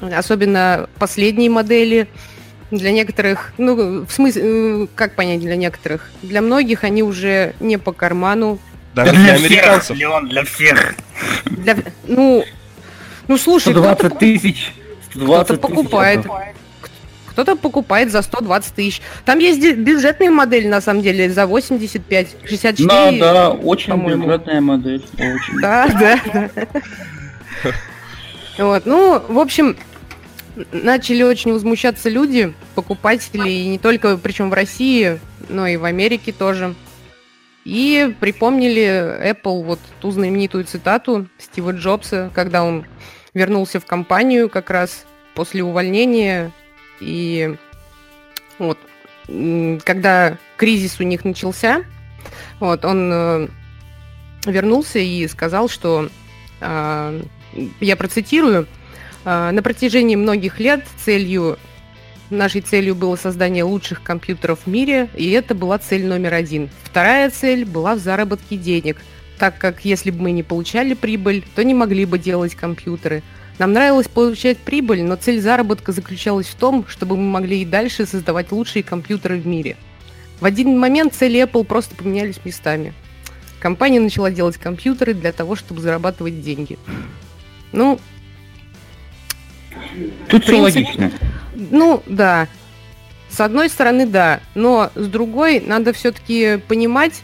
особенно 0.00 0.88
последние 0.98 1.50
модели. 1.50 2.08
Для 2.78 2.90
некоторых, 2.90 3.52
ну, 3.56 4.04
в 4.04 4.10
смысле, 4.10 4.42
э, 4.44 4.86
как 4.96 5.14
понять 5.14 5.40
для 5.40 5.54
некоторых? 5.54 6.10
Для 6.22 6.40
многих 6.40 6.82
они 6.82 7.02
уже 7.02 7.54
не 7.60 7.76
по 7.78 7.92
карману. 7.92 8.58
Даже 8.94 9.12
для 9.12 9.34
американцев. 9.34 9.96
Леон, 9.96 10.28
для 10.28 10.44
всех. 10.44 10.94
Для, 11.44 11.76
ну, 12.08 12.44
ну, 13.28 13.38
слушай, 13.38 13.72
кто-то 13.72 13.94
120 13.94 14.18
тысяч. 14.18 14.72
120 15.12 15.46
Кто-то 15.58 15.68
тысяч 15.68 15.76
покупает. 15.76 16.20
это- 16.20 16.30
Кто-то 17.26 17.56
покупает 17.56 18.10
за 18.12 18.22
120 18.22 18.74
тысяч. 18.74 19.00
Там 19.24 19.38
есть 19.40 19.60
бюджетные 19.60 20.30
модели, 20.30 20.66
на 20.68 20.80
самом 20.80 21.02
деле, 21.02 21.30
за 21.30 21.46
85, 21.46 22.28
64. 22.48 23.18
Да, 23.20 23.32
да, 23.32 23.50
очень 23.50 23.90
по-моему. 23.90 24.22
бюджетная 24.24 24.60
модель. 24.60 25.04
Очень. 25.14 25.60
Да, 25.60 25.88
да, 25.88 26.20
да. 26.32 26.48
Вот, 28.58 28.86
ну, 28.86 29.20
в 29.28 29.38
общем, 29.38 29.76
начали 30.72 31.22
очень 31.22 31.52
возмущаться 31.52 32.08
люди, 32.08 32.54
покупатели, 32.74 33.48
и 33.48 33.68
не 33.68 33.78
только, 33.78 34.16
причем 34.16 34.50
в 34.50 34.54
России, 34.54 35.18
но 35.48 35.66
и 35.66 35.76
в 35.76 35.84
Америке 35.84 36.32
тоже. 36.32 36.74
И 37.64 38.14
припомнили 38.20 38.82
Apple 39.32 39.64
вот 39.64 39.80
ту 40.00 40.10
знаменитую 40.10 40.64
цитату 40.64 41.28
Стива 41.38 41.72
Джобса, 41.72 42.30
когда 42.34 42.62
он 42.62 42.84
вернулся 43.32 43.80
в 43.80 43.86
компанию 43.86 44.48
как 44.48 44.70
раз 44.70 45.06
после 45.34 45.62
увольнения. 45.64 46.52
И 47.00 47.56
вот, 48.58 48.78
когда 49.26 50.36
кризис 50.56 51.00
у 51.00 51.04
них 51.04 51.24
начался, 51.24 51.84
вот, 52.60 52.84
он 52.84 53.10
э, 53.12 53.48
вернулся 54.46 54.98
и 54.98 55.26
сказал, 55.26 55.68
что, 55.68 56.08
а, 56.60 57.18
я 57.80 57.96
процитирую, 57.96 58.62
«А, 58.62 58.83
на 59.24 59.62
протяжении 59.62 60.16
многих 60.16 60.60
лет 60.60 60.84
целью 61.04 61.58
Нашей 62.30 62.62
целью 62.62 62.94
было 62.94 63.16
создание 63.16 63.64
лучших 63.64 64.02
компьютеров 64.02 64.60
в 64.64 64.66
мире, 64.66 65.08
и 65.14 65.30
это 65.30 65.54
была 65.54 65.78
цель 65.78 66.06
номер 66.06 66.34
один. 66.34 66.70
Вторая 66.82 67.30
цель 67.30 67.66
была 67.66 67.94
в 67.94 67.98
заработке 67.98 68.56
денег, 68.56 69.02
так 69.38 69.58
как 69.58 69.84
если 69.84 70.10
бы 70.10 70.22
мы 70.22 70.30
не 70.32 70.42
получали 70.42 70.94
прибыль, 70.94 71.44
то 71.54 71.62
не 71.62 71.74
могли 71.74 72.06
бы 72.06 72.18
делать 72.18 72.54
компьютеры. 72.54 73.22
Нам 73.58 73.72
нравилось 73.72 74.08
получать 74.08 74.58
прибыль, 74.58 75.02
но 75.04 75.16
цель 75.16 75.40
заработка 75.40 75.92
заключалась 75.92 76.46
в 76.46 76.54
том, 76.54 76.86
чтобы 76.88 77.16
мы 77.16 77.24
могли 77.24 77.60
и 77.60 77.66
дальше 77.66 78.06
создавать 78.06 78.52
лучшие 78.52 78.82
компьютеры 78.82 79.38
в 79.38 79.46
мире. 79.46 79.76
В 80.40 80.46
один 80.46 80.78
момент 80.78 81.14
цели 81.14 81.42
Apple 81.42 81.64
просто 81.64 81.94
поменялись 81.94 82.40
местами. 82.44 82.94
Компания 83.60 84.00
начала 84.00 84.30
делать 84.30 84.56
компьютеры 84.56 85.14
для 85.14 85.32
того, 85.32 85.56
чтобы 85.56 85.80
зарабатывать 85.80 86.42
деньги. 86.42 86.78
Ну, 87.72 88.00
Тут 90.28 90.42
все 90.44 90.52
принципе, 90.52 90.80
логично. 90.80 91.12
ну, 91.54 92.02
да. 92.06 92.48
С 93.28 93.40
одной 93.40 93.68
стороны, 93.68 94.06
да. 94.06 94.40
Но 94.54 94.90
с 94.94 95.06
другой, 95.06 95.60
надо 95.60 95.92
все-таки 95.92 96.58
понимать, 96.68 97.22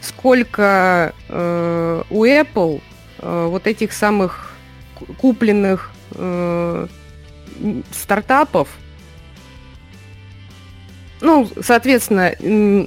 сколько 0.00 1.14
э, 1.28 2.02
у 2.10 2.24
Apple 2.24 2.80
э, 3.18 3.46
вот 3.50 3.66
этих 3.66 3.92
самых 3.92 4.52
ку- 4.94 5.12
купленных 5.14 5.90
э, 6.12 6.86
стартапов. 7.92 8.68
Ну, 11.20 11.48
соответственно, 12.40 12.86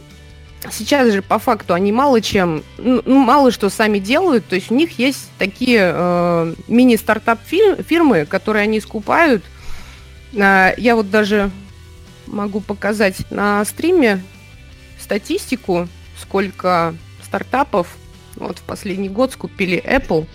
сейчас 0.72 1.12
же 1.12 1.22
по 1.22 1.40
факту 1.40 1.74
они 1.74 1.92
мало 1.92 2.22
чем, 2.22 2.64
ну, 2.78 3.02
ну, 3.06 3.20
мало 3.20 3.52
что 3.52 3.70
сами 3.70 4.00
делают. 4.00 4.46
То 4.48 4.56
есть 4.56 4.72
у 4.72 4.76
них 4.76 5.00
есть 5.00 5.30
такие 5.38 5.92
э, 5.94 6.54
мини-стартап 6.68 7.40
фир- 7.46 7.82
фирмы, 7.84 8.26
которые 8.26 8.64
они 8.64 8.80
скупают. 8.82 9.44
А, 10.38 10.74
Я 10.78 10.96
вот 10.96 11.10
даже 11.10 11.50
могу 12.28 12.62
показать 12.62 13.16
на 13.32 13.64
стриме 13.66 14.22
статистику, 15.00 15.88
сколько 16.20 16.94
стартапов 17.24 17.96
вот 18.36 18.60
в 18.60 18.62
последний 18.64 19.10
год 19.10 19.32
скупили 19.34 19.82
Apple. 19.86 20.26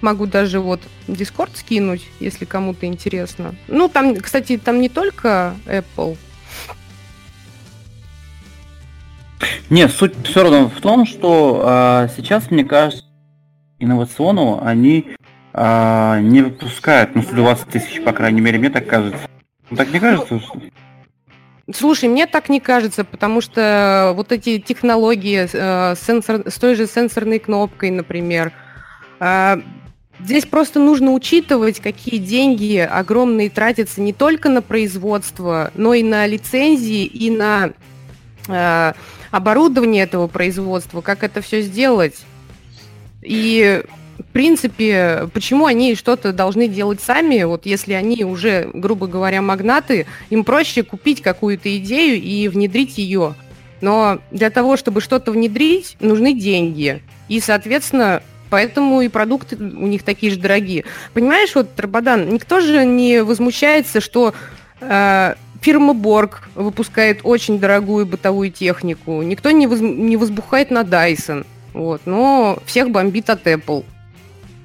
Могу 0.00 0.26
даже 0.26 0.58
вот 0.58 0.80
Discord 1.06 1.50
скинуть, 1.54 2.02
если 2.18 2.44
кому-то 2.44 2.86
интересно. 2.86 3.54
Ну, 3.68 3.88
там, 3.88 4.16
кстати, 4.16 4.58
там 4.58 4.80
не 4.80 4.88
только 4.88 5.54
Apple. 5.66 6.16
Не, 9.70 9.88
суть 9.88 10.14
все 10.24 10.42
равно 10.42 10.68
в 10.68 10.80
том, 10.80 11.06
что 11.06 11.62
а, 11.64 12.08
сейчас, 12.16 12.50
мне 12.50 12.64
кажется, 12.64 13.04
инновационного 13.78 14.66
они 14.66 15.08
а, 15.52 16.20
не 16.20 16.42
выпускают, 16.42 17.14
ну, 17.14 17.22
120 17.22 17.68
тысяч, 17.68 18.02
по 18.02 18.12
крайней 18.12 18.40
мере, 18.40 18.58
мне 18.58 18.70
так 18.70 18.86
кажется. 18.86 19.20
Ну, 19.70 19.76
Так 19.76 19.92
не 19.92 20.00
кажется? 20.00 20.38
что- 20.40 20.60
Слушай, 21.74 22.08
мне 22.08 22.26
так 22.26 22.48
не 22.48 22.60
кажется, 22.60 23.04
потому 23.04 23.40
что 23.40 24.12
вот 24.16 24.32
эти 24.32 24.58
технологии 24.58 25.48
э, 25.50 25.94
сенсор, 25.96 26.42
с 26.50 26.58
той 26.58 26.74
же 26.74 26.86
сенсорной 26.86 27.38
кнопкой, 27.38 27.90
например, 27.90 28.52
э, 29.20 29.56
здесь 30.20 30.44
просто 30.44 30.80
нужно 30.80 31.12
учитывать, 31.12 31.80
какие 31.80 32.18
деньги 32.18 32.76
огромные 32.78 33.48
тратятся 33.48 34.00
не 34.02 34.12
только 34.12 34.48
на 34.48 34.60
производство, 34.60 35.70
но 35.74 35.94
и 35.94 36.02
на 36.02 36.26
лицензии, 36.26 37.04
и 37.04 37.30
на 37.30 37.70
оборудование 39.30 40.04
этого 40.04 40.26
производства, 40.26 41.00
как 41.00 41.22
это 41.22 41.40
все 41.40 41.62
сделать. 41.62 42.16
И 43.22 43.82
в 44.18 44.32
принципе, 44.32 45.28
почему 45.32 45.66
они 45.66 45.94
что-то 45.94 46.32
должны 46.32 46.68
делать 46.68 47.00
сами, 47.00 47.42
вот 47.44 47.66
если 47.66 47.92
они 47.92 48.24
уже, 48.24 48.70
грубо 48.72 49.06
говоря, 49.06 49.42
магнаты, 49.42 50.06
им 50.30 50.44
проще 50.44 50.82
купить 50.82 51.22
какую-то 51.22 51.76
идею 51.78 52.20
и 52.22 52.48
внедрить 52.48 52.98
ее. 52.98 53.34
Но 53.80 54.20
для 54.30 54.50
того, 54.50 54.76
чтобы 54.76 55.00
что-то 55.00 55.32
внедрить, 55.32 55.96
нужны 56.00 56.34
деньги. 56.34 57.02
И, 57.28 57.40
соответственно, 57.40 58.22
поэтому 58.48 59.02
и 59.02 59.08
продукты 59.08 59.56
у 59.56 59.86
них 59.86 60.02
такие 60.02 60.32
же 60.32 60.38
дорогие. 60.38 60.84
Понимаешь, 61.14 61.54
вот, 61.54 61.68
Рабадан, 61.78 62.28
никто 62.28 62.60
же 62.60 62.84
не 62.84 63.22
возмущается, 63.22 64.00
что 64.00 64.34
э, 64.80 65.34
фирма 65.62 65.94
Борг 65.94 66.48
выпускает 66.54 67.20
очень 67.22 67.58
дорогую 67.58 68.04
бытовую 68.04 68.50
технику. 68.50 69.22
Никто 69.22 69.50
не, 69.50 69.66
воз- 69.66 69.80
не 69.80 70.16
возбухает 70.16 70.70
на 70.70 70.82
Dyson. 70.82 71.46
Вот, 71.72 72.02
но 72.04 72.58
всех 72.66 72.90
бомбит 72.90 73.30
от 73.30 73.46
Apple. 73.46 73.84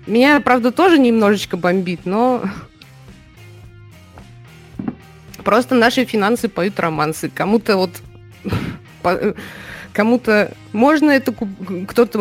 Меня, 0.07 0.41
правда, 0.41 0.71
тоже 0.71 0.99
немножечко 0.99 1.55
бомбит, 1.55 2.01
но 2.05 2.43
просто 5.43 5.75
наши 5.75 6.03
финансы 6.03 6.49
поют 6.49 6.79
романсы. 6.79 7.29
Кому-то 7.29 7.77
вот 7.77 7.91
кому-то 9.97 10.51
можно 10.73 11.09
это 11.09 11.31
куп- 11.31 11.85
кто-то 11.87 12.19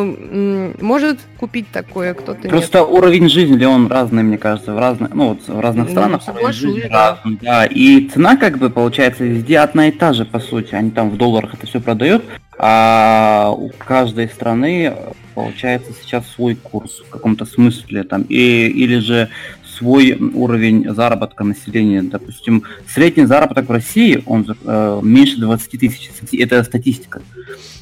может 0.80 1.20
купить 1.38 1.66
такое, 1.70 2.14
кто-то 2.14 2.40
нет. 2.40 2.50
Просто 2.50 2.82
уровень 2.82 3.28
жизни, 3.28 3.62
он 3.66 3.86
разный, 3.88 4.22
мне 4.22 4.38
кажется, 4.38 4.72
в 4.72 4.78
разных, 4.78 5.12
ну, 5.14 5.28
вот 5.28 5.46
в 5.46 5.60
разных 5.60 5.84
Ну, 5.86 5.90
странах 5.92 6.22
уровень 6.22 6.38
соглашусь, 6.38 6.60
жизни 6.74 6.88
да. 6.88 7.08
разный, 7.22 7.38
да. 7.42 7.66
И 7.66 8.08
цена, 8.08 8.36
как 8.38 8.56
бы, 8.56 8.70
получается, 8.70 9.24
везде 9.24 9.58
одна 9.58 9.88
и 9.88 9.90
та 9.92 10.14
же, 10.14 10.24
по 10.24 10.40
сути. 10.40 10.74
Они 10.74 10.90
там 10.90 11.10
в 11.10 11.18
долларах 11.18 11.52
это 11.54 11.66
все 11.66 11.80
продают, 11.80 12.24
А 12.58 13.52
у 13.54 13.68
каждой 13.76 14.28
страны 14.28 14.94
получается 15.34 15.92
сейчас 16.00 16.24
свой 16.34 16.54
курс 16.54 17.02
в 17.06 17.10
каком-то 17.10 17.44
смысле 17.44 18.04
там, 18.04 18.22
и, 18.22 18.68
или 18.68 18.98
же 19.00 19.28
свой 19.76 20.12
уровень 20.12 20.92
заработка 20.94 21.44
населения. 21.44 22.02
Допустим, 22.02 22.64
средний 22.88 23.26
заработок 23.26 23.68
в 23.68 23.72
России, 23.72 24.22
он 24.26 24.46
э, 24.64 25.00
меньше 25.02 25.38
20 25.38 25.80
тысяч. 25.80 26.10
Это 26.32 26.62
статистика. 26.64 27.22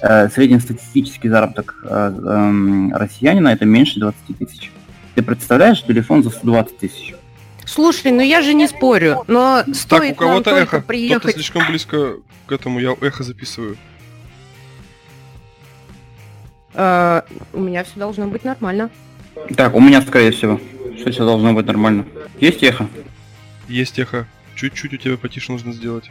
Э, 0.00 0.28
среднестатистический 0.28 1.28
заработок 1.28 1.76
э, 1.84 1.88
э, 1.88 2.96
россиянина 2.96 3.48
это 3.48 3.64
меньше 3.64 4.00
20 4.00 4.38
тысяч. 4.38 4.70
Ты 5.14 5.22
представляешь 5.22 5.82
телефон 5.82 6.22
за 6.22 6.30
120 6.30 6.78
тысяч? 6.78 7.14
Слушай, 7.64 8.12
ну 8.12 8.20
я 8.20 8.42
же 8.42 8.52
не 8.52 8.66
спорю, 8.66 9.24
но 9.26 9.62
стоит 9.72 9.88
так, 10.00 10.12
у 10.12 10.14
кого-то 10.14 10.50
нам 10.50 10.60
эхо. 10.60 10.80
приехать... 10.80 11.22
Кто-то 11.22 11.34
слишком 11.34 11.66
близко 11.68 12.16
к 12.46 12.52
этому, 12.52 12.78
я 12.78 12.94
эхо 13.00 13.22
записываю. 13.22 13.76
Э, 16.74 17.22
у 17.52 17.60
меня 17.60 17.84
все 17.84 17.98
должно 17.98 18.26
быть 18.26 18.44
нормально. 18.44 18.90
Так, 19.56 19.74
у 19.74 19.80
меня, 19.80 20.02
скорее 20.02 20.30
всего. 20.30 20.60
Все, 20.96 21.10
все 21.10 21.24
должно 21.24 21.52
быть 21.52 21.66
нормально. 21.66 22.06
Есть 22.40 22.62
эхо? 22.62 22.88
Есть 23.68 23.98
эхо. 23.98 24.26
Чуть-чуть 24.54 24.92
у 24.92 24.96
тебя 24.96 25.16
потише 25.16 25.52
нужно 25.52 25.72
сделать. 25.72 26.10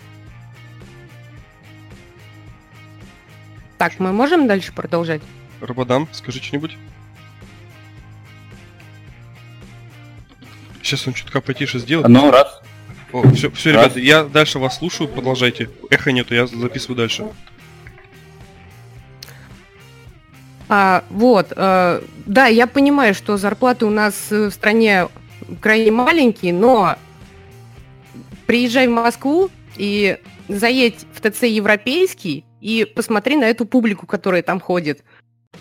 Так, 3.77 3.99
мы 3.99 4.11
можем 4.11 4.47
дальше 4.47 4.73
продолжать? 4.73 5.21
Рабадан, 5.61 6.07
скажи 6.11 6.41
что-нибудь. 6.41 6.77
Сейчас 10.81 11.07
он 11.07 11.13
чутка 11.13 11.41
потише 11.41 11.79
сделает. 11.79 12.09
Ну, 12.09 12.29
раз. 12.29 12.61
О, 13.13 13.21
все, 13.31 13.49
все, 13.51 13.71
Раз. 13.73 13.83
ребята, 13.85 13.99
я 13.99 14.23
дальше 14.23 14.59
вас 14.59 14.77
слушаю, 14.77 15.07
продолжайте. 15.07 15.69
Эхо 15.89 16.11
нету, 16.11 16.33
я 16.33 16.47
записываю 16.47 16.97
дальше. 16.97 17.25
А, 20.69 21.03
вот, 21.09 21.53
э, 21.55 22.01
да, 22.25 22.47
я 22.47 22.67
понимаю, 22.67 23.13
что 23.13 23.37
зарплаты 23.37 23.85
у 23.85 23.89
нас 23.89 24.31
э, 24.31 24.47
в 24.47 24.51
стране 24.51 25.07
крайне 25.59 25.91
маленькие, 25.91 26.53
но 26.53 26.95
приезжай 28.45 28.87
в 28.87 28.91
Москву 28.91 29.49
и 29.75 30.17
заедь 30.47 31.05
в 31.13 31.21
ТЦ 31.21 31.43
европейский 31.43 32.45
и 32.61 32.85
посмотри 32.85 33.35
на 33.35 33.45
эту 33.45 33.65
публику, 33.65 34.05
которая 34.05 34.41
там 34.41 34.59
ходит. 34.59 35.03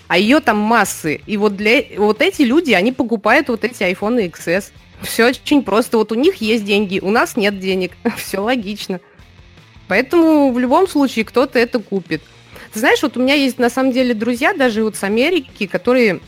А 0.08 0.18
ее 0.18 0.40
там 0.40 0.58
массы. 0.58 1.20
И 1.26 1.36
вот 1.36 1.56
для 1.56 1.82
вот 1.96 2.22
эти 2.22 2.42
люди, 2.42 2.72
они 2.72 2.92
покупают 2.92 3.48
вот 3.48 3.64
эти 3.64 3.82
iPhone 3.82 4.30
XS. 4.30 4.72
Все 5.02 5.26
очень 5.26 5.62
просто. 5.62 5.98
Вот 5.98 6.12
у 6.12 6.14
них 6.14 6.36
есть 6.36 6.64
деньги, 6.64 7.00
у 7.00 7.10
нас 7.10 7.36
нет 7.36 7.58
денег. 7.58 7.92
Все 8.16 8.38
логично. 8.38 9.00
Поэтому 9.88 10.52
в 10.52 10.58
любом 10.58 10.88
случае 10.88 11.24
кто-то 11.24 11.58
это 11.58 11.78
купит. 11.78 12.22
Ты 12.72 12.78
знаешь, 12.78 13.02
вот 13.02 13.16
у 13.16 13.20
меня 13.20 13.34
есть 13.34 13.58
на 13.58 13.68
самом 13.68 13.92
деле 13.92 14.14
друзья 14.14 14.54
даже 14.54 14.82
вот 14.82 14.96
с 14.96 15.04
Америки, 15.04 15.66
которые 15.66 16.20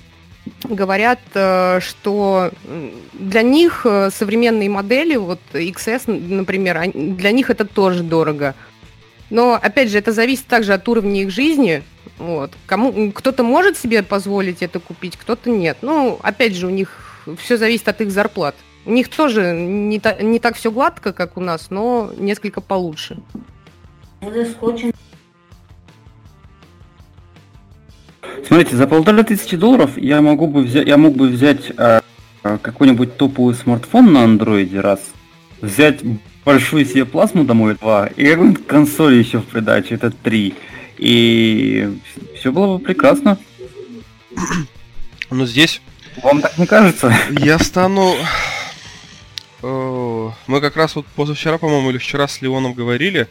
говорят, 0.65 1.21
э, 1.35 1.81
что 1.81 2.51
для 3.15 3.43
них 3.43 3.87
э, 3.87 4.11
современные 4.11 4.69
модели, 4.69 5.17
вот 5.17 5.41
XS, 5.53 6.03
например, 6.07 6.91
для 6.93 7.31
них 7.31 7.49
это 7.49 7.65
тоже 7.65 8.03
дорого. 8.03 8.55
Но, 9.31 9.55
опять 9.55 9.89
же, 9.91 9.99
это 9.99 10.13
зависит 10.13 10.47
также 10.47 10.75
от 10.75 10.87
уровня 10.87 11.23
их 11.23 11.31
жизни. 11.31 11.83
Вот. 12.19 12.53
Кому, 12.67 13.11
кто-то 13.13 13.43
может 13.43 13.79
себе 13.79 14.03
позволить 14.03 14.63
это 14.63 14.81
купить, 14.81 15.17
кто-то 15.17 15.49
нет. 15.49 15.79
Ну, 15.81 16.19
опять 16.23 16.55
же, 16.55 16.67
у 16.67 16.71
них 16.71 17.25
все 17.39 17.57
зависит 17.57 17.89
от 17.89 18.03
их 18.03 18.11
зарплат. 18.11 18.55
У 18.85 18.93
них 18.93 19.09
тоже 19.09 19.53
не, 19.55 19.99
та- 19.99 20.21
не 20.21 20.39
так 20.39 20.57
все 20.57 20.71
гладко, 20.71 21.15
как 21.15 21.39
у 21.39 21.41
нас, 21.41 21.71
но 21.71 22.13
несколько 22.19 22.61
получше. 22.61 23.17
Смотрите, 28.47 28.77
за 28.77 28.87
полторы 28.87 29.25
тысячи 29.25 29.57
долларов 29.57 29.97
я 29.97 30.21
могу 30.21 30.47
бы 30.47 30.63
взять, 30.63 30.87
я 30.87 30.97
мог 30.97 31.17
бы 31.17 31.29
взять 31.29 31.73
э, 31.77 32.01
э, 32.43 32.59
какой-нибудь 32.61 33.17
топовый 33.17 33.55
смартфон 33.55 34.13
на 34.13 34.25
андроиде 34.25 34.81
раз, 34.81 35.01
взять 35.61 36.01
большую 36.45 36.85
себе 36.85 37.05
плазму 37.07 37.45
домой 37.45 37.77
два 37.81 38.07
и 38.07 38.27
какую-нибудь 38.27 38.67
консоль 38.67 39.15
еще 39.15 39.39
в 39.39 39.45
придачу, 39.47 39.95
это 39.95 40.11
три. 40.11 40.55
И 40.99 41.99
все 42.37 42.53
было 42.53 42.77
бы 42.77 42.85
прекрасно. 42.85 43.39
Но 45.31 45.47
здесь 45.47 45.81
Вам 46.23 46.41
так 46.43 46.57
не 46.59 46.67
кажется? 46.67 47.13
я 47.31 47.59
стану... 47.59 48.15
Э, 49.63 50.31
Мы 50.47 50.61
как 50.61 50.77
раз 50.77 50.95
вот 50.97 51.07
позавчера, 51.17 51.59
по-моему, 51.59 51.91
или 51.91 51.99
вчера 51.99 52.29
с 52.29 52.43
Леоном 52.43 52.75
говорили, 52.75 53.27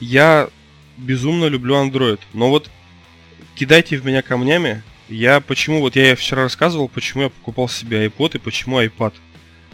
я 0.00 0.48
безумно 0.96 1.44
люблю 1.46 1.74
Android. 1.76 2.20
Но 2.32 2.48
вот 2.48 2.70
кидайте 3.58 3.96
в 3.96 4.06
меня 4.06 4.22
камнями. 4.22 4.82
Я 5.08 5.40
почему, 5.40 5.80
вот 5.80 5.96
я 5.96 6.14
вчера 6.14 6.42
рассказывал, 6.42 6.88
почему 6.88 7.24
я 7.24 7.28
покупал 7.28 7.68
себе 7.68 8.06
iPod 8.06 8.36
и 8.36 8.38
почему 8.38 8.80
iPad. 8.80 9.14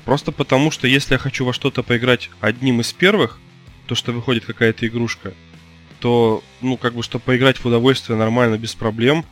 Просто 0.04 0.32
потому, 0.32 0.70
что 0.70 0.86
если 0.86 1.14
я 1.14 1.18
хочу 1.18 1.44
во 1.44 1.52
что-то 1.52 1.82
поиграть 1.82 2.30
одним 2.40 2.80
из 2.80 2.92
первых, 2.92 3.38
то 3.86 3.94
что 3.94 4.12
выходит 4.12 4.46
какая-то 4.46 4.86
игрушка, 4.86 5.34
то, 6.00 6.42
ну, 6.62 6.78
как 6.78 6.94
бы, 6.94 7.02
чтобы 7.02 7.24
поиграть 7.24 7.58
в 7.58 7.66
удовольствие 7.66 8.16
нормально, 8.16 8.56
без 8.56 8.74
проблем, 8.74 9.24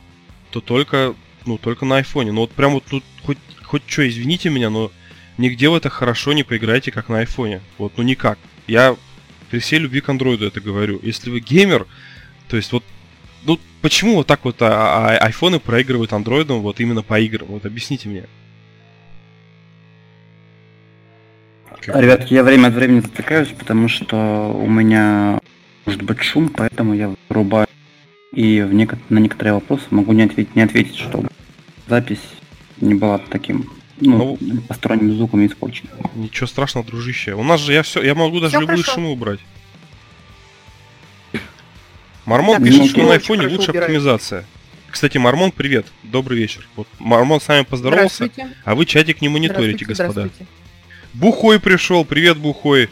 то 0.51 0.61
только, 0.61 1.15
ну, 1.45 1.57
только 1.57 1.85
на 1.85 1.97
айфоне. 1.97 2.31
Ну, 2.31 2.41
вот 2.41 2.51
прям 2.51 2.73
вот, 2.73 2.83
ну, 2.91 3.01
хоть, 3.23 3.39
хоть 3.63 3.83
что, 3.87 4.07
извините 4.07 4.49
меня, 4.49 4.69
но 4.69 4.91
нигде 5.39 5.69
вы 5.69 5.79
так 5.79 5.93
хорошо 5.93 6.33
не 6.33 6.43
поиграете, 6.43 6.91
как 6.91 7.09
на 7.09 7.19
айфоне. 7.19 7.61
Вот, 7.79 7.93
ну, 7.97 8.03
никак. 8.03 8.37
Я 8.67 8.95
при 9.49 9.59
всей 9.59 9.79
любви 9.79 10.01
к 10.01 10.09
андроиду 10.09 10.45
это 10.45 10.61
говорю. 10.61 10.99
Если 11.01 11.31
вы 11.31 11.39
геймер, 11.39 11.87
то 12.49 12.57
есть 12.57 12.71
вот 12.71 12.83
почему 13.83 14.15
вот 14.15 14.25
так 14.27 14.43
вот 14.45 14.59
а, 14.61 15.09
а, 15.09 15.17
айфоны 15.17 15.59
проигрывают 15.59 16.13
андроидом 16.13 16.61
вот 16.61 16.79
именно 16.79 17.03
по 17.03 17.19
играм? 17.19 17.47
Вот 17.49 17.65
объясните 17.67 18.09
мне. 18.09 18.23
Как- 21.81 21.95
Ребятки, 22.01 22.33
я 22.33 22.43
время 22.43 22.67
от 22.69 22.73
времени 22.73 23.01
затыкаюсь, 23.01 23.49
потому 23.49 23.87
что 23.89 24.51
у 24.55 24.67
меня 24.69 25.39
может 25.85 26.01
быть 26.01 26.21
шум, 26.23 26.49
поэтому 26.49 26.93
я 26.93 27.13
вырубаю. 27.29 27.67
И 28.31 28.61
в 28.61 28.73
неко- 28.73 28.97
на 29.09 29.19
некоторые 29.19 29.53
вопросы 29.53 29.83
могу 29.91 30.13
не 30.13 30.23
ответить, 30.23 30.55
не 30.55 30.61
ответить, 30.63 30.95
чтобы 30.95 31.29
запись 31.87 32.21
не 32.79 32.95
была 32.95 33.17
таким, 33.19 33.69
ну, 33.99 34.37
посторонним 34.67 35.13
звуком 35.15 35.45
испорчена. 35.45 35.89
Ничего 36.15 36.47
страшного, 36.47 36.87
дружище. 36.87 37.33
У 37.33 37.43
нас 37.43 37.59
же 37.61 37.73
я 37.73 37.83
все, 37.83 38.01
я 38.01 38.15
могу 38.15 38.39
даже 38.39 38.51
Всё 38.51 38.61
любые 38.61 38.77
хорошо. 38.77 38.93
шумы 38.93 39.11
убрать. 39.11 39.39
Мармон 42.25 42.57
Так, 42.57 42.65
пишет, 42.65 42.79
ну, 42.81 42.87
что 42.87 43.03
на 43.03 43.13
айфоне 43.13 43.47
лучше 43.47 43.71
оптимизация. 43.71 44.45
Кстати, 44.89 45.17
Мармон, 45.17 45.51
привет, 45.51 45.87
добрый 46.03 46.37
вечер. 46.37 46.67
Вот 46.75 46.87
Мармон 46.99 47.41
с 47.41 47.47
вами 47.47 47.63
поздоровался, 47.63 48.29
а 48.63 48.75
вы 48.75 48.85
чатик 48.85 49.21
не 49.21 49.29
мониторите, 49.29 49.83
Здравствуйте, 49.85 49.85
господа. 49.85 50.11
здравствуйте. 50.11 50.51
Бухой 51.13 51.59
пришел, 51.59 52.05
привет, 52.05 52.37
Бухой. 52.37 52.89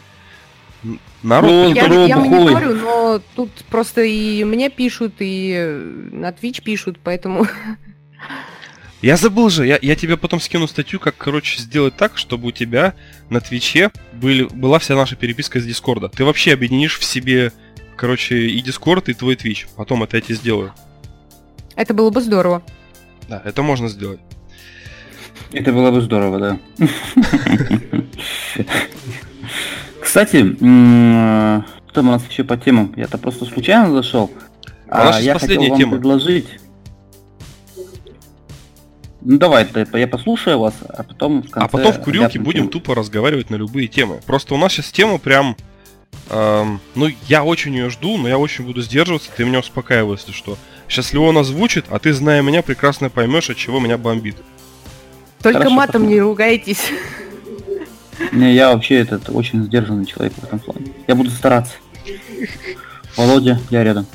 Народ, 1.22 1.50
Ну, 1.50 1.74
Я, 1.74 1.84
Здорово, 1.84 2.06
я 2.06 2.16
бухой. 2.18 2.54
мониторю, 2.54 2.74
но 2.74 3.22
тут 3.36 3.50
просто 3.70 4.02
и 4.02 4.42
мне 4.42 4.68
пишут, 4.68 5.14
и 5.20 5.80
на 6.10 6.30
Twitch 6.30 6.60
пишут, 6.62 6.98
поэтому... 7.02 7.46
Я 9.02 9.16
забыл 9.16 9.50
же, 9.50 9.66
я, 9.66 9.80
я 9.82 9.96
тебе 9.96 10.16
потом 10.16 10.40
скину 10.40 10.68
статью, 10.68 11.00
как, 11.00 11.16
короче, 11.16 11.60
сделать 11.60 11.96
так, 11.96 12.16
чтобы 12.16 12.46
у 12.46 12.50
тебя 12.52 12.94
на 13.30 13.40
Twitch 13.40 13.83
е 13.83 13.90
были, 14.12 14.44
была 14.44 14.78
вся 14.78 14.94
наша 14.94 15.16
переписка 15.16 15.58
с 15.58 15.64
Дискорда. 15.64 16.08
Ты 16.08 16.24
вообще 16.24 16.52
объединишь 16.52 17.00
в 17.00 17.04
себе, 17.04 17.52
короче, 17.96 18.46
и 18.46 18.60
Дискорд, 18.60 19.08
и 19.08 19.14
твой 19.14 19.36
Twitch. 19.36 19.66
Потом 19.76 20.02
это 20.02 20.16
я 20.16 20.20
тебе 20.20 20.34
сделаю. 20.36 20.72
Это 21.76 21.94
было 21.94 22.10
бы 22.10 22.20
здорово. 22.20 22.62
Да, 23.28 23.40
это 23.44 23.62
можно 23.62 23.88
сделать. 23.88 24.20
Это 25.52 25.72
было 25.72 25.90
бы 25.90 26.00
здорово, 26.00 26.38
да. 26.38 26.58
Кстати, 30.00 30.36
м, 30.36 31.64
что 31.90 32.00
у 32.00 32.04
нас 32.04 32.22
еще 32.28 32.44
по 32.44 32.56
темам? 32.56 32.92
Я-то 32.96 33.18
просто 33.18 33.44
случайно 33.44 33.90
зашел. 33.92 34.30
А 34.88 35.16
А 35.16 35.20
я 35.20 35.34
последняя 35.34 35.70
хотел 35.70 35.70
вам 35.70 35.78
тема. 35.78 35.92
предложить. 35.92 36.48
Ну 39.24 39.38
давай, 39.38 39.66
да, 39.72 39.86
я 39.98 40.08
послушаю 40.08 40.58
вас, 40.58 40.74
а 40.88 41.04
потом 41.04 41.42
в 41.42 41.50
конце... 41.50 41.64
а 41.64 41.68
потом 41.68 41.92
в 41.92 42.00
курилке 42.02 42.40
будем 42.40 42.68
тупо 42.68 42.94
разговаривать 42.94 43.50
на 43.50 43.54
любые 43.56 43.86
темы. 43.86 44.20
Просто 44.26 44.54
у 44.54 44.58
нас 44.58 44.72
сейчас 44.72 44.90
тема 44.90 45.18
прям... 45.18 45.56
эм, 46.30 46.80
ну, 46.94 47.08
я 47.28 47.44
очень 47.44 47.74
ее 47.74 47.90
жду, 47.90 48.18
но 48.18 48.28
я 48.28 48.38
очень 48.38 48.64
буду 48.64 48.82
сдерживаться, 48.82 49.30
ты 49.36 49.44
меня 49.44 49.60
успокаивай, 49.60 50.16
если 50.16 50.32
что. 50.32 50.56
Сейчас 50.88 51.12
Леон 51.12 51.38
озвучит, 51.38 51.86
а 51.88 51.98
ты, 51.98 52.12
зная 52.12 52.42
меня, 52.42 52.62
прекрасно 52.62 53.10
поймешь, 53.10 53.50
от 53.50 53.56
чего 53.56 53.80
меня 53.80 53.96
бомбит. 53.98 54.36
Только 55.42 55.58
Хорошо, 55.58 55.74
матом 55.74 56.08
не 56.08 56.20
ругайтесь. 56.20 56.90
Не, 58.30 58.54
я 58.54 58.72
вообще 58.72 58.96
этот 58.96 59.28
очень 59.30 59.64
сдержанный 59.64 60.06
человек 60.06 60.34
в 60.34 60.44
этом 60.44 60.58
плане. 60.60 60.92
Я 61.06 61.14
буду 61.14 61.30
стараться. 61.30 61.74
Володя, 63.16 63.60
я 63.70 63.84
рядом. 63.84 64.06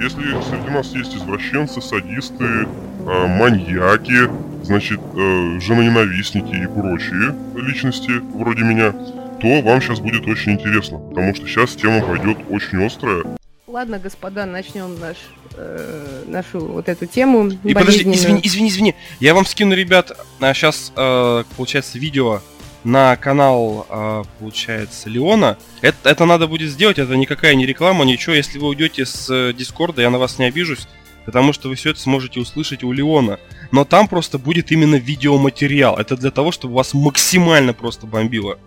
Если 0.00 0.20
среди 0.48 0.70
нас 0.70 0.92
есть 0.94 1.14
извращенцы, 1.14 1.80
садисты, 1.80 2.44
э, 2.44 3.26
маньяки, 3.26 4.30
значит, 4.64 5.00
э, 5.00 5.60
женоненавистники 5.60 6.54
и 6.54 6.66
прочие 6.66 7.34
личности 7.54 8.10
вроде 8.34 8.62
меня, 8.62 8.94
то 9.42 9.60
вам 9.60 9.82
сейчас 9.82 9.98
будет 9.98 10.26
очень 10.28 10.52
интересно, 10.52 10.98
потому 10.98 11.34
что 11.34 11.46
сейчас 11.46 11.74
тема 11.74 12.00
пойдет 12.00 12.38
очень 12.48 12.84
острая. 12.86 13.24
Ладно, 13.66 13.98
господа, 13.98 14.46
начнем 14.46 14.98
наш 15.00 15.16
э, 15.56 16.24
нашу 16.26 16.60
вот 16.60 16.88
эту 16.88 17.06
тему. 17.06 17.50
И 17.64 17.74
подожди, 17.74 18.02
извини, 18.02 18.40
извини, 18.44 18.68
извини. 18.68 18.94
Я 19.18 19.34
вам 19.34 19.44
скину, 19.44 19.74
ребят, 19.74 20.12
сейчас, 20.38 20.92
э, 20.94 21.44
получается, 21.56 21.98
видео 21.98 22.40
на 22.84 23.16
канал, 23.16 23.86
э, 23.88 24.22
получается, 24.38 25.08
Леона. 25.08 25.58
Это, 25.80 26.10
это 26.10 26.24
надо 26.24 26.46
будет 26.46 26.70
сделать, 26.70 26.98
это 26.98 27.16
никакая 27.16 27.54
не 27.54 27.66
реклама, 27.66 28.04
ничего. 28.04 28.34
Если 28.34 28.58
вы 28.58 28.68
уйдете 28.68 29.06
с 29.06 29.28
э, 29.28 29.52
Дискорда, 29.52 30.02
я 30.02 30.10
на 30.10 30.18
вас 30.18 30.38
не 30.38 30.44
обижусь, 30.44 30.86
потому 31.24 31.52
что 31.52 31.68
вы 31.68 31.74
все 31.74 31.90
это 31.90 32.00
сможете 32.00 32.38
услышать 32.38 32.84
у 32.84 32.92
Леона. 32.92 33.40
Но 33.72 33.84
там 33.84 34.06
просто 34.06 34.38
будет 34.38 34.70
именно 34.70 34.96
видеоматериал. 34.96 35.96
Это 35.96 36.16
для 36.16 36.30
того, 36.30 36.52
чтобы 36.52 36.74
вас 36.74 36.94
максимально 36.94 37.72
просто 37.72 38.06
бомбило. 38.06 38.58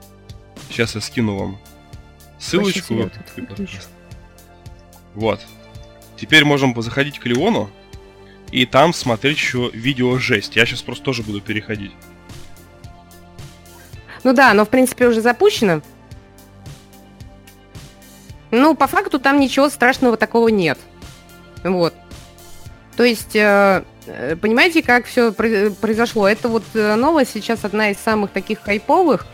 Сейчас 0.75 0.93
я 0.95 0.99
скину 0.99 1.37
вам 1.37 1.57
ссылочку. 2.37 3.09
Вот. 5.13 5.39
Теперь 6.17 6.43
можем 6.43 6.81
заходить 6.81 7.17
к 7.17 7.25
Леону 7.27 7.69
и 8.51 8.65
там 8.65 8.93
смотреть 8.93 9.37
еще 9.37 9.71
видео 9.73 10.17
жесть. 10.17 10.57
Я 10.57 10.65
сейчас 10.65 10.81
просто 10.81 11.05
тоже 11.05 11.23
буду 11.23 11.39
переходить. 11.39 11.93
Ну 14.25 14.33
да, 14.33 14.53
но 14.53 14.65
в 14.65 14.69
принципе 14.69 15.07
уже 15.07 15.21
запущено. 15.21 15.81
Ну, 18.51 18.75
по 18.75 18.87
факту 18.87 19.17
там 19.17 19.39
ничего 19.39 19.69
страшного 19.69 20.17
такого 20.17 20.49
нет. 20.49 20.77
Вот. 21.63 21.93
То 22.97 23.03
есть, 23.05 23.33
э, 23.33 23.85
э, 24.07 24.35
понимаете, 24.35 24.83
как 24.83 25.05
все 25.05 25.31
произошло? 25.31 26.27
Это 26.27 26.49
вот 26.49 26.63
э, 26.73 26.95
новость 26.95 27.31
сейчас 27.31 27.63
одна 27.63 27.91
из 27.91 27.97
самых 27.97 28.31
таких 28.31 28.59
хайповых. 28.59 29.25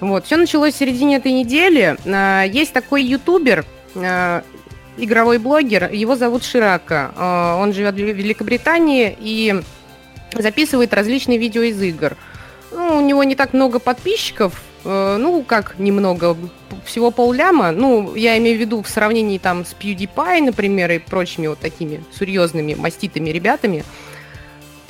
Вот, 0.00 0.24
все 0.26 0.36
началось 0.36 0.74
в 0.74 0.78
середине 0.78 1.16
этой 1.16 1.32
недели. 1.32 1.96
Есть 2.48 2.72
такой 2.72 3.04
ютубер, 3.04 3.64
игровой 4.96 5.38
блогер, 5.38 5.92
его 5.92 6.16
зовут 6.16 6.44
Ширака. 6.44 7.12
А, 7.16 7.56
он 7.56 7.72
живет 7.72 7.94
в 7.94 7.98
Великобритании 7.98 9.16
и 9.18 9.62
записывает 10.34 10.92
различные 10.94 11.38
видео 11.38 11.62
из 11.62 11.80
игр. 11.82 12.16
Ну, 12.70 12.98
у 12.98 13.00
него 13.00 13.24
не 13.24 13.34
так 13.34 13.52
много 13.52 13.78
подписчиков, 13.78 14.62
ну, 14.84 15.42
как 15.46 15.78
немного, 15.78 16.36
всего 16.84 17.10
полляма. 17.10 17.72
Ну, 17.72 18.14
я 18.14 18.38
имею 18.38 18.56
в 18.56 18.60
виду 18.60 18.82
в 18.82 18.88
сравнении 18.88 19.38
там 19.38 19.64
с 19.64 19.74
PewDiePie, 19.78 20.40
например, 20.40 20.90
и 20.92 20.98
прочими 20.98 21.46
вот 21.48 21.58
такими 21.58 22.02
серьезными, 22.18 22.74
маститыми 22.74 23.30
ребятами. 23.30 23.84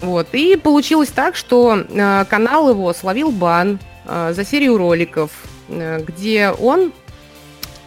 Вот. 0.00 0.28
И 0.32 0.56
получилось 0.56 1.10
так, 1.10 1.36
что 1.36 1.84
канал 2.28 2.70
его 2.70 2.92
словил 2.92 3.30
бан 3.30 3.78
за 4.06 4.44
серию 4.44 4.76
роликов, 4.76 5.30
э, 5.68 6.02
где 6.06 6.50
он 6.50 6.92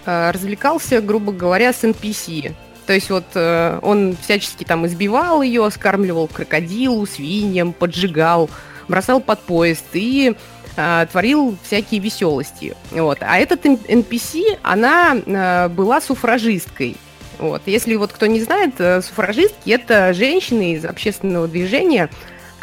Э, 0.06 0.32
развлекался, 0.32 1.02
грубо 1.02 1.32
говоря, 1.32 1.72
с 1.72 1.84
NPC. 1.84 2.54
То 2.86 2.94
есть 2.94 3.10
вот 3.10 3.24
э, 3.36 3.80
он 3.82 4.18
всячески 4.22 4.66
там 4.66 4.86
избивал 4.86 5.42
ее, 5.42 5.70
скармливал 5.72 6.28
крокодилу, 6.28 7.06
свиньям, 7.06 7.72
поджигал, 7.72 8.50
бросал 8.90 9.22
под 9.22 9.40
поезд 9.40 9.86
и 9.94 10.36
э, 10.76 11.06
творил 11.10 11.58
всякие 11.64 12.02
веселости. 12.02 12.76
Вот. 12.92 13.20
А 13.22 13.38
этот 13.38 13.66
NPC, 13.66 14.60
она 14.62 15.16
э, 15.16 15.70
была 15.70 16.02
суфражисткой. 16.02 16.98
Вот. 17.40 17.62
Если 17.66 17.96
вот 17.96 18.12
кто 18.12 18.26
не 18.26 18.42
знает, 18.42 18.74
э, 18.80 19.02
суфражистки 19.02 19.70
это 19.70 20.14
женщины 20.14 20.74
из 20.74 20.84
общественного 20.84 21.48
движения, 21.48 22.10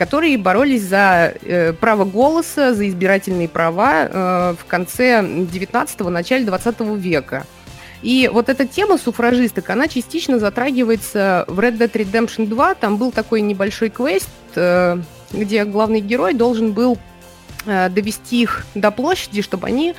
которые 0.01 0.39
боролись 0.39 0.85
за 0.85 1.35
э, 1.43 1.75
право 1.75 2.07
голоса, 2.07 2.73
за 2.73 2.89
избирательные 2.89 3.51
права 3.51 4.07
э, 4.07 4.55
в 4.59 4.65
конце 4.65 5.21
19-го, 5.21 6.09
начале 6.09 6.47
20 6.47 6.81
века. 6.97 7.47
И 8.01 8.31
вот 8.33 8.49
эта 8.49 8.67
тема 8.67 8.97
суфражисток, 8.97 9.69
она 9.69 9.89
частично 9.89 10.39
затрагивается 10.39 11.45
в 11.49 11.61
Red 11.61 11.77
Dead 11.77 11.93
Redemption 11.93 12.47
2. 12.47 12.77
Там 12.77 12.97
был 12.97 13.13
такой 13.13 13.43
небольшой 13.43 13.91
квест, 13.91 14.31
э, 14.55 14.97
где 15.33 15.67
главный 15.67 16.01
герой 16.01 16.33
должен 16.33 16.73
был 16.73 16.97
э, 17.67 17.91
довести 17.91 18.41
их 18.41 18.65
до 18.75 18.91
площади, 18.91 19.43
чтобы 19.43 19.67
они 19.67 19.95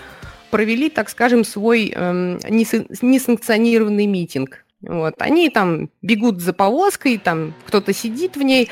провели, 0.50 0.90
так 0.90 1.10
скажем, 1.10 1.44
свой 1.44 1.94
э, 1.96 2.40
несанкционированный 2.50 4.08
митинг. 4.08 4.66
Вот. 4.82 5.14
Они 5.20 5.50
там 5.52 5.92
бегут 6.02 6.42
за 6.42 6.54
повозкой, 6.54 7.20
там 7.20 7.54
кто-то 7.68 7.94
сидит 7.94 8.36
в 8.36 8.42
ней, 8.42 8.70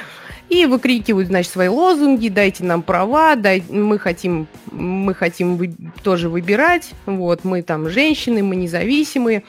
и 0.49 0.65
выкрикивают, 0.65 1.27
значит, 1.27 1.51
свои 1.51 1.67
лозунги, 1.67 2.27
дайте 2.29 2.63
нам 2.63 2.81
права, 2.81 3.35
дай, 3.35 3.63
мы 3.69 3.99
хотим, 3.99 4.47
мы 4.71 5.13
хотим 5.13 5.57
вы, 5.57 5.73
тоже 6.03 6.27
выбирать, 6.29 6.91
вот, 7.05 7.43
мы 7.43 7.61
там 7.61 7.89
женщины, 7.89 8.41
мы 8.41 8.55
независимые, 8.55 9.43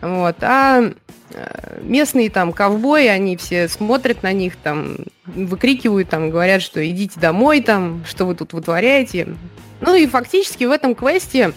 вот, 0.00 0.36
а 0.42 0.92
э, 1.30 1.80
местные 1.82 2.28
там 2.28 2.52
ковбои, 2.52 3.06
они 3.06 3.36
все 3.36 3.68
смотрят 3.68 4.22
на 4.22 4.32
них, 4.32 4.56
там, 4.56 4.96
выкрикивают, 5.26 6.08
там, 6.08 6.30
говорят, 6.30 6.60
что 6.60 6.86
идите 6.88 7.20
домой, 7.20 7.60
там, 7.60 8.04
что 8.06 8.26
вы 8.26 8.34
тут 8.34 8.52
вытворяете. 8.52 9.28
Ну 9.80 9.94
и 9.94 10.06
фактически 10.06 10.64
в 10.64 10.70
этом 10.70 10.94
квесте 10.94 11.52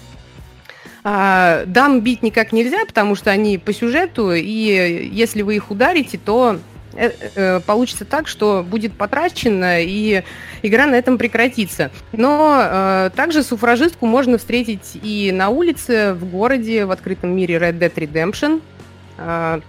а, 1.03 1.65
дам 1.65 2.01
бить 2.01 2.23
никак 2.23 2.51
нельзя, 2.51 2.83
потому 2.85 3.13
что 3.13 3.29
они 3.29 3.59
по 3.59 3.73
сюжету, 3.73 4.33
и 4.33 5.09
если 5.11 5.43
вы 5.43 5.55
их 5.55 5.69
ударите, 5.69 6.17
то 6.17 6.59
получится 7.65 8.05
так, 8.05 8.27
что 8.27 8.65
будет 8.67 8.93
потрачено, 8.93 9.81
и 9.81 10.23
игра 10.61 10.85
на 10.85 10.95
этом 10.95 11.17
прекратится. 11.17 11.91
Но 12.11 12.59
э, 12.61 13.09
также 13.15 13.43
суфражистку 13.43 14.05
можно 14.05 14.37
встретить 14.37 14.97
и 15.01 15.31
на 15.33 15.49
улице, 15.49 16.13
в 16.13 16.25
городе, 16.25 16.85
в 16.85 16.91
открытом 16.91 17.35
мире 17.35 17.55
Red 17.55 17.79
Dead 17.79 17.93
Redemption. 17.93 18.61
Э, 19.17 19.59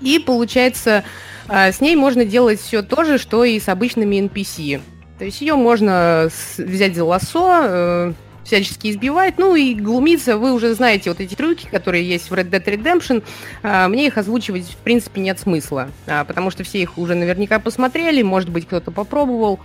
и 0.00 0.18
получается, 0.18 1.04
э, 1.48 1.72
с 1.72 1.80
ней 1.80 1.96
можно 1.96 2.24
делать 2.24 2.60
все 2.60 2.82
то 2.82 3.04
же, 3.04 3.18
что 3.18 3.44
и 3.44 3.60
с 3.60 3.68
обычными 3.68 4.16
NPC. 4.16 4.80
То 5.18 5.24
есть 5.24 5.40
ее 5.40 5.54
можно 5.54 6.28
взять 6.58 6.96
за 6.96 7.04
лосо, 7.04 7.60
э, 7.64 8.12
всячески 8.44 8.90
избивает. 8.90 9.38
Ну 9.38 9.54
и 9.54 9.74
глумиться, 9.74 10.36
вы 10.36 10.52
уже 10.52 10.74
знаете 10.74 11.10
вот 11.10 11.20
эти 11.20 11.34
трюки, 11.34 11.66
которые 11.66 12.06
есть 12.06 12.30
в 12.30 12.34
Red 12.34 12.50
Dead 12.50 12.64
Redemption. 12.64 13.22
А, 13.62 13.88
мне 13.88 14.06
их 14.06 14.18
озвучивать, 14.18 14.64
в 14.64 14.76
принципе, 14.78 15.20
нет 15.20 15.38
смысла, 15.38 15.88
а, 16.06 16.24
потому 16.24 16.50
что 16.50 16.64
все 16.64 16.80
их 16.80 16.98
уже 16.98 17.14
наверняка 17.14 17.58
посмотрели, 17.58 18.22
может 18.22 18.48
быть, 18.48 18.66
кто-то 18.66 18.90
попробовал. 18.90 19.60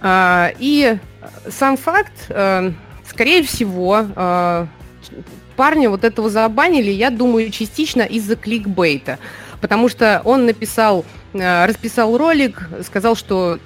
А, 0.00 0.52
и 0.58 0.98
сам 1.48 1.76
факт, 1.76 2.12
скорее 3.08 3.42
всего, 3.44 4.06
парня 5.56 5.90
вот 5.90 6.04
этого 6.04 6.30
забанили, 6.30 6.90
я 6.90 7.10
думаю, 7.10 7.50
частично 7.50 8.02
из-за 8.02 8.36
кликбейта. 8.36 9.18
Потому 9.60 9.88
что 9.88 10.22
он 10.24 10.46
написал, 10.46 11.04
расписал 11.32 12.18
ролик, 12.18 12.68
сказал, 12.84 13.14
что 13.14 13.60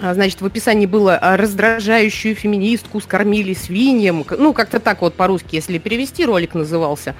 значит, 0.00 0.40
в 0.40 0.46
описании 0.46 0.86
было 0.86 1.16
а, 1.16 1.36
раздражающую 1.36 2.34
феминистку 2.34 3.00
скормили 3.00 3.54
свиньям. 3.54 4.24
Ну, 4.30 4.52
как-то 4.52 4.80
так 4.80 5.02
вот 5.02 5.14
по-русски, 5.14 5.56
если 5.56 5.78
перевести, 5.78 6.24
ролик 6.24 6.54
назывался. 6.54 7.14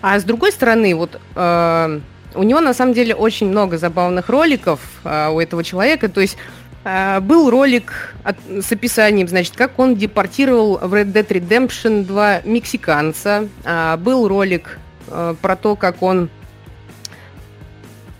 А 0.00 0.18
с 0.18 0.24
другой 0.24 0.52
стороны, 0.52 0.94
вот 0.94 1.20
э, 1.36 2.00
у 2.34 2.42
него 2.42 2.60
на 2.60 2.74
самом 2.74 2.92
деле 2.94 3.14
очень 3.14 3.48
много 3.48 3.78
забавных 3.78 4.28
роликов 4.28 4.80
э, 5.04 5.28
у 5.28 5.38
этого 5.38 5.62
человека. 5.62 6.08
То 6.08 6.20
есть 6.20 6.36
э, 6.84 7.20
был 7.20 7.50
ролик 7.50 8.14
от, 8.24 8.36
с 8.48 8.72
описанием, 8.72 9.28
значит, 9.28 9.54
как 9.54 9.78
он 9.78 9.94
депортировал 9.94 10.78
в 10.78 10.94
Red 10.94 11.12
Dead 11.12 11.28
Redemption 11.28 12.04
2 12.04 12.40
мексиканца. 12.44 13.48
Э, 13.64 13.96
был 13.96 14.26
ролик 14.26 14.78
э, 15.06 15.34
про 15.40 15.56
то, 15.56 15.76
как 15.76 16.02
он 16.02 16.30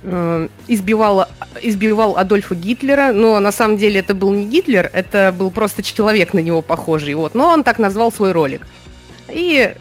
избивал, 0.05 1.27
избивал 1.61 2.17
Адольфа 2.17 2.55
Гитлера, 2.55 3.13
но 3.13 3.39
на 3.39 3.53
самом 3.53 3.77
деле 3.77 4.01
это 4.01 4.15
был 4.15 4.33
не 4.33 4.47
Гитлер, 4.47 4.91
это 4.93 5.35
был 5.37 5.51
просто 5.51 5.83
человек 5.83 6.35
на 6.35 6.41
него 6.41 6.61
похожий, 6.63 7.15
вот, 7.15 7.35
но 7.35 7.49
он 7.49 7.63
так 7.63 7.79
назвал 7.79 8.11
свой 8.11 8.33
ролик. 8.33 8.67
И, 9.29 9.75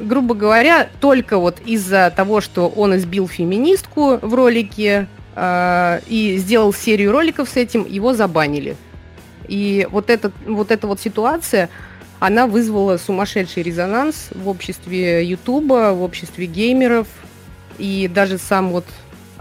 грубо 0.00 0.34
говоря, 0.34 0.88
только 1.00 1.38
вот 1.38 1.58
из-за 1.66 2.12
того, 2.14 2.40
что 2.40 2.68
он 2.68 2.96
избил 2.96 3.28
феминистку 3.28 4.18
в 4.22 4.34
ролике 4.34 5.08
э, 5.34 6.00
и 6.06 6.36
сделал 6.38 6.72
серию 6.72 7.12
роликов 7.12 7.48
с 7.48 7.56
этим, 7.56 7.84
его 7.86 8.14
забанили. 8.14 8.76
И 9.48 9.86
вот, 9.90 10.08
этот, 10.08 10.32
вот 10.46 10.70
эта 10.70 10.86
вот 10.86 11.00
ситуация, 11.00 11.68
она 12.18 12.46
вызвала 12.46 12.96
сумасшедший 12.96 13.62
резонанс 13.62 14.28
в 14.34 14.48
обществе 14.48 15.24
Ютуба, 15.24 15.92
в 15.92 16.02
обществе 16.02 16.46
геймеров, 16.46 17.08
и 17.76 18.08
даже 18.12 18.38
сам 18.38 18.70
вот 18.70 18.86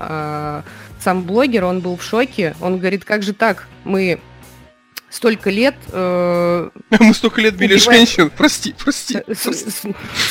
а, 0.09 0.63
сам 0.99 1.23
блогер, 1.23 1.65
он 1.65 1.79
был 1.81 1.97
в 1.97 2.03
шоке. 2.03 2.55
Он 2.61 2.77
говорит, 2.77 3.05
как 3.05 3.23
же 3.23 3.33
так? 3.33 3.67
Мы 3.83 4.19
столько 5.13 5.49
лет... 5.49 5.75
Э, 5.91 6.69
мы 6.99 7.13
столько 7.13 7.41
лет 7.41 7.55
били 7.55 7.75
убиваем... 7.75 7.99
женщин, 7.99 8.31
прости, 8.35 8.73
прости. 8.77 9.19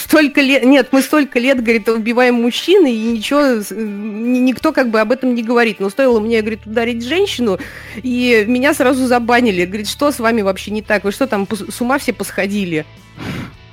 Столько 0.05 0.41
лет... 0.41 0.65
Нет, 0.65 0.89
мы 0.91 1.03
столько 1.03 1.39
лет, 1.39 1.63
говорит, 1.63 1.89
убиваем 1.89 2.35
мужчин, 2.35 2.85
и 2.87 2.93
ничего, 2.93 3.63
никто 3.75 4.73
как 4.73 4.91
бы 4.91 5.01
об 5.01 5.13
этом 5.13 5.35
не 5.35 5.43
говорит. 5.43 5.79
Но 5.79 5.89
стоило 5.89 6.19
мне, 6.21 6.41
говорит, 6.41 6.67
ударить 6.67 7.05
женщину, 7.05 7.59
и 8.03 8.45
меня 8.47 8.75
сразу 8.75 9.07
забанили. 9.07 9.65
Говорит, 9.65 9.89
что 9.89 10.11
с 10.11 10.19
вами 10.19 10.43
вообще 10.43 10.73
не 10.73 10.83
так? 10.83 11.05
Вы 11.05 11.13
что 11.13 11.27
там, 11.27 11.47
с 11.51 11.81
ума 11.81 11.99
все 11.99 12.13
посходили? 12.13 12.85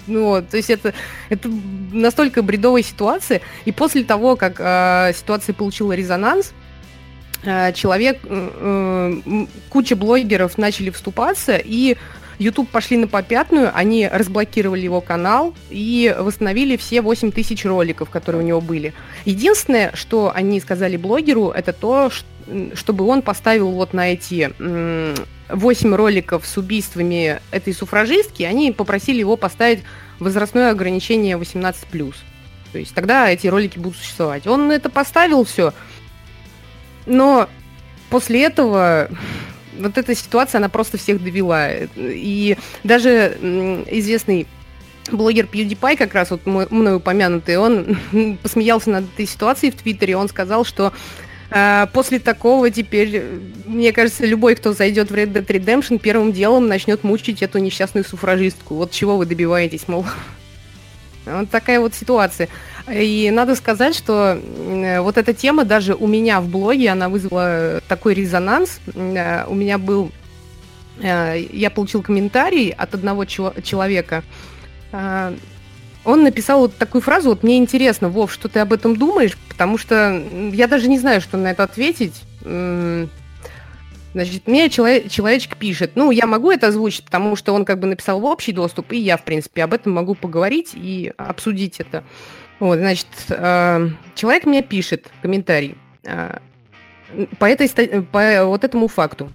Ну, 0.09 0.25
вот, 0.25 0.49
то 0.49 0.57
есть 0.57 0.69
это, 0.69 0.93
это 1.29 1.49
настолько 1.91 2.41
бредовая 2.41 2.83
ситуация. 2.83 3.41
И 3.65 3.71
после 3.71 4.03
того, 4.03 4.35
как 4.35 4.59
э, 4.59 5.13
ситуация 5.15 5.53
получила 5.53 5.93
резонанс, 5.93 6.53
э, 7.43 7.71
человек, 7.73 8.19
э, 8.23 9.21
э, 9.25 9.45
куча 9.69 9.95
блогеров 9.95 10.57
начали 10.57 10.89
вступаться, 10.89 11.55
и 11.57 11.95
YouTube 12.39 12.69
пошли 12.69 12.97
на 12.97 13.07
попятную, 13.07 13.71
они 13.73 14.07
разблокировали 14.07 14.81
его 14.81 15.01
канал 15.01 15.53
и 15.69 16.13
восстановили 16.17 16.77
все 16.77 17.01
8 17.01 17.31
тысяч 17.31 17.65
роликов, 17.65 18.09
которые 18.09 18.41
у 18.43 18.45
него 18.45 18.61
были. 18.61 18.93
Единственное, 19.25 19.91
что 19.93 20.31
они 20.33 20.59
сказали 20.61 20.95
блогеру, 20.97 21.49
это 21.49 21.73
то, 21.73 22.09
чтобы 22.73 23.05
он 23.05 23.21
поставил 23.21 23.71
вот 23.71 23.93
на 23.93 24.13
эти 24.13 24.51
8 25.49 25.95
роликов 25.95 26.45
с 26.45 26.57
убийствами 26.57 27.41
этой 27.51 27.73
суфражистки, 27.73 28.43
они 28.43 28.71
попросили 28.71 29.19
его 29.19 29.37
поставить 29.37 29.83
возрастное 30.19 30.71
ограничение 30.71 31.37
18+. 31.37 32.13
То 32.71 32.77
есть 32.77 32.93
тогда 32.93 33.29
эти 33.29 33.47
ролики 33.47 33.79
будут 33.79 33.97
существовать. 33.97 34.45
Он 34.47 34.71
это 34.71 34.89
поставил 34.89 35.43
все, 35.43 35.73
но 37.05 37.49
после 38.09 38.43
этого 38.43 39.09
вот 39.77 39.97
эта 39.97 40.13
ситуация, 40.15 40.59
она 40.59 40.69
просто 40.69 40.97
всех 40.97 41.23
довела. 41.23 41.69
И 41.95 42.57
даже 42.83 43.37
известный 43.89 44.47
блогер 45.11 45.45
PewDiePie, 45.45 45.97
как 45.97 46.13
раз 46.13 46.31
вот 46.31 46.45
мной 46.45 46.97
упомянутый, 46.97 47.57
он 47.57 47.97
посмеялся 48.43 48.89
над 48.89 49.05
этой 49.13 49.25
ситуацией 49.25 49.71
в 49.71 49.75
Твиттере, 49.75 50.17
он 50.17 50.29
сказал, 50.29 50.65
что 50.65 50.93
после 51.93 52.19
такого 52.19 52.69
теперь, 52.69 53.23
мне 53.65 53.91
кажется, 53.91 54.25
любой, 54.25 54.55
кто 54.55 54.73
зайдет 54.73 55.09
в 55.09 55.15
Red 55.15 55.33
Dead 55.33 55.45
Redemption, 55.45 55.99
первым 55.99 56.31
делом 56.31 56.67
начнет 56.67 57.03
мучить 57.03 57.41
эту 57.41 57.57
несчастную 57.57 58.05
суфражистку. 58.05 58.75
Вот 58.75 58.91
чего 58.91 59.17
вы 59.17 59.25
добиваетесь, 59.25 59.87
мол. 59.87 60.05
Вот 61.25 61.49
такая 61.49 61.79
вот 61.79 61.93
ситуация. 61.93 62.49
И 62.91 63.29
надо 63.31 63.55
сказать, 63.55 63.95
что 63.95 64.39
вот 65.01 65.17
эта 65.17 65.33
тема 65.33 65.63
даже 65.63 65.93
у 65.93 66.07
меня 66.07 66.41
в 66.41 66.47
блоге, 66.47 66.89
она 66.89 67.07
вызвала 67.09 67.81
такой 67.87 68.13
резонанс. 68.15 68.79
Э, 68.95 69.45
у 69.47 69.53
меня 69.53 69.77
был... 69.77 70.11
Э, 71.01 71.35
я 71.51 71.69
получил 71.69 72.01
комментарий 72.01 72.71
от 72.71 72.95
одного 72.95 73.25
человека. 73.25 74.23
Он 76.09 76.23
написал 76.23 76.61
вот 76.61 76.75
такую 76.75 77.01
фразу, 77.01 77.29
вот 77.29 77.43
мне 77.43 77.59
интересно, 77.59 78.09
Вов, 78.09 78.33
что 78.33 78.49
ты 78.49 78.59
об 78.59 78.73
этом 78.73 78.95
думаешь, 78.95 79.37
потому 79.47 79.77
что 79.77 80.19
я 80.51 80.67
даже 80.67 80.89
не 80.89 80.97
знаю, 80.97 81.21
что 81.21 81.37
на 81.37 81.51
это 81.51 81.63
ответить. 81.63 82.23
Значит, 82.41 84.47
мне 84.47 84.71
человек, 84.71 85.11
человечек 85.11 85.55
пишет, 85.55 85.91
ну, 85.93 86.09
я 86.09 86.25
могу 86.25 86.49
это 86.49 86.67
озвучить, 86.67 87.05
потому 87.05 87.35
что 87.35 87.53
он 87.53 87.63
как 87.63 87.79
бы 87.79 87.85
написал 87.85 88.19
в 88.19 88.25
общий 88.25 88.51
доступ, 88.51 88.91
и 88.91 88.97
я, 88.97 89.17
в 89.17 89.23
принципе, 89.23 89.63
об 89.63 89.71
этом 89.71 89.93
могу 89.93 90.15
поговорить 90.15 90.71
и 90.73 91.13
обсудить 91.15 91.79
это. 91.79 92.03
Вот, 92.59 92.79
значит, 92.79 93.07
э, 93.29 93.89
человек 94.15 94.47
мне 94.47 94.63
пишет 94.63 95.11
комментарий 95.21 95.77
э, 96.05 96.39
по, 97.37 97.45
этой, 97.45 97.69
по 98.01 98.45
вот 98.45 98.63
этому 98.63 98.87
факту. 98.87 99.31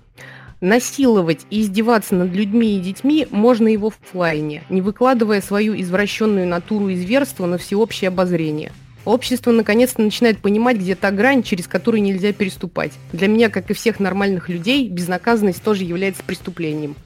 Насиловать 0.65 1.41
и 1.51 1.61
издеваться 1.61 2.15
над 2.15 2.33
людьми 2.33 2.77
и 2.77 2.81
детьми 2.81 3.27
можно 3.31 3.69
и 3.69 3.77
в 3.77 3.87
офлайне, 3.87 4.63
не 4.71 4.81
выкладывая 4.81 5.43
свою 5.43 5.79
извращенную 5.79 6.47
натуру 6.47 6.89
и 6.89 6.97
зверство 6.97 7.47
на 7.47 7.59
всеобщее 7.59 8.09
обозрение– 8.09 8.73
Общество 9.05 9.53
наконец-то 9.53 10.01
начинает 10.01 10.39
понимать, 10.39 10.79
где 10.79 10.95
та 10.95 11.11
грань, 11.11 11.43
через 11.43 11.67
которую 11.67 12.03
нельзя 12.03 12.33
переступать. 12.33 12.93
Для 13.13 13.29
меня, 13.29 13.51
как 13.51 13.71
и 13.71 13.75
всех 13.75 14.01
нормальных 14.01 14.49
людей, 14.49 14.89
безнаказанность 14.89 15.63
тоже 15.63 15.85
является 15.85 16.23
преступлением. 16.23 16.97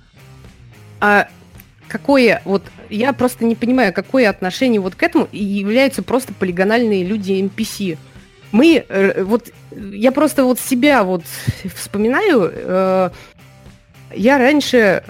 А 1.00 1.28
какое 1.88 2.40
вот 2.44 2.62
я 2.88 3.12
просто 3.12 3.44
не 3.44 3.56
понимаю, 3.56 3.92
какое 3.92 4.30
отношение 4.30 4.80
вот 4.80 4.94
к 4.94 5.02
этому 5.02 5.28
являются 5.32 6.04
просто 6.04 6.32
полигональные 6.32 7.02
люди 7.02 7.32
NPC. 7.32 7.98
Мы 8.52 8.84
э, 8.88 9.24
вот 9.24 9.50
я 9.72 10.12
просто 10.12 10.44
вот 10.44 10.60
себя 10.60 11.02
вот 11.02 11.24
вспоминаю. 11.74 12.52
Э, 12.54 13.10
я 14.14 14.38
раньше 14.38 15.02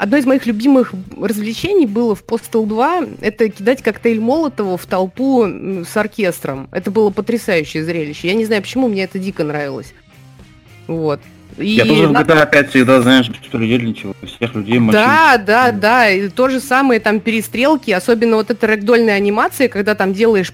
одно 0.00 0.16
из 0.16 0.26
моих 0.26 0.46
любимых 0.46 0.94
развлечений 1.20 1.86
было 1.86 2.14
в 2.14 2.24
Postal 2.24 2.66
2 2.66 3.02
это 3.20 3.48
кидать 3.48 3.82
коктейль 3.82 4.20
Молотова 4.20 4.78
в 4.78 4.86
толпу 4.86 5.44
с 5.44 5.96
оркестром. 5.96 6.68
Это 6.72 6.90
было 6.90 7.10
потрясающее 7.10 7.84
зрелище. 7.84 8.28
Я 8.28 8.34
не 8.34 8.46
знаю, 8.46 8.62
почему 8.62 8.88
мне 8.88 9.04
это 9.04 9.18
дико 9.18 9.44
нравилось. 9.44 9.92
Вот. 10.86 11.20
И 11.58 11.66
я 11.66 11.84
тоже 11.84 12.08
в 12.08 12.12
GTA 12.12 12.50
5 12.50 12.70
всегда, 12.70 13.02
знаешь, 13.02 13.30
что 13.42 13.58
людей 13.58 13.94
всех 14.22 14.54
людей 14.54 14.78
мочить. 14.78 15.00
Да, 15.00 15.36
да, 15.36 15.72
да, 15.72 16.08
и 16.08 16.28
то 16.28 16.48
же 16.48 16.60
самое 16.60 17.00
там 17.00 17.20
перестрелки, 17.20 17.90
особенно 17.90 18.36
вот 18.36 18.50
эта 18.50 18.66
рэгдольная 18.66 19.16
анимация, 19.16 19.68
когда 19.68 19.94
там 19.94 20.14
делаешь 20.14 20.52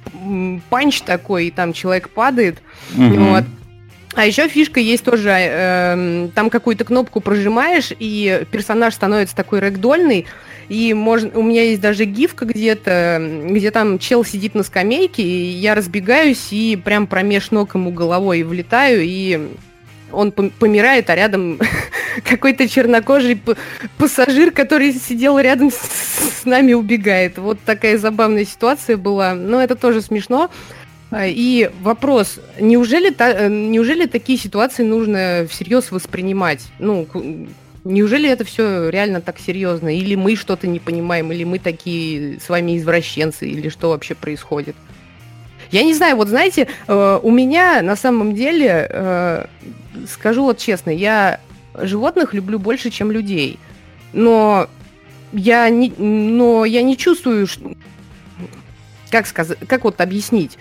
панч 0.68 1.02
такой, 1.02 1.46
и 1.46 1.50
там 1.50 1.72
человек 1.72 2.08
падает, 2.08 2.56
угу. 2.96 3.14
вот. 3.14 3.44
А 4.16 4.24
еще 4.24 4.48
фишка 4.48 4.80
есть 4.80 5.04
тоже, 5.04 5.30
э, 5.30 6.28
там 6.34 6.48
какую-то 6.48 6.84
кнопку 6.84 7.20
прожимаешь, 7.20 7.92
и 7.98 8.44
персонаж 8.50 8.94
становится 8.94 9.36
такой 9.36 9.60
рэгдольный, 9.60 10.24
и 10.70 10.94
можно, 10.94 11.30
у 11.38 11.42
меня 11.42 11.64
есть 11.64 11.82
даже 11.82 12.06
гифка 12.06 12.46
где-то, 12.46 13.44
где 13.44 13.70
там 13.70 13.98
чел 13.98 14.24
сидит 14.24 14.54
на 14.54 14.62
скамейке, 14.62 15.22
и 15.22 15.50
я 15.50 15.74
разбегаюсь 15.74 16.48
и 16.50 16.76
прям 16.82 17.06
промеж 17.06 17.50
ног 17.50 17.74
ему 17.74 17.90
головой 17.92 18.42
влетаю, 18.42 19.02
и 19.02 19.50
он 20.10 20.32
помирает, 20.32 21.10
а 21.10 21.14
рядом 21.14 21.58
какой-то 22.24 22.66
чернокожий 22.68 23.38
пассажир, 23.98 24.50
который 24.50 24.94
сидел 24.94 25.38
рядом 25.38 25.70
с 25.70 26.44
нами, 26.46 26.72
убегает. 26.72 27.36
Вот 27.36 27.58
такая 27.64 27.98
забавная 27.98 28.46
ситуация 28.46 28.96
была. 28.96 29.34
Но 29.34 29.60
это 29.60 29.74
тоже 29.74 30.00
смешно. 30.00 30.50
А, 31.10 31.26
и 31.26 31.70
вопрос, 31.82 32.40
неужели, 32.58 33.10
та, 33.10 33.48
неужели 33.48 34.06
такие 34.06 34.38
ситуации 34.38 34.82
нужно 34.82 35.46
всерьез 35.48 35.90
воспринимать? 35.90 36.66
Ну, 36.78 37.06
неужели 37.84 38.28
это 38.28 38.44
все 38.44 38.88
реально 38.90 39.20
так 39.20 39.38
серьезно? 39.38 39.96
Или 39.96 40.16
мы 40.16 40.34
что-то 40.36 40.66
не 40.66 40.80
понимаем, 40.80 41.30
или 41.30 41.44
мы 41.44 41.58
такие 41.58 42.40
с 42.40 42.48
вами 42.48 42.76
извращенцы, 42.76 43.48
или 43.48 43.68
что 43.68 43.90
вообще 43.90 44.14
происходит? 44.14 44.74
Я 45.70 45.82
не 45.82 45.94
знаю, 45.94 46.16
вот 46.16 46.28
знаете, 46.28 46.68
э, 46.86 47.20
у 47.22 47.30
меня 47.30 47.82
на 47.82 47.96
самом 47.96 48.34
деле, 48.34 48.86
э, 48.88 49.46
скажу 50.08 50.44
вот 50.44 50.58
честно, 50.58 50.90
я 50.90 51.40
животных 51.74 52.34
люблю 52.34 52.58
больше, 52.58 52.90
чем 52.90 53.10
людей. 53.10 53.58
Но 54.12 54.68
я 55.32 55.68
не, 55.68 55.92
но 55.98 56.64
я 56.64 56.82
не 56.82 56.96
чувствую, 56.96 57.48
как 59.10 59.26
сказать, 59.26 59.58
как 59.66 59.84
вот 59.84 60.00
объяснить? 60.00 60.58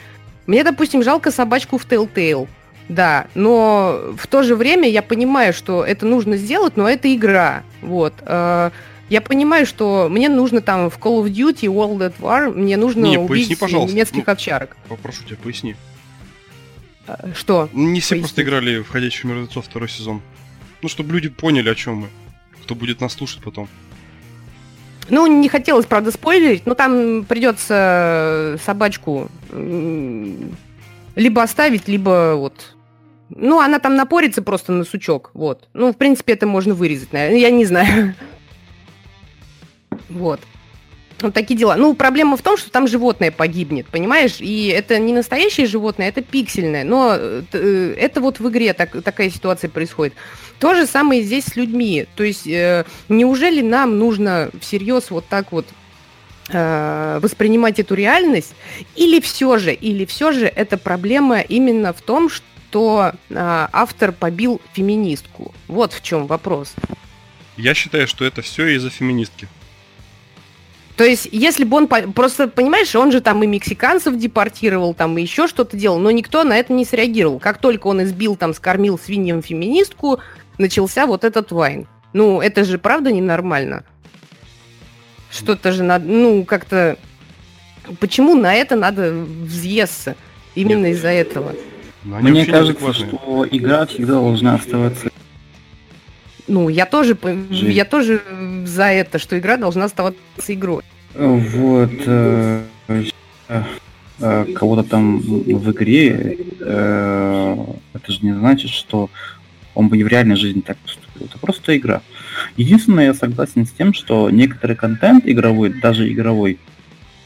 Мне, 0.47 0.63
допустим, 0.63 1.03
жалко 1.03 1.31
собачку 1.31 1.77
в 1.77 1.85
Telltale. 1.85 2.47
Да, 2.87 3.27
но 3.33 4.13
в 4.15 4.27
то 4.27 4.43
же 4.43 4.55
время 4.55 4.87
я 4.87 5.01
понимаю, 5.01 5.53
что 5.53 5.83
это 5.83 6.05
нужно 6.05 6.37
сделать, 6.37 6.77
но 6.77 6.87
это 6.87 7.13
игра. 7.13 7.63
Вот. 7.81 8.13
Э, 8.21 8.69
я 9.09 9.21
понимаю, 9.21 9.65
что 9.65 10.07
мне 10.09 10.29
нужно 10.29 10.61
там 10.61 10.89
в 10.91 10.99
Call 10.99 11.23
of 11.23 11.31
Duty, 11.31 11.65
World 11.67 11.97
at 11.99 12.13
War, 12.19 12.51
мне 12.53 12.77
нужно 12.77 13.05
Не, 13.05 13.17
убить 13.17 13.29
поясни, 13.29 13.55
пожалуйста. 13.55 13.95
немецких 13.95 14.27
ну, 14.27 14.33
овчарок. 14.33 14.77
Попрошу 14.87 15.23
тебя, 15.23 15.37
поясни. 15.37 15.75
Э, 17.07 17.31
что? 17.35 17.69
Не 17.73 17.99
все 18.01 18.09
поясни. 18.15 18.19
просто 18.19 18.41
играли 18.43 18.79
в 18.79 18.89
«Ходячих 18.89 19.23
мертвецов» 19.23 19.65
второй 19.65 19.89
сезон. 19.89 20.21
Ну, 20.83 20.89
чтобы 20.89 21.13
люди 21.13 21.29
поняли, 21.29 21.69
о 21.69 21.75
чем 21.75 21.95
мы. 21.95 22.07
Кто 22.63 22.75
будет 22.75 23.01
нас 23.01 23.13
слушать 23.13 23.41
потом. 23.43 23.67
Ну, 25.09 25.27
не 25.27 25.49
хотелось, 25.49 25.85
правда, 25.85 26.11
спойлерить, 26.11 26.65
но 26.65 26.73
там 26.73 27.25
придется 27.25 28.57
собачку 28.63 29.29
либо 31.15 31.41
оставить, 31.41 31.87
либо 31.87 32.33
вот... 32.35 32.75
Ну, 33.29 33.59
она 33.59 33.79
там 33.79 33.95
напорится 33.95 34.41
просто 34.41 34.71
на 34.71 34.83
сучок, 34.83 35.31
вот. 35.33 35.67
Ну, 35.73 35.91
в 35.91 35.97
принципе, 35.97 36.33
это 36.33 36.45
можно 36.45 36.75
вырезать, 36.75 37.11
наверное, 37.13 37.39
я 37.39 37.51
не 37.51 37.65
знаю. 37.65 38.15
Вот. 40.09 40.39
Вот 41.22 41.34
такие 41.34 41.57
дела. 41.57 41.76
Ну, 41.78 41.93
проблема 41.93 42.36
в 42.36 42.41
том, 42.41 42.57
что 42.57 42.70
там 42.70 42.88
животное 42.88 43.32
погибнет, 43.32 43.88
понимаешь? 43.88 44.38
И 44.39 44.68
это 44.68 44.99
не 44.99 45.13
настоящее 45.13 45.66
животное, 45.66 46.09
это 46.09 46.22
пиксельное. 46.22 46.84
Но 46.84 47.16
э, 47.18 47.43
э, 47.53 47.95
это 47.97 48.20
вот 48.20 48.39
в 48.39 48.49
игре 48.49 48.74
так, 48.74 49.01
такая 49.01 49.30
ситуация 49.30 49.70
происходит. 49.70 50.13
То 50.59 50.74
же 50.74 50.86
самое 50.86 51.22
здесь 51.22 51.45
с 51.45 51.55
людьми. 51.55 52.05
То 52.16 52.24
есть, 52.24 52.45
э, 52.47 52.86
неужели 53.07 53.61
нам 53.61 53.97
нужно 53.97 54.49
всерьез 54.59 55.09
вот 55.09 55.26
так 55.28 55.53
вот 55.53 55.66
э, 56.49 57.20
воспринимать 57.22 57.80
эту 57.80 57.95
реальность? 57.95 58.53
Или 58.95 59.22
все 59.22 59.57
же, 59.57 59.74
или 59.74 60.05
все 60.05 60.34
же 60.34 60.45
эта 60.47 60.78
проблема 60.78 61.39
именно 61.39 61.93
в 61.93 62.01
том, 62.01 62.30
что 62.30 63.13
э, 63.13 63.68
автор 63.72 64.11
побил 64.11 64.59
феминистку? 64.74 65.53
Вот 65.70 65.93
в 65.93 66.01
чем 66.03 66.28
вопрос. 66.28 66.74
Я 67.55 67.74
считаю, 67.74 68.05
что 68.05 68.26
это 68.26 68.41
все 68.41 68.68
из-за 68.76 68.89
феминистки. 68.89 69.47
То 70.97 71.03
есть, 71.03 71.27
если 71.31 71.65
бы 71.65 71.77
он... 71.77 71.87
Просто, 71.87 72.47
понимаешь, 72.47 72.95
он 72.95 73.11
же 73.11 73.19
там 73.19 73.43
и 73.43 73.47
мексиканцев 73.47 74.17
депортировал, 74.17 74.93
там 74.93 75.17
и 75.17 75.21
еще 75.21 75.47
что-то 75.47 75.75
делал, 75.75 75.99
но 75.99 76.09
никто 76.11 76.43
на 76.43 76.57
это 76.57 76.71
не 76.71 76.85
среагировал. 76.85 77.39
Как 77.39 77.57
только 77.57 77.87
он 77.87 78.03
избил, 78.03 78.35
там, 78.35 78.53
скормил 78.53 78.97
свиньям 78.97 79.41
феминистку, 79.41 80.19
начался 80.57 81.05
вот 81.05 81.25
этот 81.25 81.51
вайн. 81.51 81.87
Ну, 82.13 82.39
это 82.39 82.63
же 82.63 82.77
правда 82.77 83.11
ненормально. 83.11 83.83
Что-то 85.29 85.73
же 85.73 85.83
надо, 85.83 86.05
ну, 86.05 86.45
как-то... 86.45 86.97
Почему 87.99 88.35
на 88.35 88.53
это 88.55 88.75
надо 88.77 89.11
взъесться? 89.13 90.15
Именно 90.55 90.87
из-за 90.91 91.09
этого. 91.09 91.53
Они 92.13 92.31
Мне 92.31 92.45
кажется, 92.45 92.93
что 92.93 93.45
игра 93.51 93.85
всегда 93.85 94.13
должна 94.13 94.55
оставаться 94.55 95.09
Ну, 96.55 96.69
я 96.69 96.85
тоже, 96.85 97.17
я 97.49 97.83
тоже 97.83 98.21
за 98.65 98.85
это, 98.85 99.19
что 99.19 99.37
игра 99.37 99.57
должна 99.57 99.83
оставаться 99.83 100.17
игрой. 100.47 100.83
Вот 101.13 101.91
э, 102.05 102.63
э, 104.19 104.45
кого-то 104.55 104.83
там 104.83 105.19
в 105.19 105.71
игре, 105.71 106.37
э, 106.61 107.57
это 107.93 108.11
же 108.13 108.19
не 108.21 108.31
значит, 108.31 108.71
что 108.71 109.09
он 109.73 109.89
бы 109.89 109.97
и 109.97 110.03
в 110.05 110.07
реальной 110.07 110.37
жизни 110.37 110.61
так 110.61 110.77
поступил. 110.77 111.25
Это 111.25 111.37
просто 111.39 111.75
игра. 111.75 112.01
Единственное, 112.55 113.07
я 113.07 113.13
согласен 113.13 113.65
с 113.65 113.71
тем, 113.71 113.93
что 113.93 114.29
некоторый 114.29 114.77
контент 114.77 115.27
игровой, 115.27 115.73
даже 115.81 116.09
игровой, 116.09 116.57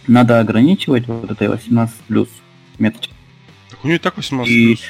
надо 0.07 0.39
ограничивать 0.39 1.05
вот 1.05 1.29
этой 1.29 1.49
18 1.49 1.95
плюс 2.07 2.29
меточкой. 2.79 3.15
Так 3.69 3.83
у 3.83 3.87
нее 3.87 3.97
и 3.97 3.99
так 3.99 4.17
18 4.17 4.51
И- 4.51 4.65
плюс. 4.65 4.81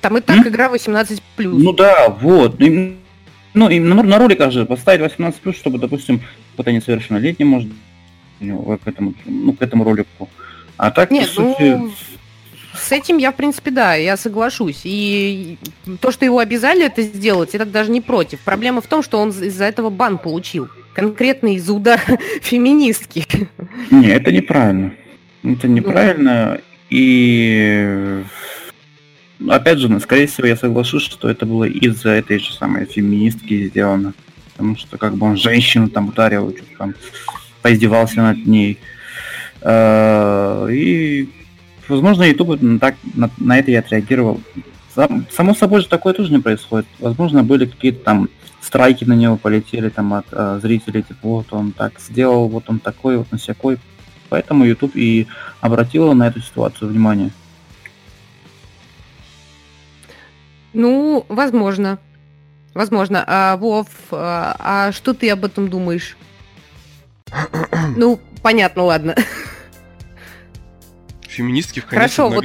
Там 0.00 0.18
и 0.18 0.20
так 0.20 0.44
игра 0.48 0.68
18+. 0.68 1.22
Ну 1.38 1.72
да, 1.72 2.08
вот. 2.08 2.60
И, 2.60 2.98
Ну, 3.54 3.68
и 3.70 3.78
на, 3.78 4.02
на 4.02 4.18
роликах 4.18 4.52
же 4.52 4.66
поставить 4.66 5.00
18 5.00 5.40
плюс, 5.40 5.56
чтобы, 5.56 5.78
допустим, 5.78 6.20
кто-то 6.54 6.72
несовершеннолетний 6.72 7.46
может 7.46 7.70
ну, 8.40 8.78
к 8.84 8.88
этому, 8.88 9.14
ну, 9.24 9.52
к 9.52 9.62
этому 9.62 9.84
ролику. 9.84 10.28
А 10.76 10.90
так, 10.90 11.10
Нет, 11.10 11.28
по 11.28 11.34
сути, 11.34 11.62
ну, 11.62 11.92
с 12.74 12.92
этим 12.92 13.18
я, 13.18 13.30
в 13.30 13.36
принципе, 13.36 13.70
да, 13.70 13.94
я 13.94 14.16
соглашусь. 14.16 14.80
И 14.84 15.58
то, 16.00 16.10
что 16.10 16.24
его 16.24 16.38
обязали 16.38 16.84
это 16.84 17.02
сделать, 17.02 17.54
это 17.54 17.64
даже 17.64 17.90
не 17.90 18.00
против. 18.00 18.40
Проблема 18.40 18.80
в 18.80 18.86
том, 18.86 19.02
что 19.02 19.18
он 19.18 19.30
из-за 19.30 19.64
этого 19.64 19.90
бан 19.90 20.18
получил. 20.18 20.68
Конкретно 20.92 21.54
из-за 21.54 21.72
удара 21.72 22.02
феминистки. 22.42 23.26
не, 23.90 24.08
это 24.08 24.32
неправильно. 24.32 24.92
Это 25.42 25.68
неправильно. 25.68 26.60
И 26.90 28.22
опять 29.48 29.78
же, 29.78 29.88
ну, 29.88 30.00
скорее 30.00 30.26
всего, 30.26 30.46
я 30.46 30.56
соглашусь, 30.56 31.02
что 31.02 31.28
это 31.28 31.46
было 31.46 31.64
из-за 31.64 32.10
этой 32.10 32.38
же 32.38 32.52
самой 32.52 32.86
феминистки 32.86 33.68
сделано. 33.68 34.14
Потому 34.52 34.76
что 34.76 34.98
как 34.98 35.16
бы 35.16 35.26
он 35.26 35.36
женщину 35.36 35.88
там 35.88 36.08
ударил, 36.08 36.54
там 36.78 36.94
поиздевался 37.62 38.22
над 38.22 38.46
ней. 38.46 38.78
Э, 39.62 40.68
И, 40.70 41.28
возможно, 41.88 42.22
YouTube 42.22 42.60
так, 42.80 42.94
на, 43.14 43.30
на 43.38 43.58
это 43.58 43.70
и 43.70 43.74
отреагировал. 43.74 44.40
Сам- 44.94 45.26
Само 45.30 45.54
собой 45.54 45.80
же 45.80 45.88
такое 45.88 46.14
тоже 46.14 46.30
не 46.32 46.38
происходит. 46.38 46.86
Возможно, 47.00 47.42
были 47.42 47.66
какие-то 47.66 48.04
там 48.04 48.28
страйки 48.60 49.04
на 49.04 49.14
него 49.14 49.36
полетели 49.36 49.88
там 49.88 50.14
от 50.14 50.26
э, 50.30 50.60
зрителей, 50.62 51.02
типа 51.02 51.18
вот 51.28 51.46
он 51.52 51.72
так 51.72 52.00
сделал, 52.00 52.48
вот 52.48 52.64
он 52.68 52.78
такой, 52.78 53.16
вот 53.18 53.26
он 53.32 53.38
всякой. 53.38 53.78
Поэтому 54.28 54.64
YouTube 54.64 54.92
и 54.94 55.26
обратил 55.60 56.12
на 56.14 56.28
эту 56.28 56.40
ситуацию 56.40 56.88
внимание. 56.90 57.30
Ну, 60.74 61.24
возможно. 61.28 61.98
Возможно. 62.74 63.24
А, 63.26 63.56
Вов, 63.56 63.86
а, 64.10 64.56
а 64.58 64.92
что 64.92 65.14
ты 65.14 65.30
об 65.30 65.44
этом 65.44 65.68
думаешь? 65.70 66.16
Ну, 67.96 68.20
понятно, 68.42 68.82
ладно. 68.84 69.14
Феминистки 71.28 71.80
в 71.80 71.86
конец 71.86 72.14
Хорошо, 72.14 72.28
вот-. 72.28 72.44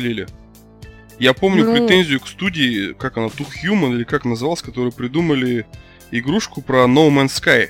Я 1.19 1.33
помню 1.33 1.65
Ну- 1.65 1.73
претензию 1.73 2.19
к 2.19 2.27
студии, 2.27 2.93
как 2.93 3.17
она, 3.17 3.27
Too 3.27 3.47
Human 3.63 3.93
или 3.93 4.03
как 4.03 4.25
называлась, 4.25 4.61
которые 4.61 4.91
придумали 4.91 5.65
игрушку 6.11 6.61
про 6.61 6.85
No 6.85 7.09
Man's 7.09 7.27
Sky. 7.41 7.69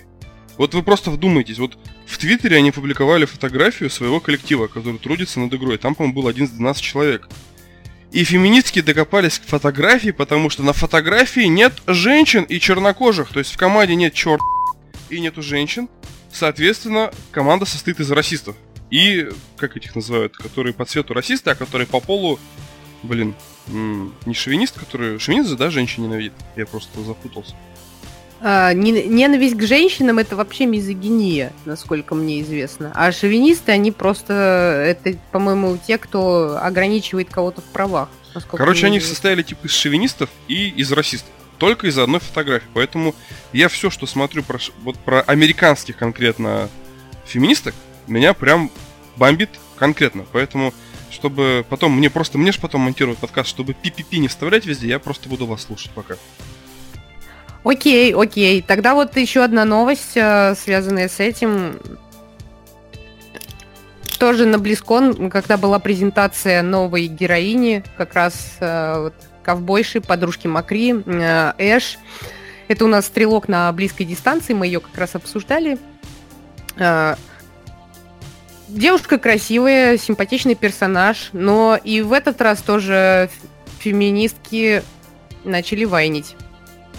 Вот 0.58 0.74
вы 0.74 0.84
просто 0.84 1.10
вдумайтесь, 1.10 1.58
вот 1.58 1.78
в 2.06 2.18
Твиттере 2.18 2.58
они 2.58 2.72
публиковали 2.72 3.26
фотографию 3.26 3.90
своего 3.90 4.20
коллектива, 4.20 4.68
который 4.68 5.00
трудится 5.00 5.40
над 5.40 5.54
игрой. 5.54 5.78
Там, 5.78 5.96
по-моему, 5.96 6.22
был 6.22 6.30
11-12 6.30 6.82
человек. 6.82 7.30
И 8.12 8.24
феминистки 8.24 8.82
докопались 8.82 9.38
к 9.38 9.44
фотографии, 9.44 10.10
потому 10.10 10.50
что 10.50 10.64
на 10.64 10.74
фотографии 10.74 11.46
нет 11.46 11.74
женщин 11.86 12.44
и 12.44 12.60
чернокожих. 12.60 13.32
То 13.32 13.40
есть 13.40 13.54
в 13.54 13.58
команде 13.58 13.96
нет 13.96 14.14
черт 14.14 14.42
и 15.10 15.20
нету 15.20 15.44
женщин. 15.44 15.90
Соответственно, 16.32 17.12
команда 17.32 17.66
состоит 17.66 18.00
из 18.00 18.10
расистов. 18.12 18.56
И, 18.90 19.30
как 19.58 19.78
этих 19.78 19.96
называют, 19.96 20.36
которые 20.36 20.74
по 20.74 20.86
цвету 20.86 21.14
расисты, 21.14 21.52
а 21.52 21.56
которые 21.56 21.86
по 21.86 22.00
полу, 22.00 22.40
блин, 23.04 23.36
не 23.68 24.34
шовинист, 24.34 24.80
который... 24.80 25.20
Шовинист 25.20 25.56
да, 25.56 25.70
женщин 25.70 26.04
ненавидит? 26.04 26.34
Я 26.56 26.66
просто 26.66 27.02
запутался. 27.02 27.56
А, 28.42 28.74
не- 28.74 29.04
ненависть 29.04 29.58
к 29.58 29.62
женщинам 29.64 30.18
это 30.18 30.36
вообще 30.36 30.66
мизогиния, 30.66 31.52
насколько 31.66 32.16
мне 32.16 32.42
известно. 32.42 32.92
А 32.96 33.12
шовинисты, 33.12 33.72
они 33.72 33.92
просто, 33.92 34.34
это, 34.34 35.18
по-моему, 35.32 35.78
те, 35.86 35.98
кто 35.98 36.58
ограничивает 36.62 37.30
кого-то 37.30 37.62
в 37.62 37.66
правах. 37.66 38.10
Короче, 38.52 38.86
они 38.86 38.98
известно. 38.98 39.16
состояли 39.16 39.42
типа 39.44 39.68
из 39.68 39.72
шовинистов 39.72 40.30
и 40.48 40.70
из 40.70 40.92
расистов. 40.92 41.30
Только 41.58 41.88
из-за 41.88 42.04
одной 42.04 42.22
фотографии. 42.22 42.68
Поэтому 42.74 43.14
я 43.52 43.68
все, 43.68 43.90
что 43.90 44.06
смотрю 44.06 44.44
про, 44.44 44.60
вот 44.84 44.98
про 45.00 45.22
американских 45.22 45.98
конкретно 45.98 46.70
феминисток, 47.26 47.76
меня 48.08 48.34
прям 48.34 48.72
бомбит 49.18 49.50
конкретно. 49.76 50.26
Поэтому, 50.32 50.74
чтобы 51.12 51.66
потом, 51.68 51.98
мне 51.98 52.10
просто, 52.10 52.38
мне 52.38 52.54
же 52.54 52.60
потом 52.60 52.82
монтировать 52.82 53.18
подкаст, 53.18 53.50
чтобы 53.50 53.74
пи-пи-пи 53.74 54.20
не 54.20 54.30
вставлять 54.30 54.66
везде, 54.66 54.88
я 54.88 55.00
просто 55.00 55.28
буду 55.28 55.46
вас 55.46 55.64
слушать 55.64 55.92
пока. 55.92 56.16
Окей, 57.64 58.14
окей. 58.14 58.62
Тогда 58.62 58.96
вот 58.96 59.16
еще 59.18 59.44
одна 59.44 59.66
новость, 59.66 60.16
э, 60.16 60.56
связанная 60.56 61.10
с 61.10 61.20
этим. 61.20 61.80
Тоже 64.18 64.46
на 64.46 64.60
Близкон, 64.60 65.30
когда 65.30 65.58
была 65.58 65.80
презентация 65.80 66.62
новой 66.62 67.08
героини, 67.08 67.84
как 67.98 68.14
раз 68.14 68.58
э, 68.60 69.02
вот, 69.04 69.14
ковбойши, 69.44 70.02
подружки 70.02 70.48
Макри, 70.48 70.94
э, 71.06 71.54
Эш. 71.58 71.98
Это 72.68 72.86
у 72.86 72.88
нас 72.88 73.06
стрелок 73.06 73.48
на 73.48 73.72
близкой 73.72 74.06
дистанции, 74.06 74.54
мы 74.54 74.68
ее 74.68 74.80
как 74.80 74.96
раз 74.98 75.16
обсуждали. 75.16 75.80
Девушка 78.68 79.18
красивая, 79.18 79.98
симпатичный 79.98 80.54
персонаж, 80.54 81.30
но 81.34 81.80
и 81.84 82.02
в 82.04 82.14
этот 82.14 82.40
раз 82.40 82.62
тоже 82.62 83.32
феминистки 83.80 84.84
начали 85.44 85.86
вайнить. 85.86 86.36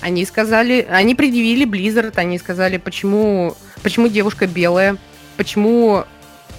Они 0.01 0.25
сказали, 0.25 0.87
они 0.91 1.15
предъявили 1.15 1.67
Blizzard, 1.67 2.15
они 2.17 2.39
сказали, 2.39 2.79
почему, 2.79 3.55
почему 3.83 4.09
девушка 4.09 4.47
белая, 4.47 4.97
почему, 5.37 6.05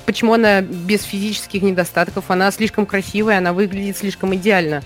почему 0.05 0.33
она 0.33 0.61
без 0.61 1.03
физических 1.03 1.63
недостатков, 1.63 2.29
она 2.29 2.51
слишком 2.51 2.85
красивая, 2.85 3.39
она 3.39 3.53
выглядит 3.53 3.97
слишком 3.97 4.35
идеально. 4.35 4.83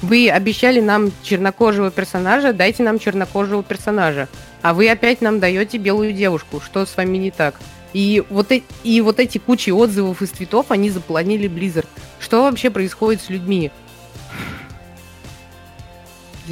Вы 0.00 0.28
обещали 0.30 0.80
нам 0.80 1.12
чернокожего 1.22 1.92
персонажа, 1.92 2.52
дайте 2.52 2.82
нам 2.82 2.98
чернокожего 2.98 3.62
персонажа. 3.62 4.28
А 4.60 4.74
вы 4.74 4.88
опять 4.90 5.20
нам 5.20 5.38
даете 5.38 5.78
белую 5.78 6.12
девушку. 6.12 6.60
Что 6.60 6.84
с 6.86 6.96
вами 6.96 7.18
не 7.18 7.30
так? 7.30 7.60
И 7.92 8.24
вот, 8.28 8.50
э- 8.50 8.62
и 8.82 9.00
вот 9.00 9.20
эти 9.20 9.38
кучи 9.38 9.70
отзывов 9.70 10.22
из 10.22 10.30
твитов, 10.30 10.70
они 10.70 10.90
запланили 10.90 11.48
Blizzard. 11.48 11.86
Что 12.18 12.42
вообще 12.42 12.70
происходит 12.70 13.22
с 13.22 13.28
людьми? 13.28 13.70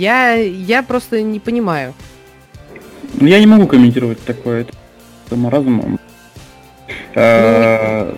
Я, 0.01 0.33
я 0.33 0.83
просто 0.83 1.21
не 1.21 1.41
понимаю. 1.41 1.93
Ну, 3.21 3.27
Я 3.27 3.39
не 3.39 3.47
могу 3.47 3.67
комментировать 3.67 4.19
такое. 4.25 4.63
Это 4.63 5.37
маразм. 5.37 5.99
Э, 7.15 8.17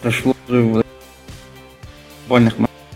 Прошло 0.00 0.34
уже 0.48 0.62
в 0.62 0.84
буквальных 2.22 2.54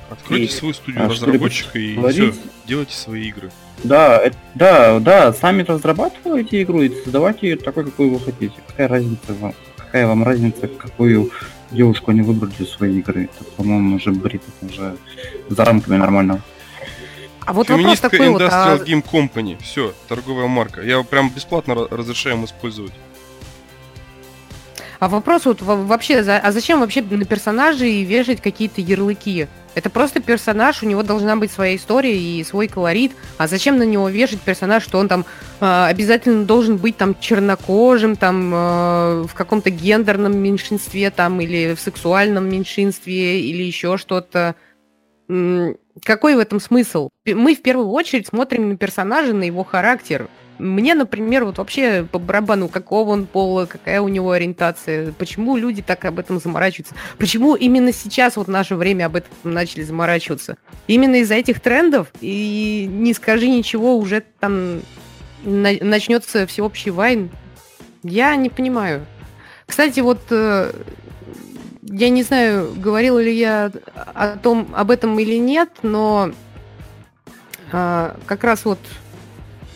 Откройте 0.08 0.54
свою 0.54 0.72
студию 0.72 1.04
а, 1.04 1.08
разработчика 1.10 1.78
и 1.78 1.98
все, 2.08 2.32
делайте 2.66 2.94
свои 2.94 3.28
игры. 3.28 3.50
Да, 3.84 4.16
это- 4.16 4.38
да, 4.54 4.98
да, 4.98 5.32
сами 5.34 5.62
разрабатывайте 5.62 6.62
игру 6.62 6.80
и 6.80 6.88
создавайте 7.04 7.50
ее 7.50 7.56
такой, 7.56 7.84
какой 7.84 8.08
вы 8.08 8.20
хотите. 8.20 8.54
Какая 8.68 8.88
разница 8.88 9.34
вам? 9.38 9.52
Какая 9.76 10.06
вам 10.06 10.24
разница, 10.24 10.66
какую 10.66 11.30
девушку 11.70 12.10
они 12.10 12.22
выбрали 12.22 12.52
для 12.56 12.66
своей 12.66 13.00
игры? 13.00 13.24
Это, 13.24 13.44
по-моему, 13.56 13.96
уже 13.96 14.12
бред, 14.12 14.42
уже 14.62 14.96
за 15.50 15.64
рамками 15.64 15.96
нормального. 15.98 16.40
А 17.46 17.52
вот 17.52 17.68
вопрос 17.68 17.80
Феминистка 17.80 18.10
такой 18.10 18.28
вот, 18.28 18.42
а 18.42 18.46
Industrial 18.76 18.84
Game 18.84 19.04
Company. 19.04 19.58
Все, 19.62 19.92
торговая 20.08 20.46
марка. 20.46 20.82
Я 20.82 21.02
прям 21.02 21.30
бесплатно 21.30 21.72
ра- 21.72 21.88
разрешаю 21.94 22.36
им 22.36 22.44
использовать. 22.44 22.92
А 24.98 25.08
вопрос 25.08 25.46
вот 25.46 25.62
во- 25.62 25.76
вообще, 25.82 26.18
а 26.18 26.52
зачем 26.52 26.80
вообще 26.80 27.00
на 27.00 27.24
персонажей 27.24 28.04
вешать 28.04 28.42
какие-то 28.42 28.82
ярлыки? 28.82 29.48
Это 29.74 29.88
просто 29.88 30.20
персонаж, 30.20 30.82
у 30.82 30.86
него 30.86 31.02
должна 31.02 31.36
быть 31.36 31.50
своя 31.50 31.74
история 31.74 32.18
и 32.18 32.44
свой 32.44 32.68
колорит. 32.68 33.12
А 33.38 33.46
зачем 33.48 33.78
на 33.78 33.84
него 33.84 34.10
вешать 34.10 34.40
персонаж, 34.42 34.82
что 34.82 34.98
он 34.98 35.08
там 35.08 35.24
э, 35.60 35.84
обязательно 35.86 36.44
должен 36.44 36.76
быть 36.76 36.98
там 36.98 37.18
чернокожим, 37.18 38.16
там 38.16 38.52
э, 38.52 39.22
в 39.26 39.32
каком-то 39.32 39.70
гендерном 39.70 40.36
меньшинстве, 40.36 41.10
там 41.10 41.40
или 41.40 41.74
в 41.74 41.80
сексуальном 41.80 42.50
меньшинстве, 42.50 43.40
или 43.40 43.62
еще 43.62 43.96
что-то? 43.96 44.54
М, 45.30 45.76
Какой 46.04 46.36
в 46.36 46.38
этом 46.38 46.60
смысл? 46.60 47.10
Мы 47.26 47.54
в 47.54 47.62
первую 47.62 47.88
очередь 47.88 48.26
смотрим 48.26 48.68
на 48.68 48.76
персонажа, 48.76 49.32
на 49.32 49.44
его 49.44 49.64
характер. 49.64 50.28
мне, 50.58 50.94
например, 50.94 51.44
вот 51.44 51.58
вообще 51.58 52.06
по 52.10 52.18
барабану, 52.18 52.68
какого 52.68 53.10
он 53.10 53.26
пола, 53.26 53.66
какая 53.66 54.00
у 54.00 54.08
него 54.08 54.32
ориентация, 54.32 55.12
почему 55.12 55.56
люди 55.56 55.82
так 55.82 56.04
об 56.04 56.18
этом 56.18 56.38
заморачиваются, 56.38 56.94
почему 57.18 57.54
именно 57.54 57.92
сейчас 57.92 58.36
вот 58.36 58.46
наше 58.48 58.76
время 58.76 59.06
об 59.06 59.16
этом 59.16 59.32
начали 59.44 59.82
заморачиваться. 59.82 60.56
Именно 60.86 61.16
из-за 61.16 61.34
этих 61.34 61.60
трендов, 61.60 62.08
и 62.20 62.86
не 62.90 63.14
скажи 63.14 63.48
ничего, 63.48 63.96
уже 63.96 64.22
там 64.38 64.82
начнется 65.42 66.46
всеобщий 66.46 66.90
вайн. 66.90 67.30
Я 68.02 68.36
не 68.36 68.50
понимаю. 68.50 69.06
Кстати, 69.66 70.00
вот 70.00 70.20
э, 70.30 70.72
я 71.90 72.08
не 72.08 72.22
знаю, 72.22 72.72
говорила 72.76 73.20
ли 73.20 73.36
я 73.36 73.72
о 73.94 74.36
том, 74.36 74.68
об 74.74 74.90
этом 74.90 75.18
или 75.18 75.36
нет, 75.36 75.70
но 75.82 76.30
а, 77.72 78.16
как 78.26 78.44
раз 78.44 78.64
вот 78.64 78.78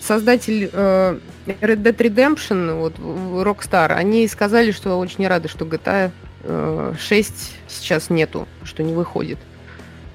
создатель 0.01 0.71
э, 0.73 1.19
Red 1.47 1.83
Dead 1.83 1.97
Redemption, 1.97 2.79
вот 2.79 2.99
Rockstar, 2.99 3.93
они 3.93 4.29
сказали, 4.29 4.71
что 4.71 4.99
очень 4.99 5.27
рады, 5.27 5.49
что 5.49 5.65
GTA 5.65 6.13
э, 6.43 6.95
6 6.99 7.53
сейчас 7.69 8.11
нету, 8.11 8.47
что 8.65 8.83
не 8.83 8.93
выходит. 8.93 9.39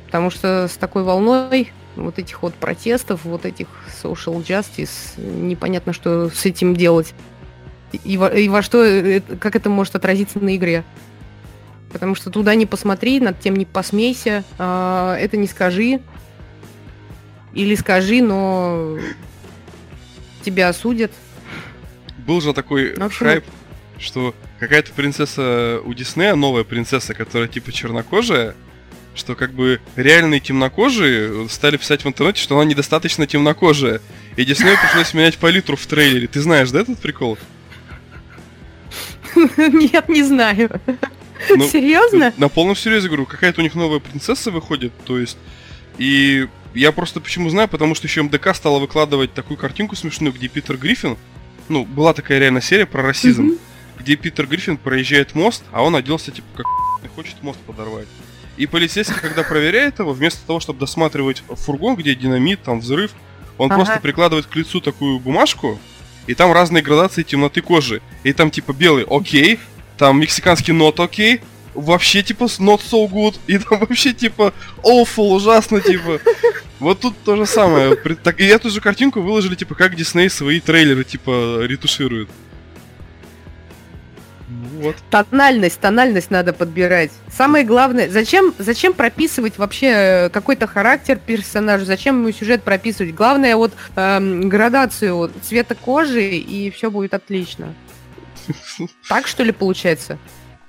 Потому 0.05 0.29
что 0.29 0.67
с 0.67 0.77
такой 0.77 1.03
волной 1.03 1.71
вот 1.95 2.19
этих 2.19 2.43
вот 2.43 2.53
протестов, 2.53 3.25
вот 3.25 3.45
этих 3.45 3.67
social 4.03 4.43
justice, 4.43 5.19
непонятно, 5.19 5.91
что 5.91 6.29
с 6.29 6.45
этим 6.45 6.75
делать. 6.75 7.13
И 8.03 8.17
во, 8.17 8.27
и 8.27 8.47
во 8.47 8.61
что, 8.61 8.83
э, 8.85 9.21
как 9.39 9.55
это 9.55 9.69
может 9.69 9.95
отразиться 9.95 10.39
на 10.39 10.55
игре. 10.55 10.83
Потому 11.91 12.15
что 12.15 12.29
туда 12.29 12.55
не 12.55 12.65
посмотри, 12.65 13.19
над 13.19 13.39
тем 13.39 13.55
не 13.55 13.65
посмейся, 13.65 14.43
э, 14.57 15.17
это 15.19 15.37
не 15.37 15.47
скажи. 15.47 16.01
Или 17.53 17.75
скажи, 17.75 18.21
но 18.21 18.97
тебя 20.43 20.69
осудят. 20.69 21.11
Был 22.19 22.41
же 22.41 22.53
такой 22.53 22.93
ну, 22.95 23.09
хайп, 23.09 23.43
что 23.97 24.35
какая-то 24.59 24.91
принцесса 24.93 25.81
у 25.83 25.93
Диснея, 25.93 26.35
новая 26.35 26.63
принцесса, 26.63 27.15
которая 27.15 27.47
типа 27.47 27.71
чернокожая, 27.71 28.55
что 29.15 29.35
как 29.35 29.53
бы 29.53 29.81
реальные 29.95 30.39
темнокожие 30.39 31.49
стали 31.49 31.77
писать 31.77 32.05
в 32.05 32.07
интернете, 32.07 32.39
что 32.39 32.55
она 32.59 32.69
недостаточно 32.69 33.25
темнокожая. 33.25 33.99
И 34.35 34.45
Диснею 34.45 34.77
пришлось 34.79 35.13
менять 35.15 35.37
палитру 35.37 35.75
в 35.75 35.85
трейлере. 35.87 36.27
Ты 36.27 36.41
знаешь, 36.41 36.69
да, 36.69 36.81
этот 36.81 36.99
прикол? 36.99 37.37
Нет, 39.57 40.07
не 40.07 40.23
знаю. 40.23 40.69
Ну, 41.49 41.67
Серьезно? 41.67 42.33
На 42.37 42.49
полном 42.49 42.75
серьезе 42.75 43.07
говорю, 43.07 43.25
какая-то 43.25 43.61
у 43.61 43.63
них 43.63 43.75
новая 43.75 43.99
принцесса 43.99 44.51
выходит, 44.51 44.91
то 45.05 45.19
есть... 45.19 45.37
И 45.97 46.47
я 46.73 46.91
просто 46.91 47.19
почему 47.19 47.49
знаю, 47.49 47.67
потому 47.67 47.95
что 47.95 48.07
еще 48.07 48.21
МДК 48.23 48.55
стала 48.55 48.79
выкладывать 48.79 49.33
такую 49.33 49.57
картинку 49.57 49.95
смешную, 49.95 50.33
где 50.33 50.47
Питер 50.47 50.77
Гриффин, 50.77 51.17
ну, 51.67 51.85
была 51.85 52.13
такая 52.13 52.39
реально 52.39 52.61
серия 52.61 52.85
про 52.85 53.01
расизм, 53.01 53.49
mm-hmm. 53.49 53.59
где 53.99 54.15
Питер 54.15 54.47
Гриффин 54.47 54.77
проезжает 54.77 55.35
мост, 55.35 55.63
а 55.71 55.83
он 55.83 55.95
оделся 55.95 56.31
типа 56.31 56.47
как 56.55 57.11
хочет 57.15 57.41
мост 57.43 57.59
подорвать. 57.59 58.07
И 58.57 58.65
полицейский, 58.65 59.15
когда 59.21 59.43
проверяет 59.43 59.99
его, 59.99 60.11
вместо 60.11 60.45
того, 60.45 60.59
чтобы 60.59 60.79
досматривать 60.79 61.43
фургон, 61.47 61.95
где 61.95 62.13
динамит, 62.13 62.61
там 62.61 62.81
взрыв, 62.81 63.11
он 63.57 63.71
ага. 63.71 63.83
просто 63.83 64.01
прикладывает 64.01 64.47
к 64.47 64.55
лицу 64.55 64.81
такую 64.81 65.19
бумажку, 65.19 65.79
и 66.27 66.33
там 66.35 66.51
разные 66.51 66.83
градации 66.83 67.23
темноты 67.23 67.61
кожи. 67.61 68.01
И 68.23 68.33
там 68.33 68.51
типа 68.51 68.73
белый 68.73 69.05
окей, 69.09 69.59
там 69.99 70.19
мексиканский 70.19 70.73
not 70.73 71.03
окей, 71.03 71.41
вообще 71.75 72.23
типа 72.23 72.45
not 72.45 72.81
so 72.89 73.07
good, 73.07 73.35
и 73.47 73.59
там 73.59 73.79
вообще 73.81 74.13
типа 74.13 74.53
awful, 74.81 75.35
ужасно 75.35 75.81
типа. 75.81 76.19
Вот 76.79 77.01
тут 77.01 77.13
то 77.25 77.35
же 77.35 77.45
самое. 77.45 77.95
Так, 78.23 78.39
и 78.39 78.45
эту 78.45 78.69
же 78.69 78.79
картинку 78.79 79.19
выложили, 79.19 79.55
типа, 79.55 79.75
как 79.75 79.97
Дисней 79.97 80.29
свои 80.29 80.61
трейлеры, 80.61 81.03
типа, 81.03 81.59
ретуширует. 81.63 82.29
Вот. 84.47 84.95
Тональность, 85.09 85.77
тональность 85.81 86.31
надо 86.31 86.53
подбирать. 86.53 87.11
Самое 87.29 87.65
главное, 87.65 88.09
зачем, 88.09 88.53
зачем 88.57 88.93
прописывать 88.93 89.57
вообще 89.57 89.87
э, 89.87 90.29
какой-то 90.29 90.67
характер 90.67 91.19
персонажа, 91.23 91.83
зачем 91.83 92.21
ему 92.21 92.31
сюжет 92.31 92.63
прописывать? 92.63 93.13
Главное 93.13 93.57
вот 93.57 93.73
эм, 93.97 94.47
градацию 94.47 95.29
цвета 95.43 95.75
кожи, 95.75 96.29
и 96.29 96.71
все 96.71 96.89
будет 96.89 97.13
отлично. 97.13 97.75
Так 99.07 99.27
что 99.27 99.43
ли 99.43 99.51
получается? 99.51 100.17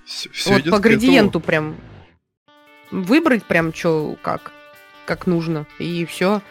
Все, 0.04 0.54
вот 0.54 0.70
по 0.70 0.78
градиенту 0.78 1.40
прям 1.40 1.76
выбрать 2.90 3.44
прям 3.44 3.72
что 3.72 4.16
как, 4.22 4.52
как 5.06 5.26
нужно, 5.26 5.66
и 5.78 6.04
все. 6.04 6.42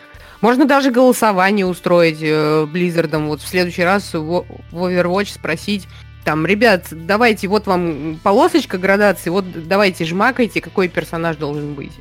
Можно 0.42 0.66
даже 0.66 0.92
голосование 0.92 1.66
устроить 1.66 2.20
э. 2.22 2.66
Вот 2.66 3.42
в 3.42 3.48
следующий 3.48 3.84
раз 3.84 4.14
в, 4.14 4.46
в 4.72 4.74
Overwatch 4.74 5.34
спросить, 5.34 5.86
там, 6.24 6.46
ребят, 6.46 6.88
давайте, 6.92 7.48
вот 7.48 7.66
вам 7.66 8.20
полосочка 8.22 8.78
градации, 8.78 9.30
вот 9.30 9.46
давайте 9.68 10.06
жмакайте, 10.06 10.62
какой 10.62 10.88
персонаж 10.88 11.38
должен 11.38 11.74
быть. 11.74 11.94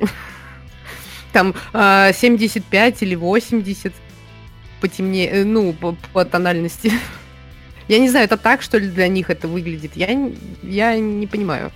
Там 1.33 1.53
75 1.73 3.01
а, 3.01 3.05
или 3.05 3.15
80 3.15 3.93
потемнее, 4.81 5.29
э, 5.29 5.43
ну, 5.43 5.73
по, 5.73 5.95
по 6.13 6.25
тональности. 6.25 6.91
Я 7.89 7.97
не 7.97 8.07
знаю, 8.07 8.25
это 8.25 8.37
так, 8.37 8.61
что 8.61 8.77
ли, 8.77 8.87
для 8.87 9.07
них 9.07 9.31
это 9.31 9.47
выглядит? 9.47 9.93
Я, 9.95 10.09
я 10.61 10.95
не 10.95 11.25
понимаю. 11.25 11.71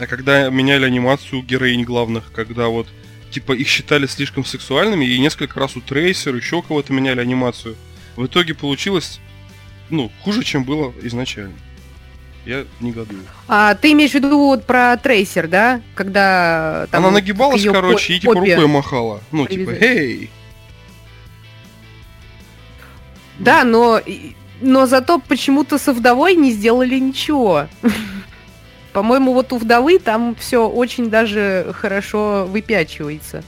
А 0.00 0.06
когда 0.06 0.50
меняли 0.50 0.84
анимацию 0.84 1.42
героинь 1.42 1.84
главных, 1.84 2.32
когда 2.32 2.66
вот, 2.66 2.88
типа, 3.30 3.52
их 3.52 3.68
считали 3.68 4.06
слишком 4.06 4.44
сексуальными, 4.44 5.04
и 5.04 5.18
несколько 5.20 5.60
раз 5.60 5.76
у 5.76 5.80
Трейсер, 5.80 6.34
еще 6.34 6.60
кого-то 6.60 6.92
меняли 6.92 7.20
анимацию, 7.20 7.76
в 8.16 8.26
итоге 8.26 8.54
получилось, 8.54 9.20
ну, 9.90 10.10
хуже, 10.22 10.42
чем 10.42 10.64
было 10.64 10.92
изначально. 11.02 11.54
Я 12.44 12.64
негодую. 12.80 13.22
А 13.46 13.76
ты 13.76 13.92
имеешь 13.92 14.10
в 14.10 14.14
виду 14.14 14.36
вот 14.36 14.66
про 14.66 14.96
Трейсер, 14.96 15.46
да? 15.46 15.82
Когда 15.94 16.88
там... 16.90 17.04
Она 17.04 17.12
нагибалась, 17.12 17.64
короче, 17.64 18.14
и 18.14 18.18
типа 18.18 18.34
рукой 18.34 18.66
махала. 18.66 19.20
Ну, 19.30 19.46
типа, 19.46 19.70
эй! 19.70 20.30
Да, 23.38 23.62
но 23.62 24.00
но 24.60 24.86
зато 24.86 25.18
почему-то 25.18 25.78
со 25.78 25.92
вдовой 25.92 26.34
не 26.34 26.50
сделали 26.52 26.98
ничего. 26.98 27.68
По-моему, 28.92 29.34
вот 29.34 29.52
у 29.52 29.58
вдовы 29.58 29.98
там 29.98 30.34
все 30.36 30.66
очень 30.66 31.10
даже 31.10 31.74
хорошо 31.74 32.46
выпячивается. 32.46 33.44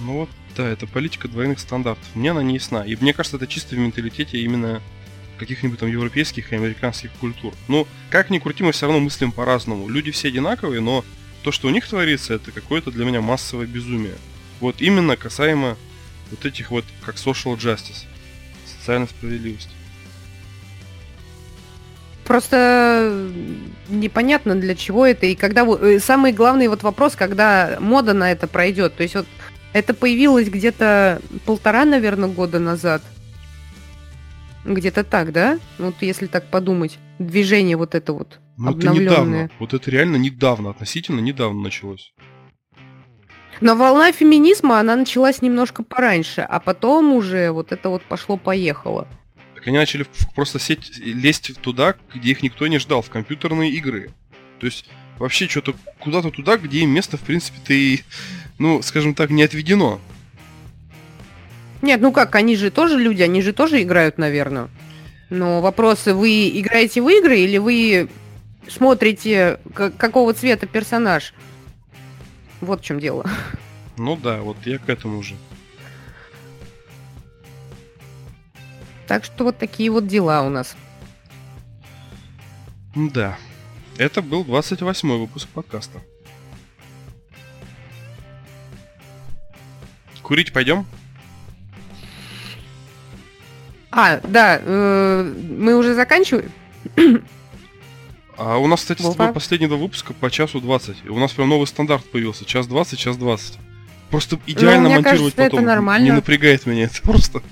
Ну 0.00 0.12
вот, 0.20 0.28
да, 0.54 0.68
это 0.68 0.86
политика 0.86 1.28
двойных 1.28 1.58
стандартов. 1.58 2.04
Мне 2.14 2.32
она 2.32 2.42
не 2.42 2.54
ясна. 2.54 2.82
И 2.82 2.96
мне 2.96 3.14
кажется, 3.14 3.38
это 3.38 3.46
чисто 3.46 3.74
в 3.74 3.78
менталитете 3.78 4.38
именно 4.38 4.82
каких-нибудь 5.38 5.78
там 5.78 5.90
европейских 5.90 6.52
и 6.52 6.56
американских 6.56 7.10
культур. 7.12 7.54
Ну, 7.68 7.86
как 8.10 8.30
ни 8.30 8.38
крути, 8.38 8.62
мы 8.62 8.72
все 8.72 8.86
равно 8.86 9.00
мыслим 9.00 9.32
по-разному. 9.32 9.88
Люди 9.88 10.10
все 10.10 10.28
одинаковые, 10.28 10.80
но 10.80 11.04
то, 11.42 11.52
что 11.52 11.68
у 11.68 11.70
них 11.70 11.86
творится, 11.86 12.34
это 12.34 12.52
какое-то 12.52 12.90
для 12.90 13.04
меня 13.04 13.20
массовое 13.20 13.66
безумие. 13.66 14.16
Вот 14.60 14.80
именно 14.80 15.16
касаемо 15.16 15.76
вот 16.30 16.44
этих 16.44 16.70
вот, 16.70 16.84
как 17.02 17.16
social 17.16 17.56
justice 17.56 18.04
социальная 18.86 19.08
справедливость. 19.08 19.68
Просто 22.24 23.30
непонятно 23.88 24.54
для 24.54 24.74
чего 24.74 25.06
это 25.06 25.26
и 25.26 25.34
когда 25.34 25.64
э, 25.64 25.98
самый 25.98 26.32
главный 26.32 26.68
вот 26.68 26.82
вопрос, 26.82 27.14
когда 27.14 27.78
мода 27.80 28.14
на 28.14 28.30
это 28.30 28.46
пройдет. 28.46 28.96
То 28.96 29.02
есть 29.02 29.14
вот 29.14 29.26
это 29.72 29.92
появилось 29.94 30.48
где-то 30.48 31.20
полтора, 31.44 31.84
наверное, 31.84 32.28
года 32.28 32.58
назад. 32.58 33.02
Где-то 34.64 35.04
так, 35.04 35.32
да? 35.32 35.58
Вот 35.78 35.96
если 36.00 36.26
так 36.26 36.46
подумать, 36.46 36.98
движение 37.18 37.76
вот 37.76 37.94
это 37.94 38.12
вот. 38.12 38.40
Ну 38.56 38.70
это 38.70 38.88
недавно. 38.88 39.50
Вот 39.60 39.74
это 39.74 39.90
реально 39.90 40.16
недавно, 40.16 40.70
относительно 40.70 41.20
недавно 41.20 41.60
началось. 41.60 42.12
Но 43.60 43.74
волна 43.74 44.12
феминизма, 44.12 44.80
она 44.80 44.96
началась 44.96 45.42
немножко 45.42 45.82
пораньше, 45.82 46.42
а 46.42 46.60
потом 46.60 47.14
уже 47.14 47.50
вот 47.50 47.72
это 47.72 47.88
вот 47.88 48.02
пошло-поехало. 48.02 49.08
Так 49.54 49.66
они 49.66 49.78
начали 49.78 50.06
просто 50.34 50.58
сеть, 50.58 50.98
лезть 50.98 51.58
туда, 51.60 51.94
где 52.14 52.30
их 52.30 52.42
никто 52.42 52.66
не 52.66 52.78
ждал, 52.78 53.02
в 53.02 53.10
компьютерные 53.10 53.70
игры. 53.70 54.10
То 54.60 54.66
есть 54.66 54.86
вообще 55.18 55.48
что-то 55.48 55.74
куда-то 55.98 56.30
туда, 56.30 56.56
где 56.56 56.80
им 56.80 56.90
место, 56.90 57.16
в 57.16 57.22
принципе-то 57.22 57.72
и, 57.72 58.00
ну, 58.58 58.82
скажем 58.82 59.14
так, 59.14 59.30
не 59.30 59.42
отведено. 59.42 60.00
Нет, 61.82 62.00
ну 62.00 62.12
как, 62.12 62.34
они 62.34 62.56
же 62.56 62.70
тоже 62.70 62.98
люди, 62.98 63.22
они 63.22 63.42
же 63.42 63.52
тоже 63.52 63.82
играют, 63.82 64.18
наверное. 64.18 64.68
Но 65.30 65.60
вопросы, 65.60 66.14
вы 66.14 66.48
играете 66.48 67.00
в 67.00 67.08
игры 67.08 67.38
или 67.38 67.58
вы 67.58 68.08
смотрите, 68.68 69.58
какого 69.74 70.34
цвета 70.34 70.66
персонаж? 70.66 71.34
Вот 72.60 72.80
в 72.80 72.84
чем 72.84 73.00
дело. 73.00 73.24
Ну 73.98 74.16
да, 74.16 74.40
вот 74.40 74.56
я 74.66 74.78
к 74.78 74.88
этому 74.88 75.22
же. 75.22 75.36
Так 79.06 79.24
что 79.24 79.44
вот 79.44 79.56
такие 79.58 79.90
вот 79.90 80.06
дела 80.06 80.42
у 80.42 80.50
нас. 80.50 80.76
Да. 82.94 83.38
Это 83.98 84.20
был 84.20 84.44
28 84.44 85.18
выпуск 85.18 85.48
подкаста. 85.48 86.00
Курить 90.22 90.52
пойдем? 90.52 90.84
А, 93.90 94.20
да, 94.24 94.60
э, 94.60 95.22
мы 95.22 95.76
уже 95.76 95.94
заканчиваем. 95.94 96.50
А 98.38 98.58
у 98.58 98.66
нас, 98.66 98.80
кстати, 98.80 99.02
Вова? 99.02 99.32
последние 99.32 99.68
два 99.68 99.78
выпуска 99.78 100.12
по 100.12 100.30
часу 100.30 100.60
20. 100.60 101.08
У 101.08 101.18
нас 101.18 101.32
прям 101.32 101.48
новый 101.48 101.66
стандарт 101.66 102.04
появился. 102.10 102.44
Час 102.44 102.66
20, 102.66 102.98
час 102.98 103.16
20. 103.16 103.58
Просто 104.10 104.38
идеально 104.46 104.88
Ну, 104.88 104.94
монтировать 104.96 105.04
кажется, 105.34 105.42
это 105.42 105.50
потом. 105.52 105.64
нормально. 105.66 106.04
Не 106.04 106.12
напрягает 106.12 106.66
меня 106.66 106.84
это 106.84 107.00
просто. 107.02 107.42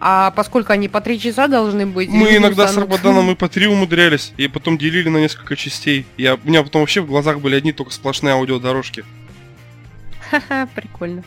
А 0.00 0.30
поскольку 0.30 0.72
они 0.72 0.88
по 0.88 1.00
три 1.00 1.18
часа 1.18 1.48
должны 1.48 1.84
быть... 1.84 2.08
Мы 2.08 2.36
иногда 2.36 2.68
с 2.68 2.70
устанут. 2.70 2.90
Рабаданом 2.90 3.30
и 3.32 3.34
по 3.34 3.48
три 3.48 3.66
умудрялись, 3.66 4.32
и 4.36 4.46
потом 4.46 4.78
делили 4.78 5.08
на 5.08 5.18
несколько 5.18 5.56
частей. 5.56 6.06
Я, 6.16 6.36
у 6.36 6.40
меня 6.44 6.62
потом 6.62 6.82
вообще 6.82 7.00
в 7.00 7.06
глазах 7.06 7.40
были 7.40 7.56
одни 7.56 7.72
только 7.72 7.92
сплошные 7.92 8.34
аудиодорожки. 8.34 9.04
Ха-ха, 10.30 10.68
прикольно. 10.74 11.24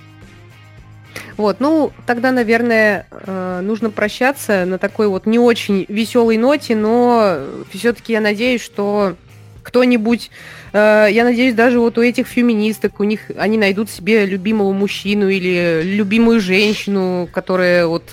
Вот, 1.38 1.60
ну, 1.60 1.92
тогда, 2.06 2.32
наверное, 2.32 3.08
э, 3.10 3.62
нужно 3.64 3.90
прощаться 3.90 4.66
на 4.66 4.78
такой 4.78 5.08
вот 5.08 5.26
не 5.26 5.40
очень 5.40 5.86
веселой 5.88 6.38
ноте, 6.38 6.76
но 6.76 7.40
все-таки 7.72 8.14
я 8.14 8.22
надеюсь, 8.22 8.62
что 8.62 9.16
кто-нибудь, 9.64 10.32
э, 10.74 11.08
я 11.12 11.24
надеюсь, 11.24 11.54
даже 11.54 11.80
вот 11.80 11.98
у 11.98 12.02
этих 12.02 12.28
феминисток, 12.28 13.00
у 13.00 13.04
них 13.04 13.32
они 13.38 13.58
найдут 13.58 13.90
себе 13.90 14.26
любимого 14.26 14.72
мужчину 14.74 15.30
или 15.30 15.82
любимую 15.84 16.40
женщину, 16.40 17.28
которая 17.32 17.88
вот 17.88 18.04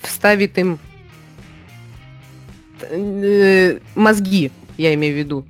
вставит 0.00 0.58
им 0.58 0.78
э, 2.90 3.78
мозги, 3.94 4.50
я 4.76 4.94
имею 4.94 5.14
в 5.14 5.18
виду. 5.18 5.44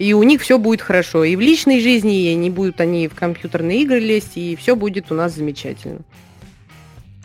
И 0.00 0.14
у 0.14 0.22
них 0.22 0.40
все 0.40 0.58
будет 0.58 0.80
хорошо. 0.80 1.24
И 1.24 1.36
в 1.36 1.40
личной 1.40 1.78
жизни, 1.82 2.32
и 2.32 2.34
не 2.34 2.48
будут 2.48 2.80
они 2.80 3.06
в 3.06 3.14
компьютерные 3.14 3.82
игры 3.82 4.00
лезть, 4.00 4.38
и 4.38 4.56
все 4.56 4.74
будет 4.74 5.12
у 5.12 5.14
нас 5.14 5.34
замечательно. 5.34 6.00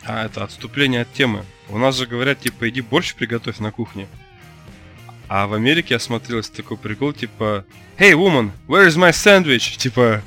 А 0.04 0.26
это 0.26 0.44
отступление 0.44 1.00
от 1.00 1.12
темы. 1.14 1.42
У 1.70 1.78
нас 1.78 1.96
же 1.96 2.06
говорят, 2.06 2.40
типа, 2.40 2.68
иди 2.68 2.82
борщ 2.82 3.14
приготовь 3.14 3.60
на 3.60 3.72
кухне. 3.72 4.06
А 5.26 5.46
в 5.46 5.54
Америке 5.54 5.94
я 5.94 5.98
смотрел 5.98 6.42
такой 6.42 6.76
прикол, 6.76 7.14
типа, 7.14 7.64
Hey, 7.98 8.12
woman, 8.12 8.50
where 8.68 8.86
is 8.86 8.98
my 8.98 9.10
sandwich? 9.10 9.78
Типа, 9.78 10.20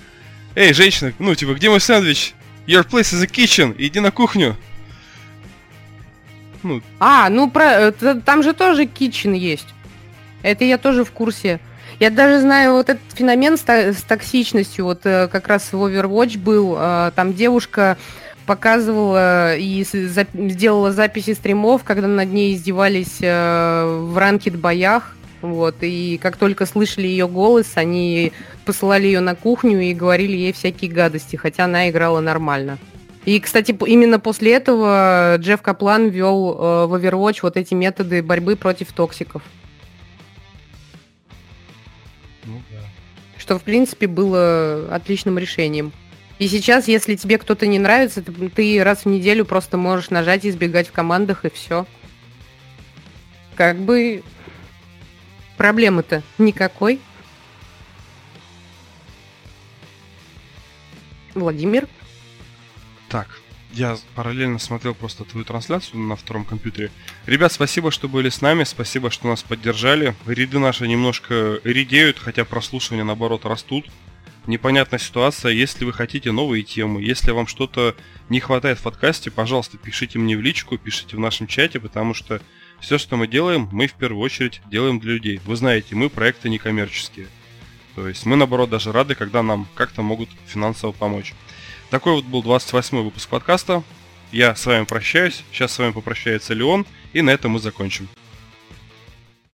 Эй, 0.55 0.73
женщина, 0.73 1.13
ну, 1.19 1.35
типа, 1.35 1.53
где 1.53 1.69
мой 1.69 1.79
сэндвич? 1.79 2.33
Your 2.65 2.83
place 2.83 3.13
is 3.13 3.21
a 3.21 3.27
kitchen, 3.27 3.75
иди 3.77 3.99
на 3.99 4.09
кухню. 4.09 4.57
Ну, 6.63 6.81
А, 6.99 7.29
ну 7.29 7.47
про, 7.51 7.91
э, 7.91 7.91
там 8.25 8.41
же 8.41 8.53
тоже 8.53 8.85
kitchen 8.85 9.37
есть. 9.37 9.67
Это 10.41 10.65
я 10.65 10.79
тоже 10.79 11.05
в 11.05 11.11
курсе. 11.11 11.59
Я 11.99 12.09
даже 12.09 12.39
знаю 12.39 12.73
вот 12.73 12.89
этот 12.89 13.03
феномен 13.13 13.57
с, 13.57 13.63
с 13.67 14.01
токсичностью. 14.03 14.85
Вот 14.85 15.01
э, 15.05 15.27
как 15.27 15.47
раз 15.49 15.73
в 15.73 15.75
Overwatch 15.75 16.37
был. 16.37 16.75
э, 16.79 17.11
Там 17.15 17.33
девушка 17.33 17.97
показывала 18.45 19.55
и 19.57 19.83
за- 19.83 20.25
сделала 20.33 20.91
записи 20.91 21.33
стримов, 21.33 21.83
когда 21.83 22.07
над 22.07 22.31
ней 22.31 22.55
издевались 22.55 23.17
э, 23.21 23.85
в 23.85 24.17
ранкет 24.17 24.55
боях. 24.57 25.15
Вот, 25.41 25.75
и 25.81 26.19
как 26.21 26.35
только 26.35 26.65
слышали 26.65 27.07
ее 27.07 27.25
голос, 27.27 27.67
они 27.75 28.33
посылали 28.65 29.05
ее 29.05 29.21
на 29.21 29.35
кухню 29.35 29.79
и 29.81 29.93
говорили 29.93 30.35
ей 30.35 30.51
всякие 30.51 30.91
гадости, 30.91 31.37
хотя 31.37 31.63
она 31.65 31.89
играла 31.89 32.19
нормально. 32.19 32.77
И, 33.23 33.39
кстати, 33.39 33.77
именно 33.87 34.19
после 34.19 34.53
этого 34.53 35.35
Джефф 35.37 35.61
Каплан 35.61 36.09
ввел 36.09 36.87
в 36.87 36.93
Overwatch 36.95 37.39
вот 37.43 37.55
эти 37.55 37.73
методы 37.73 38.21
борьбы 38.21 38.55
против 38.57 38.91
токсиков. 38.91 39.41
Что, 43.49 43.57
в 43.57 43.63
принципе, 43.63 44.05
было 44.05 44.93
отличным 44.93 45.39
решением. 45.39 45.91
И 46.37 46.47
сейчас, 46.47 46.87
если 46.87 47.15
тебе 47.15 47.39
кто-то 47.39 47.65
не 47.65 47.79
нравится, 47.79 48.21
ты, 48.21 48.83
раз 48.83 49.05
в 49.05 49.05
неделю 49.07 49.43
просто 49.43 49.75
можешь 49.75 50.11
нажать 50.11 50.45
и 50.45 50.49
избегать 50.49 50.87
в 50.87 50.91
командах, 50.91 51.45
и 51.45 51.49
все. 51.49 51.87
Как 53.55 53.79
бы 53.79 54.21
проблемы-то 55.57 56.21
никакой. 56.37 57.01
Владимир? 61.33 61.87
Так, 63.09 63.38
я 63.72 63.97
параллельно 64.15 64.59
смотрел 64.59 64.93
просто 64.95 65.24
твою 65.24 65.45
трансляцию 65.45 65.99
на 65.99 66.15
втором 66.15 66.45
компьютере. 66.45 66.91
Ребят, 67.26 67.51
спасибо, 67.51 67.91
что 67.91 68.07
были 68.07 68.30
с 68.30 68.41
нами, 68.41 68.63
спасибо, 68.63 69.11
что 69.11 69.28
нас 69.28 69.43
поддержали. 69.43 70.15
Ряды 70.26 70.59
наши 70.59 70.88
немножко 70.88 71.59
редеют, 71.63 72.20
хотя 72.20 72.45
прослушивания, 72.45 73.03
наоборот, 73.03 73.45
растут. 73.45 73.86
Непонятная 74.47 74.99
ситуация. 74.99 75.51
Если 75.51 75.86
вы 75.86 75.93
хотите 75.93 76.32
новые 76.32 76.63
темы, 76.63 77.03
если 77.03 77.32
вам 77.32 77.45
что-то 77.45 77.95
не 78.30 78.39
хватает 78.39 78.80
в 78.80 78.84
подкасте, 78.84 79.30
пожалуйста, 79.30 79.78
пишите 79.78 80.17
мне 80.17 80.36
в 80.36 80.41
личку, 80.41 80.78
пишите 80.78 81.17
в 81.17 81.20
нашем 81.20 81.45
чате, 81.45 81.80
потому 81.80 82.13
что 82.13 82.41
все, 82.80 82.97
что 82.97 83.17
мы 83.17 83.28
делаем, 83.28 83.70
мы 83.72 83.88
в 83.88 83.93
первую 83.93 84.24
очередь 84.24 84.61
делаем 84.72 84.99
для 84.99 85.13
людей. 85.13 85.39
Вы 85.45 85.55
знаете, 85.55 85.95
мы 85.95 86.09
проекты 86.09 86.49
некоммерческие. 86.49 87.28
То 87.95 88.07
есть 88.07 88.26
мы, 88.26 88.38
наоборот, 88.38 88.70
даже 88.70 88.91
рады, 88.91 89.13
когда 89.13 89.43
нам 89.43 89.67
как-то 89.76 90.01
могут 90.01 90.30
финансово 90.47 90.93
помочь. 90.93 91.34
Такой 91.89 92.13
вот 92.13 92.25
был 92.25 92.43
28 92.43 93.01
выпуск 93.01 93.29
подкаста. 93.29 93.83
Я 94.31 94.55
с 94.55 94.65
вами 94.65 94.85
прощаюсь. 94.85 95.43
Сейчас 95.51 95.71
с 95.71 95.79
вами 95.79 95.91
попрощается 95.91 96.53
Леон. 96.53 96.85
И 97.13 97.21
на 97.21 97.31
этом 97.31 97.53
мы 97.53 97.59
закончим. 97.59 98.07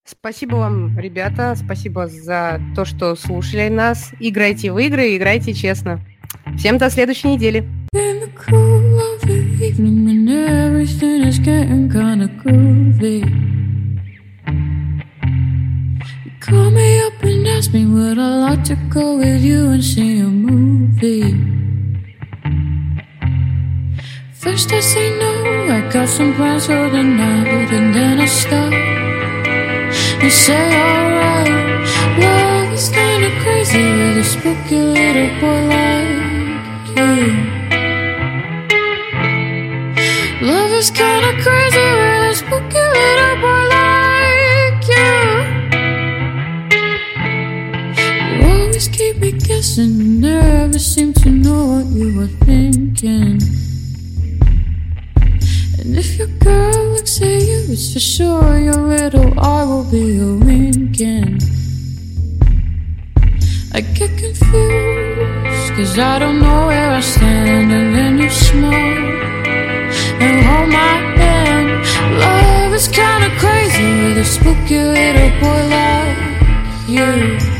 Спасибо 0.04 0.56
вам, 0.58 1.00
ребята. 1.00 1.56
Спасибо 1.56 2.08
за 2.08 2.62
то, 2.76 2.84
что 2.84 3.16
слушали 3.16 3.70
нас. 3.70 4.12
Играйте 4.20 4.72
в 4.72 4.78
игры, 4.78 5.16
играйте 5.16 5.54
честно. 5.54 6.02
Всем 6.58 6.78
до 6.78 6.90
следующей 6.90 7.30
недели. 7.30 7.68
Call 16.48 16.70
me 16.70 17.00
up 17.00 17.24
and 17.24 17.48
ask 17.48 17.74
me 17.74 17.88
would 17.88 18.20
I 18.20 18.38
like 18.38 18.64
to 18.66 18.76
go 18.94 19.18
with 19.18 19.42
you 19.42 19.72
and 19.72 19.84
see 19.84 20.20
a 20.20 20.26
movie. 20.26 21.65
First 24.46 24.72
I 24.72 24.80
say 24.80 25.10
no, 25.18 25.32
I 25.74 25.82
got 25.92 26.08
some 26.08 26.36
plans 26.36 26.68
for 26.68 26.88
the 26.92 27.02
night, 27.02 27.72
and 27.74 27.96
then 27.96 28.20
I 28.20 28.28
stop 28.28 28.72
and 30.22 30.32
say 30.32 30.68
alright. 30.86 31.50
Love 32.22 32.72
is 32.74 32.90
kinda 32.90 33.32
crazy 33.42 33.82
with 33.98 34.24
a 34.24 34.24
spooky 34.24 34.78
little 34.98 35.32
boy 35.42 35.62
like 35.74 36.86
you. 36.96 37.16
Love 40.46 40.74
is 40.74 40.92
kinda 40.92 41.32
crazy 41.42 41.88
with 42.00 42.32
a 42.32 42.36
spooky 42.42 42.84
little 42.98 43.36
boy 43.42 43.64
like 43.78 44.82
you. 44.94 45.14
You 48.30 48.46
always 48.54 48.88
keep 48.90 49.16
me 49.18 49.32
guessing, 49.32 50.22
never 50.22 50.78
seem 50.78 51.14
to 51.14 51.30
know 51.32 51.62
what 51.72 51.88
you 51.98 52.08
were 52.18 52.34
thinking. 52.46 53.45
It's 57.76 57.92
for 57.92 58.00
sure 58.00 58.58
your 58.58 58.82
little 58.88 59.38
I 59.38 59.66
will 59.66 59.84
be 59.84 60.18
a 60.18 60.32
winking. 60.48 61.40
I 63.74 63.82
get 63.82 64.12
confused, 64.18 65.70
cause 65.76 66.00
I 66.00 66.20
don't 66.20 66.40
know 66.40 66.68
where 66.68 66.92
I 66.92 67.02
stand, 67.02 67.74
and 67.74 67.94
then 67.94 68.18
you 68.18 68.30
smile 68.30 69.12
and 70.24 70.38
hold 70.48 70.70
my 70.70 70.96
hand. 71.20 71.70
Love 72.24 72.74
is 72.80 72.88
kinda 72.88 73.30
crazy 73.44 73.90
with 74.04 74.24
a 74.26 74.28
spooky 74.36 74.80
little 74.98 75.32
boy 75.42 75.62
like 75.76 76.18
you. 76.96 77.55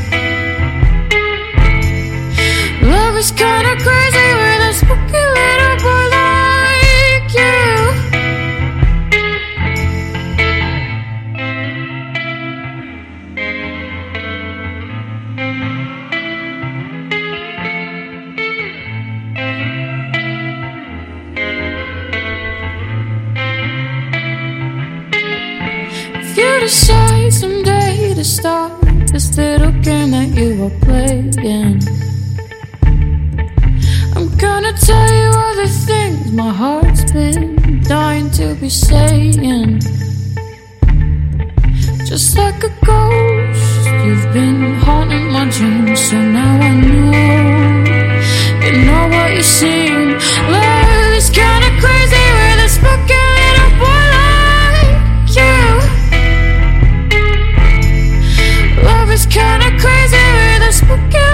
be 38.66 38.70
saying. 38.70 39.78
Just 42.04 42.36
like 42.36 42.64
a 42.64 42.72
ghost, 42.84 43.86
you've 44.04 44.28
been 44.32 44.74
haunting 44.84 45.30
my 45.30 45.44
dreams, 45.56 46.00
so 46.00 46.16
now 46.20 46.58
I 46.70 46.72
know. 46.74 47.12
You 48.64 48.72
know 48.86 49.04
what 49.14 49.28
you 49.36 49.42
seem. 49.42 50.18
Love 50.50 51.12
is 51.20 51.28
kinda 51.30 51.70
crazy 51.82 52.26
with 52.38 52.66
a 52.66 52.68
spooky 52.76 53.22
little 53.38 53.72
boy 53.82 54.04
like 54.16 54.90
you. 55.38 55.58
Love 58.88 59.10
is 59.16 59.26
kinda 59.26 59.68
crazy 59.82 60.24
with 60.38 60.70
a 60.70 60.72
spooky. 60.80 61.25